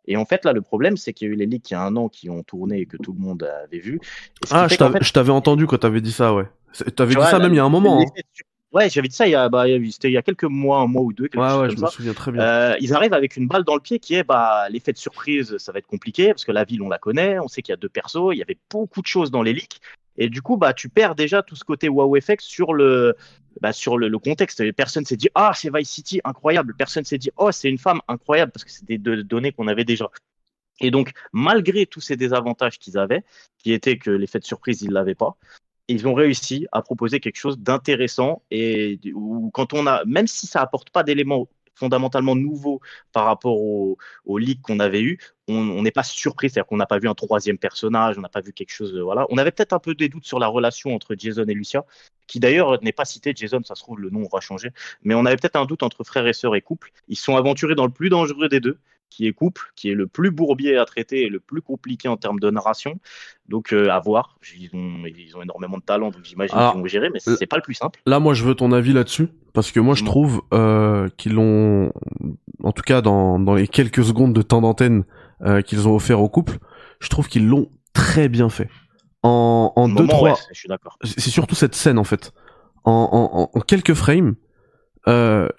Et 0.08 0.18
en 0.18 0.26
fait, 0.26 0.46
là, 0.46 0.54
le 0.54 0.62
problème, 0.62 0.98
c'est 0.98 1.14
qu'il 1.14 1.28
y 1.28 1.32
a 1.32 1.34
eu 1.34 1.38
les 1.38 1.46
leaks 1.46 1.70
il 1.70 1.74
y 1.74 1.78
a 1.78 1.82
un 1.82 1.96
an 1.96 2.08
qui 2.10 2.30
ont 2.30 2.44
tourné 2.44 2.80
et 2.80 2.86
que 2.86 2.98
tout 2.98 3.14
le 3.14 3.20
monde 3.20 3.44
avait 3.64 3.80
vu. 3.80 4.00
Ah, 4.52 4.68
je 4.70 4.76
t'avais 4.78 5.00
fait, 5.04 5.30
entendu 5.32 5.68
quand 5.68 5.78
t'avais 5.78 6.02
dit 6.02 6.12
ça, 6.12 6.34
ouais. 6.34 6.46
T'avais 6.96 7.10
dit 7.12 7.16
vois, 7.16 7.28
ça 7.28 7.40
même 7.40 7.54
il 7.54 7.58
y 7.58 7.60
a 7.60 7.66
un 7.66 7.70
moment. 7.70 8.02
hein. 8.02 8.06
Ouais, 8.74 8.90
j'avais 8.90 9.08
dit 9.08 9.16
ça 9.16 9.26
il 9.26 9.32
y 9.32 9.36
a, 9.36 9.48
bah, 9.48 9.64
c'était 9.90 10.10
il 10.10 10.14
y 10.14 10.18
a 10.18 10.22
quelques 10.22 10.44
mois, 10.44 10.80
un 10.82 10.88
mois 10.88 11.02
ou 11.02 11.14
deux, 11.14 11.28
quelque 11.30 11.42
Ouais, 11.42 11.50
chose 11.50 11.60
ouais, 11.62 11.68
comme 11.70 11.76
je 11.78 11.80
ça. 11.80 11.86
me 11.86 11.92
souviens 11.92 12.14
très 12.14 12.32
bien. 12.32 12.42
Euh, 12.42 12.76
ils 12.82 12.94
arrivent 12.94 13.14
avec 13.14 13.38
une 13.38 13.48
balle 13.48 13.64
dans 13.64 13.76
le 13.76 13.82
pied 13.82 13.98
qui 13.98 14.14
est 14.16 14.24
bah, 14.24 14.68
l'effet 14.70 14.92
de 14.92 14.98
surprise, 14.98 15.58
ça 15.58 15.72
va 15.72 15.80
être 15.80 15.88
compliqué 15.88 16.28
parce 16.28 16.44
que 16.46 16.52
la 16.52 16.66
ville 16.66 16.82
on 16.82 16.90
la 16.90 16.98
connaît, 16.98 17.40
on 17.40 17.48
sait 17.48 17.62
qu'il 17.62 17.72
y 17.72 17.74
a 17.74 17.78
deux 17.78 17.90
persos, 17.90 18.34
il 18.34 18.38
y 18.38 18.42
avait 18.42 18.58
beaucoup 18.70 19.02
de 19.02 19.08
choses 19.08 19.32
dans 19.32 19.42
les 19.42 19.54
leaks 19.54 19.80
et 20.18 20.30
du 20.30 20.42
coup 20.42 20.58
bah 20.58 20.74
tu 20.74 20.90
perds 20.90 21.16
déjà 21.16 21.44
tout 21.44 21.56
ce 21.56 21.64
côté 21.64 21.90
wow 21.90 22.16
effect 22.16 22.42
sur 22.44 22.74
le 22.74 23.16
bah, 23.62 23.74
sur 23.74 23.98
le, 23.98 24.20
contexte. 24.20 24.72
Personne 24.74 25.06
s'est 25.06 25.18
dit 25.18 25.30
ah 25.36 25.52
c'est 25.56 25.76
Vice 25.76 25.90
City 25.90 26.22
incroyable, 26.24 26.76
personne 26.78 27.06
s'est 27.06 27.18
dit 27.18 27.32
oh 27.38 27.52
c'est 27.52 27.70
une 27.70 27.78
femme 27.78 28.02
incroyable 28.08 28.52
parce 28.52 28.64
que 28.64 28.72
c'est 28.72 28.86
des 28.86 28.98
de- 28.98 29.22
données 29.22 29.52
qu'on 29.52 29.68
avait 29.68 29.86
déjà. 29.86 30.10
Et 30.80 30.92
donc 30.92 31.12
malgré 31.34 31.86
tous 31.86 32.02
ces 32.02 32.18
désavantages 32.18 32.78
qu'ils 32.80 32.98
avaient, 32.98 33.24
qui 33.58 33.74
étaient 33.74 33.98
que 33.98 34.12
l'effet 34.12 34.40
de 34.40 34.46
surprise 34.46 34.82
ils 34.84 34.92
l'avaient 34.92 35.16
pas, 35.16 35.38
ils 35.88 36.08
ont 36.08 36.14
réussi 36.14 36.68
à 36.72 36.82
proposer 36.82 37.20
quelque 37.20 37.38
chose 37.38 37.60
d'intéressant 37.60 38.44
et 38.52 39.00
où 39.16 39.50
quand 39.54 39.74
on 39.74 39.88
a, 39.88 40.04
même 40.06 40.28
si 40.28 40.46
ça 40.48 40.62
apporte 40.62 40.90
pas 40.90 41.04
d'éléments 41.04 41.48
fondamentalement 41.78 42.36
nouveaux 42.36 42.82
par 43.14 43.26
rapport 43.26 43.60
au, 43.62 43.98
au 44.26 44.38
leak 44.38 44.62
qu'on 44.62 44.80
avait 44.80 45.02
eu, 45.02 45.20
on 45.48 45.82
n'est 45.82 45.92
pas 45.92 46.04
surpris, 46.04 46.50
c'est-à-dire 46.50 46.68
qu'on 46.68 46.78
n'a 46.78 46.86
pas 46.86 47.00
vu 47.00 47.08
un 47.08 47.14
troisième 47.14 47.58
personnage, 47.58 48.18
on 48.18 48.22
n'a 48.22 48.30
pas 48.30 48.42
vu 48.42 48.52
quelque 48.52 48.72
chose, 48.72 48.94
de- 48.94 49.02
voilà. 49.02 49.26
On 49.30 49.38
avait 49.38 49.52
peut-être 49.52 49.74
un 49.74 49.80
peu 49.80 49.96
des 49.96 50.10
doutes 50.10 50.26
sur 50.26 50.40
la 50.40 50.48
relation 50.48 50.94
entre 50.94 51.16
Jason 51.18 51.46
et 51.48 51.54
Lucia, 51.54 51.86
qui 52.28 52.40
d'ailleurs 52.40 52.82
n'est 52.84 52.92
pas 52.92 53.06
cité. 53.06 53.34
Jason, 53.36 53.62
ça 53.64 53.76
se 53.76 53.82
trouve 53.82 54.00
le 54.00 54.10
nom 54.10 54.28
va 54.32 54.42
changer, 54.42 54.72
mais 55.04 55.16
on 55.16 55.26
avait 55.26 55.38
peut-être 55.38 55.56
un 55.56 55.66
doute 55.66 55.84
entre 55.84 56.04
frère 56.04 56.28
et 56.28 56.34
sœur 56.34 56.56
et 56.56 56.62
couple. 56.62 56.92
Ils 57.08 57.16
sont 57.16 57.36
aventurés 57.38 57.76
dans 57.76 57.86
le 57.86 57.92
plus 57.92 58.10
dangereux 58.10 58.50
des 58.50 58.60
deux, 58.60 58.78
qui 59.10 59.26
est 59.28 59.34
couple, 59.34 59.72
qui 59.76 59.90
est 59.90 59.94
le 59.96 60.06
plus 60.08 60.32
bourbier 60.32 60.78
à 60.78 60.86
traiter 60.86 61.24
et 61.26 61.30
le 61.30 61.40
plus 61.40 61.62
compliqué 61.62 62.08
en 62.08 62.18
termes 62.18 62.40
de 62.40 62.50
narration. 62.52 63.00
Donc 63.48 63.74
euh, 63.74 63.90
à 63.90 64.00
voir. 64.00 64.38
Ils 64.60 64.70
ont, 64.74 65.06
ils 65.06 65.36
ont 65.38 65.42
énormément 65.42 65.78
de 65.78 65.84
talent, 65.84 66.12
donc 66.12 66.24
j'imagine 66.24 66.58
Alors, 66.58 66.74
qu'ils 66.74 66.82
vont 66.82 66.88
gérer, 66.88 67.10
mais 67.10 67.20
c'est 67.20 67.46
pas 67.48 67.56
le 67.56 67.62
plus 67.62 67.74
simple. 67.74 68.00
Là, 68.06 68.20
moi, 68.20 68.34
je 68.34 68.44
veux 68.44 68.54
ton 68.56 68.72
avis 68.72 68.94
là-dessus, 68.94 69.30
parce 69.54 69.72
que 69.72 69.80
moi, 69.80 69.96
je 69.96 70.04
trouve 70.04 70.42
euh, 70.54 71.08
qu'ils 71.18 71.34
l'ont, 71.34 71.92
en 72.64 72.72
tout 72.74 72.84
cas 72.84 73.02
dans, 73.02 73.40
dans 73.40 73.56
les 73.56 73.68
quelques 73.68 74.04
secondes 74.04 74.34
de 74.34 74.42
temps 74.42 74.62
d'antenne 74.62 75.04
euh, 75.42 75.62
qu'ils 75.62 75.88
ont 75.88 75.96
offert 75.96 76.22
au 76.22 76.30
couple, 76.30 76.58
je 77.00 77.10
trouve 77.10 77.28
qu'ils 77.28 77.48
l'ont 77.48 77.70
très 77.94 78.28
bien 78.30 78.50
fait. 78.50 78.70
En, 79.24 79.72
deux 79.88 79.94
moment, 79.96 80.08
trois, 80.08 80.30
ouais, 80.32 80.38
je 80.54 80.60
suis 80.60 80.70
d'accord. 80.70 80.98
c'est 81.04 81.30
surtout 81.32 81.56
cette 81.56 81.76
scène 81.76 81.98
en 81.98 82.04
fait. 82.06 82.34
En, 82.86 82.92
en, 83.12 83.42
en- 83.42 83.50
en 83.54 83.62
quelques 83.62 83.94
frames, 83.94 84.36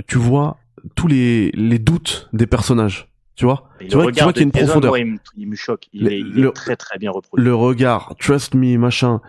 tu 0.07 0.19
vois 0.19 0.59
tous 0.95 1.07
les, 1.09 1.51
les 1.53 1.79
doutes 1.79 2.29
des 2.33 2.47
personnages. 2.47 3.11
Tu 3.39 3.45
vois, 3.45 3.69
tu 3.79 3.95
vois, 3.95 4.11
tu 4.11 4.21
vois 4.25 4.33
qu'il 4.33 4.41
y 4.43 4.45
a 4.45 4.47
une 4.47 4.51
profondeur. 4.51 4.91
moi, 4.91 4.99
il, 4.99 5.07
me, 5.07 5.19
il 5.37 5.49
me 5.49 5.55
choque. 5.55 5.87
Il, 5.93 6.05
Le- 6.07 6.13
est, 6.13 6.19
il 6.19 6.33
le- 6.35 6.49
est 6.49 6.53
très 6.53 6.75
très 6.75 6.99
bien 6.99 7.13
reproduit. 7.13 7.45
Le 7.47 7.55
regard, 7.55 8.17
trust 8.19 8.55
me, 8.55 8.77
machin. 8.77 9.21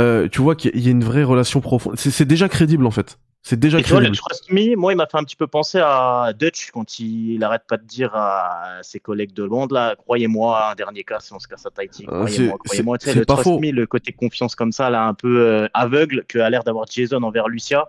Euh, 0.00 0.26
tu 0.28 0.40
vois 0.42 0.56
qu'il 0.56 0.76
y 0.80 0.88
a- 0.88 0.90
une 0.90 1.04
vraie 1.04 1.22
relation 1.22 1.60
profonde. 1.60 1.94
C'est 1.96 2.24
déjà 2.24 2.48
crédible 2.48 2.84
en 2.86 2.90
fait. 2.90 3.18
C'est 3.44 3.58
déjà 3.60 3.78
Et 3.78 3.82
vois, 3.82 4.00
le 4.00 4.06
crédible. 4.06 4.16
Trust 4.24 4.50
Me, 4.50 4.74
moi, 4.76 4.92
il 4.92 4.96
m'a 4.96 5.06
fait 5.06 5.16
un 5.18 5.22
petit 5.22 5.36
peu 5.36 5.46
penser 5.46 5.78
à 5.80 6.32
Dutch 6.36 6.70
quand 6.72 6.98
il, 6.98 7.34
il 7.34 7.44
arrête 7.44 7.62
pas 7.68 7.76
de 7.76 7.84
dire 7.84 8.10
à 8.14 8.78
ses 8.82 8.98
collègues 9.00 9.32
de 9.32 9.46
bande, 9.46 9.70
là, 9.72 9.94
croyez-moi, 9.96 10.70
un 10.72 10.74
dernier 10.74 11.04
cas, 11.04 11.18
si 11.20 11.32
on 11.32 11.38
se 11.38 11.46
casse 11.46 11.64
à 11.66 11.70
Tahiti, 11.70 11.98
c'est- 11.98 12.06
croyez-moi, 12.06 12.58
croyez-moi. 12.64 12.98
Tu 12.98 13.04
sais, 13.06 13.12
c'est 13.12 13.18
le 13.20 13.24
pas 13.26 13.34
Trust 13.34 13.48
faux. 13.48 13.60
Me, 13.60 13.70
le 13.70 13.86
côté 13.86 14.12
confiance 14.12 14.54
comme 14.56 14.72
ça, 14.72 14.90
là, 14.90 15.06
un 15.06 15.14
peu 15.14 15.40
euh, 15.40 15.68
aveugle, 15.74 16.24
que 16.28 16.38
a 16.40 16.50
l'air 16.50 16.64
d'avoir 16.64 16.86
Jason 16.90 17.22
envers 17.22 17.48
Lucia, 17.48 17.86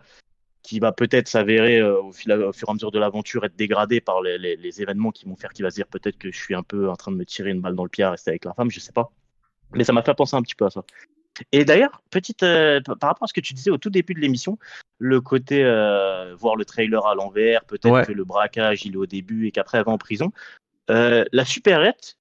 qui 0.64 0.80
va 0.80 0.92
peut-être 0.94 1.28
s'avérer 1.28 1.80
euh, 1.80 2.02
au, 2.02 2.12
fil- 2.12 2.32
au 2.32 2.54
fur 2.54 2.70
et 2.70 2.72
à 2.72 2.74
mesure 2.74 2.92
de 2.92 2.98
l'aventure 3.00 3.44
être 3.46 3.56
dégradé 3.56 4.00
par 4.02 4.22
les, 4.22 4.38
les- 4.38 4.56
les 4.56 4.82
événements 4.82 5.12
qui 5.12 5.26
vont 5.26 5.36
faire 5.36 5.52
qu'il 5.54 5.64
va 5.64 5.70
se 5.70 5.76
dire 5.76 5.88
peut-être 5.88 6.18
que 6.18 6.32
je 6.32 6.38
suis 6.40 6.56
un 6.56 6.64
peu 6.64 6.90
en 6.90 6.96
train 6.96 7.12
de 7.12 7.18
me 7.18 7.26
tirer 7.26 7.50
une 7.52 7.60
balle 7.62 7.76
dans 7.76 7.84
le 7.84 7.90
pied 7.90 8.04
à 8.04 8.12
rester 8.12 8.32
avec 8.32 8.46
la 8.46 8.54
femme, 8.54 8.72
je 8.72 8.80
sais 8.80 8.94
pas. 8.94 9.12
Mais 9.74 9.84
ça 9.84 9.92
m'a 9.94 10.02
fait 10.04 10.14
penser 10.14 10.36
un 10.36 10.42
petit 10.42 10.56
peu 10.56 10.66
à 10.66 10.70
ça. 10.70 10.84
Et 11.52 11.66
d'ailleurs, 11.66 12.02
petite, 12.12 12.44
euh, 12.44 12.80
par 12.82 13.10
rapport 13.10 13.24
à 13.24 13.28
ce 13.28 13.34
que 13.34 13.42
tu 13.42 13.54
disais 13.54 13.72
au 13.72 13.78
tout 13.78 13.90
début 13.90 14.14
de 14.14 14.20
l'émission, 14.20 14.58
le 15.00 15.20
côté 15.20 15.64
euh, 15.64 16.36
voir 16.38 16.56
le 16.56 16.64
trailer 16.64 17.06
à 17.08 17.16
l'envers, 17.16 17.66
peut-être 17.66 17.92
Ouais. 17.92 18.06
que 18.06 18.12
le 18.12 18.24
braquage 18.24 18.86
il 18.86 18.94
est 18.94 18.98
au 18.98 19.08
début 19.08 19.48
et 19.48 19.52
qu'après 19.52 19.80
elle 19.80 19.86
va 19.86 19.92
en 19.92 19.98
prison. 19.98 20.32
La 20.88 21.44
supérette, 21.46 22.18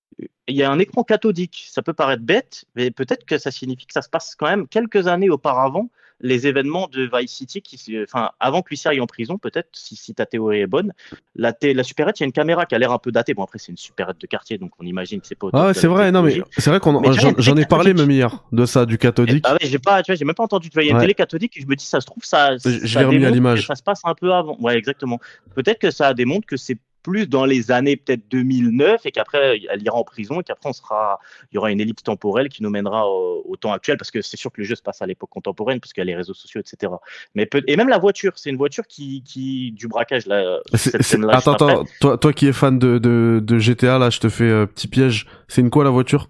il 0.49 0.57
y 0.57 0.63
a 0.63 0.71
un 0.71 0.79
écran 0.79 1.05
cathodique. 1.05 1.67
Ça 1.69 1.83
peut 1.83 1.93
paraître 1.93 2.23
bête, 2.23 2.65
mais 2.75 2.91
peut-être 2.91 3.25
que 3.25 3.39
ça 3.39 3.51
signifie 3.51 3.87
que 3.87 3.93
ça 3.93 4.03
se 4.03 4.09
passe 4.09 4.35
quand 4.35 4.47
même 4.47 4.67
quelques 4.67 5.07
années 5.07 5.31
auparavant 5.31 5.91
les 6.23 6.47
événements 6.47 6.89
de 6.91 7.11
Vice 7.13 7.33
City, 7.33 7.61
qui, 7.61 7.79
enfin, 8.03 8.31
avant 8.41 8.63
que 8.63 8.71
Lucia 8.71 8.93
aille 8.93 9.01
en 9.01 9.07
prison, 9.07 9.39
peut-être, 9.39 9.69
si, 9.73 9.97
si 9.97 10.15
ta 10.15 10.25
théorie 10.25 10.61
est 10.61 10.67
bonne. 10.67 10.93
La, 11.35 11.53
la 11.63 11.83
supérette, 11.83 12.19
il 12.21 12.23
y 12.23 12.25
a 12.25 12.27
une 12.27 12.33
caméra 12.33 12.65
qui 12.65 12.75
a 12.75 12.79
l'air 12.79 12.93
un 12.93 12.99
peu 12.99 13.11
datée. 13.13 13.35
Bon, 13.35 13.43
après, 13.43 13.59
c'est 13.59 13.73
une 13.73 13.77
supérette 13.77 14.21
de 14.21 14.27
quartier, 14.27 14.57
donc 14.57 14.71
on 14.79 14.87
imagine 14.87 15.21
que 15.21 15.27
c'est 15.27 15.35
pas 15.35 15.49
Ah 15.53 15.67
ouais, 15.67 15.75
c'est 15.75 15.89
vrai, 15.89 16.13
non 16.13 16.23
mais 16.23 16.41
c'est 16.57 16.71
vrai 16.71 16.81
qu'on 16.81 17.03
j'en 17.39 17.57
ai 17.57 17.67
parlé 17.67 17.93
même 17.93 18.11
hier 18.11 18.45
de 18.53 18.65
ça 18.67 18.87
du 18.87 18.99
cathodique. 18.99 19.45
Ah 19.47 19.55
ouais, 19.55 19.59
j'ai 19.69 19.79
pas, 19.79 20.03
tu 20.03 20.13
vois, 20.13 20.17
j'ai 20.17 20.25
même 20.25 20.35
pas 20.35 20.45
entendu. 20.45 20.71
Tu 20.71 20.75
vois, 20.75 20.85
il 20.85 20.87
y 20.87 20.91
a 20.91 20.93
une 20.93 20.97
Ouais. 20.99 21.03
télé 21.03 21.15
cathodique 21.15 21.57
et 21.57 21.61
je 21.61 21.67
me 21.67 21.75
dis, 21.75 21.85
ça 21.85 22.01
se 22.01 22.07
trouve, 22.07 22.25
ça. 22.25 22.57
Je- 22.57 22.99
l'ai 22.99 23.05
remis 23.05 23.25
à 23.25 23.31
l'image. 23.31 23.67
Ça 23.67 23.75
se 23.75 23.83
passe 23.83 24.01
un 24.05 24.15
peu 24.15 24.33
avant. 24.33 24.57
Ouais, 24.61 24.77
exactement. 24.79 25.19
Peut-être 25.55 25.79
que 25.81 25.91
ça 25.91 26.15
démontre 26.15 26.47
que 26.47 26.57
c'est 26.57 26.79
plus 27.03 27.27
dans 27.29 27.45
les 27.45 27.71
années 27.71 27.97
peut-être 27.97 28.23
2009 28.31 29.05
et 29.07 29.11
qu'après 29.13 29.61
elle 29.71 29.83
ira 29.83 29.97
en 29.97 30.05
prison 30.05 30.41
et 30.41 30.45
qu'après 30.45 30.69
on 30.69 30.73
sera, 30.73 31.19
il 31.51 31.57
y 31.57 31.59
aura 31.59 31.71
une 31.71 31.81
ellipse 31.81 32.03
temporelle 32.03 32.49
qui 32.49 32.63
nous 32.63 32.71
mènera 32.71 33.09
au, 33.09 33.43
au 33.47 33.57
temps 33.57 33.73
actuel 33.73 33.97
parce 33.97 34.11
que 34.11 34.23
c'est 34.23 34.37
sûr 34.37 34.51
que 34.53 34.61
le 34.61 34.67
jeu 34.67 34.75
se 34.75 34.83
passe 34.83 35.03
à 35.03 35.07
l'époque 35.07 35.31
contemporaine 35.31 35.81
parce 35.81 35.93
qu'il 35.93 36.01
y 36.01 36.03
a 36.03 36.07
les 36.07 36.17
réseaux 36.17 36.35
sociaux, 36.35 36.61
etc. 36.61 36.93
Mais 37.35 37.47
peut- 37.47 37.63
et 37.67 37.77
même 37.77 37.89
la 37.89 37.99
voiture, 37.99 38.33
c'est 38.37 38.51
une 38.51 38.57
voiture 38.57 38.87
qui, 38.87 39.23
qui 39.25 39.73
du 39.73 39.89
braquage 39.89 40.27
là. 40.27 40.61
Cette 40.75 41.03
juste 41.03 41.15
Attends, 41.31 41.53
attends, 41.55 41.85
toi, 42.01 42.19
toi 42.19 42.33
qui 42.33 42.47
es 42.47 42.53
fan 42.53 42.79
de, 42.79 42.99
de, 42.99 43.41
de 43.43 43.59
GTA, 43.59 43.99
là, 43.99 44.11
je 44.11 44.21
te 44.21 44.29
fais 44.29 44.45
euh, 44.45 44.67
petit 44.67 44.89
piège. 44.89 45.27
C'est 45.49 45.61
une 45.61 45.71
quoi 45.71 45.85
la 45.85 45.91
voiture? 45.91 46.29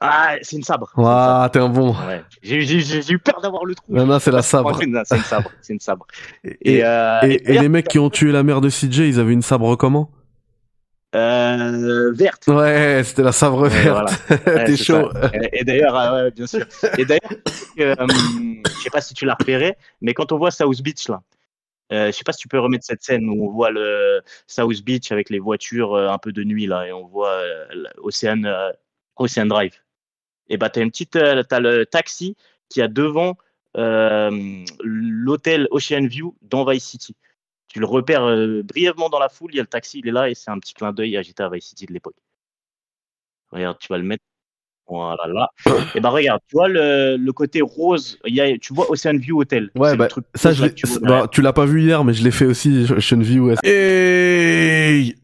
Ah, 0.00 0.36
c'est 0.40 0.56
une 0.56 0.62
sabre. 0.62 0.90
Waouh, 0.96 1.48
t'es 1.50 1.58
un 1.58 1.68
bon. 1.68 1.94
Ouais. 2.08 2.22
J'ai 2.42 3.12
eu 3.12 3.18
peur 3.18 3.40
d'avoir 3.42 3.64
le 3.66 3.74
trou. 3.74 3.84
Non, 3.90 4.06
non, 4.06 4.18
c'est 4.18 4.30
la 4.30 4.40
sabre. 4.42 4.74
C'est 4.78 4.86
une 4.86 5.04
sabre. 5.24 5.50
C'est 5.60 5.72
une 5.74 5.80
sabre. 5.80 6.06
Et, 6.42 6.78
et, 6.78 6.84
euh, 6.84 7.20
et 7.22 7.58
les 7.58 7.68
mecs 7.68 7.88
qui 7.88 7.98
ont 7.98 8.08
tué 8.08 8.32
la 8.32 8.42
mère 8.42 8.60
de 8.62 8.70
CJ, 8.70 8.98
ils 9.00 9.20
avaient 9.20 9.34
une 9.34 9.42
sabre 9.42 9.76
comment? 9.76 10.10
Euh, 11.14 12.12
verte. 12.14 12.46
Ouais, 12.46 13.02
c'était 13.04 13.22
la 13.22 13.32
sabre 13.32 13.66
verte. 13.68 13.88
voilà. 13.88 14.10
Ouais, 14.46 14.64
T'es 14.64 14.76
chaud. 14.76 15.10
ça. 15.12 15.30
Et, 15.52 15.64
d'ailleurs, 15.64 15.94
ah 15.96 16.14
ouais, 16.14 16.30
bien 16.30 16.46
sûr. 16.46 16.64
Et 16.98 17.04
d'ailleurs, 17.04 17.32
euh, 17.80 18.06
je 18.08 18.82
sais 18.82 18.90
pas 18.90 19.00
si 19.00 19.12
tu 19.12 19.26
l'as 19.26 19.34
repéré, 19.38 19.76
mais 20.00 20.14
quand 20.14 20.32
on 20.32 20.38
voit 20.38 20.50
South 20.50 20.80
Beach 20.82 21.08
là, 21.08 21.20
euh, 21.92 22.06
je 22.06 22.12
sais 22.12 22.22
pas 22.24 22.32
si 22.32 22.38
tu 22.38 22.48
peux 22.48 22.60
remettre 22.60 22.84
cette 22.84 23.02
scène 23.02 23.28
où 23.28 23.44
on 23.44 23.50
voit 23.50 23.70
le 23.70 24.20
South 24.46 24.82
Beach 24.84 25.10
avec 25.10 25.28
les 25.30 25.40
voitures 25.40 25.96
un 25.96 26.18
peu 26.18 26.30
de 26.32 26.44
nuit 26.44 26.66
là, 26.66 26.86
et 26.86 26.92
on 26.92 27.06
voit 27.08 27.32
euh, 27.32 27.84
Ocean 28.02 29.46
Drive. 29.46 29.72
Et 30.50 30.56
bah 30.56 30.68
t'as 30.68 30.82
une 30.82 30.90
petite, 30.90 31.16
euh, 31.16 31.42
t'as 31.42 31.60
le 31.60 31.86
taxi 31.86 32.36
qui 32.68 32.82
a 32.82 32.88
devant 32.88 33.36
euh, 33.76 34.30
l'hôtel 34.82 35.68
Ocean 35.70 36.06
View 36.06 36.36
dans 36.42 36.64
Vice 36.64 36.84
City. 36.84 37.16
Tu 37.68 37.78
le 37.78 37.86
repères 37.86 38.24
euh, 38.24 38.62
brièvement 38.62 39.08
dans 39.08 39.20
la 39.20 39.28
foule, 39.28 39.52
il 39.52 39.56
y 39.56 39.60
a 39.60 39.62
le 39.62 39.68
taxi, 39.68 40.00
il 40.00 40.08
est 40.08 40.12
là 40.12 40.28
et 40.28 40.34
c'est 40.34 40.50
un 40.50 40.58
petit 40.58 40.74
clin 40.74 40.92
d'œil 40.92 41.16
à 41.16 41.22
GTA 41.22 41.48
Vice 41.48 41.66
City 41.66 41.86
de 41.86 41.92
l'époque. 41.92 42.16
Regarde, 43.52 43.78
tu 43.78 43.86
vas 43.88 43.98
le 43.98 44.04
mettre. 44.04 44.24
Voilà, 44.88 45.24
là. 45.28 45.48
Et 45.94 46.00
bah 46.00 46.10
regarde, 46.10 46.40
tu 46.48 46.56
vois 46.56 46.66
le, 46.66 47.16
le 47.16 47.32
côté 47.32 47.60
rose, 47.62 48.18
il 48.26 48.34
y 48.34 48.40
a, 48.40 48.58
tu 48.58 48.74
vois 48.74 48.90
Ocean 48.90 49.16
View 49.16 49.40
Hotel. 49.40 49.70
Ouais, 49.76 49.96
bah, 49.96 50.08
truc 50.08 50.24
ça, 50.34 50.52
je 50.52 50.66
tu 50.66 50.84
bah, 51.02 51.28
tu 51.30 51.42
l'as 51.42 51.52
pas 51.52 51.64
vu 51.64 51.82
hier, 51.82 52.02
mais 52.02 52.12
je 52.12 52.24
l'ai 52.24 52.32
fait 52.32 52.46
aussi, 52.46 52.86
Ocean 52.90 53.20
View. 53.20 53.50
ouais. 53.50 53.54
Et 53.62 55.14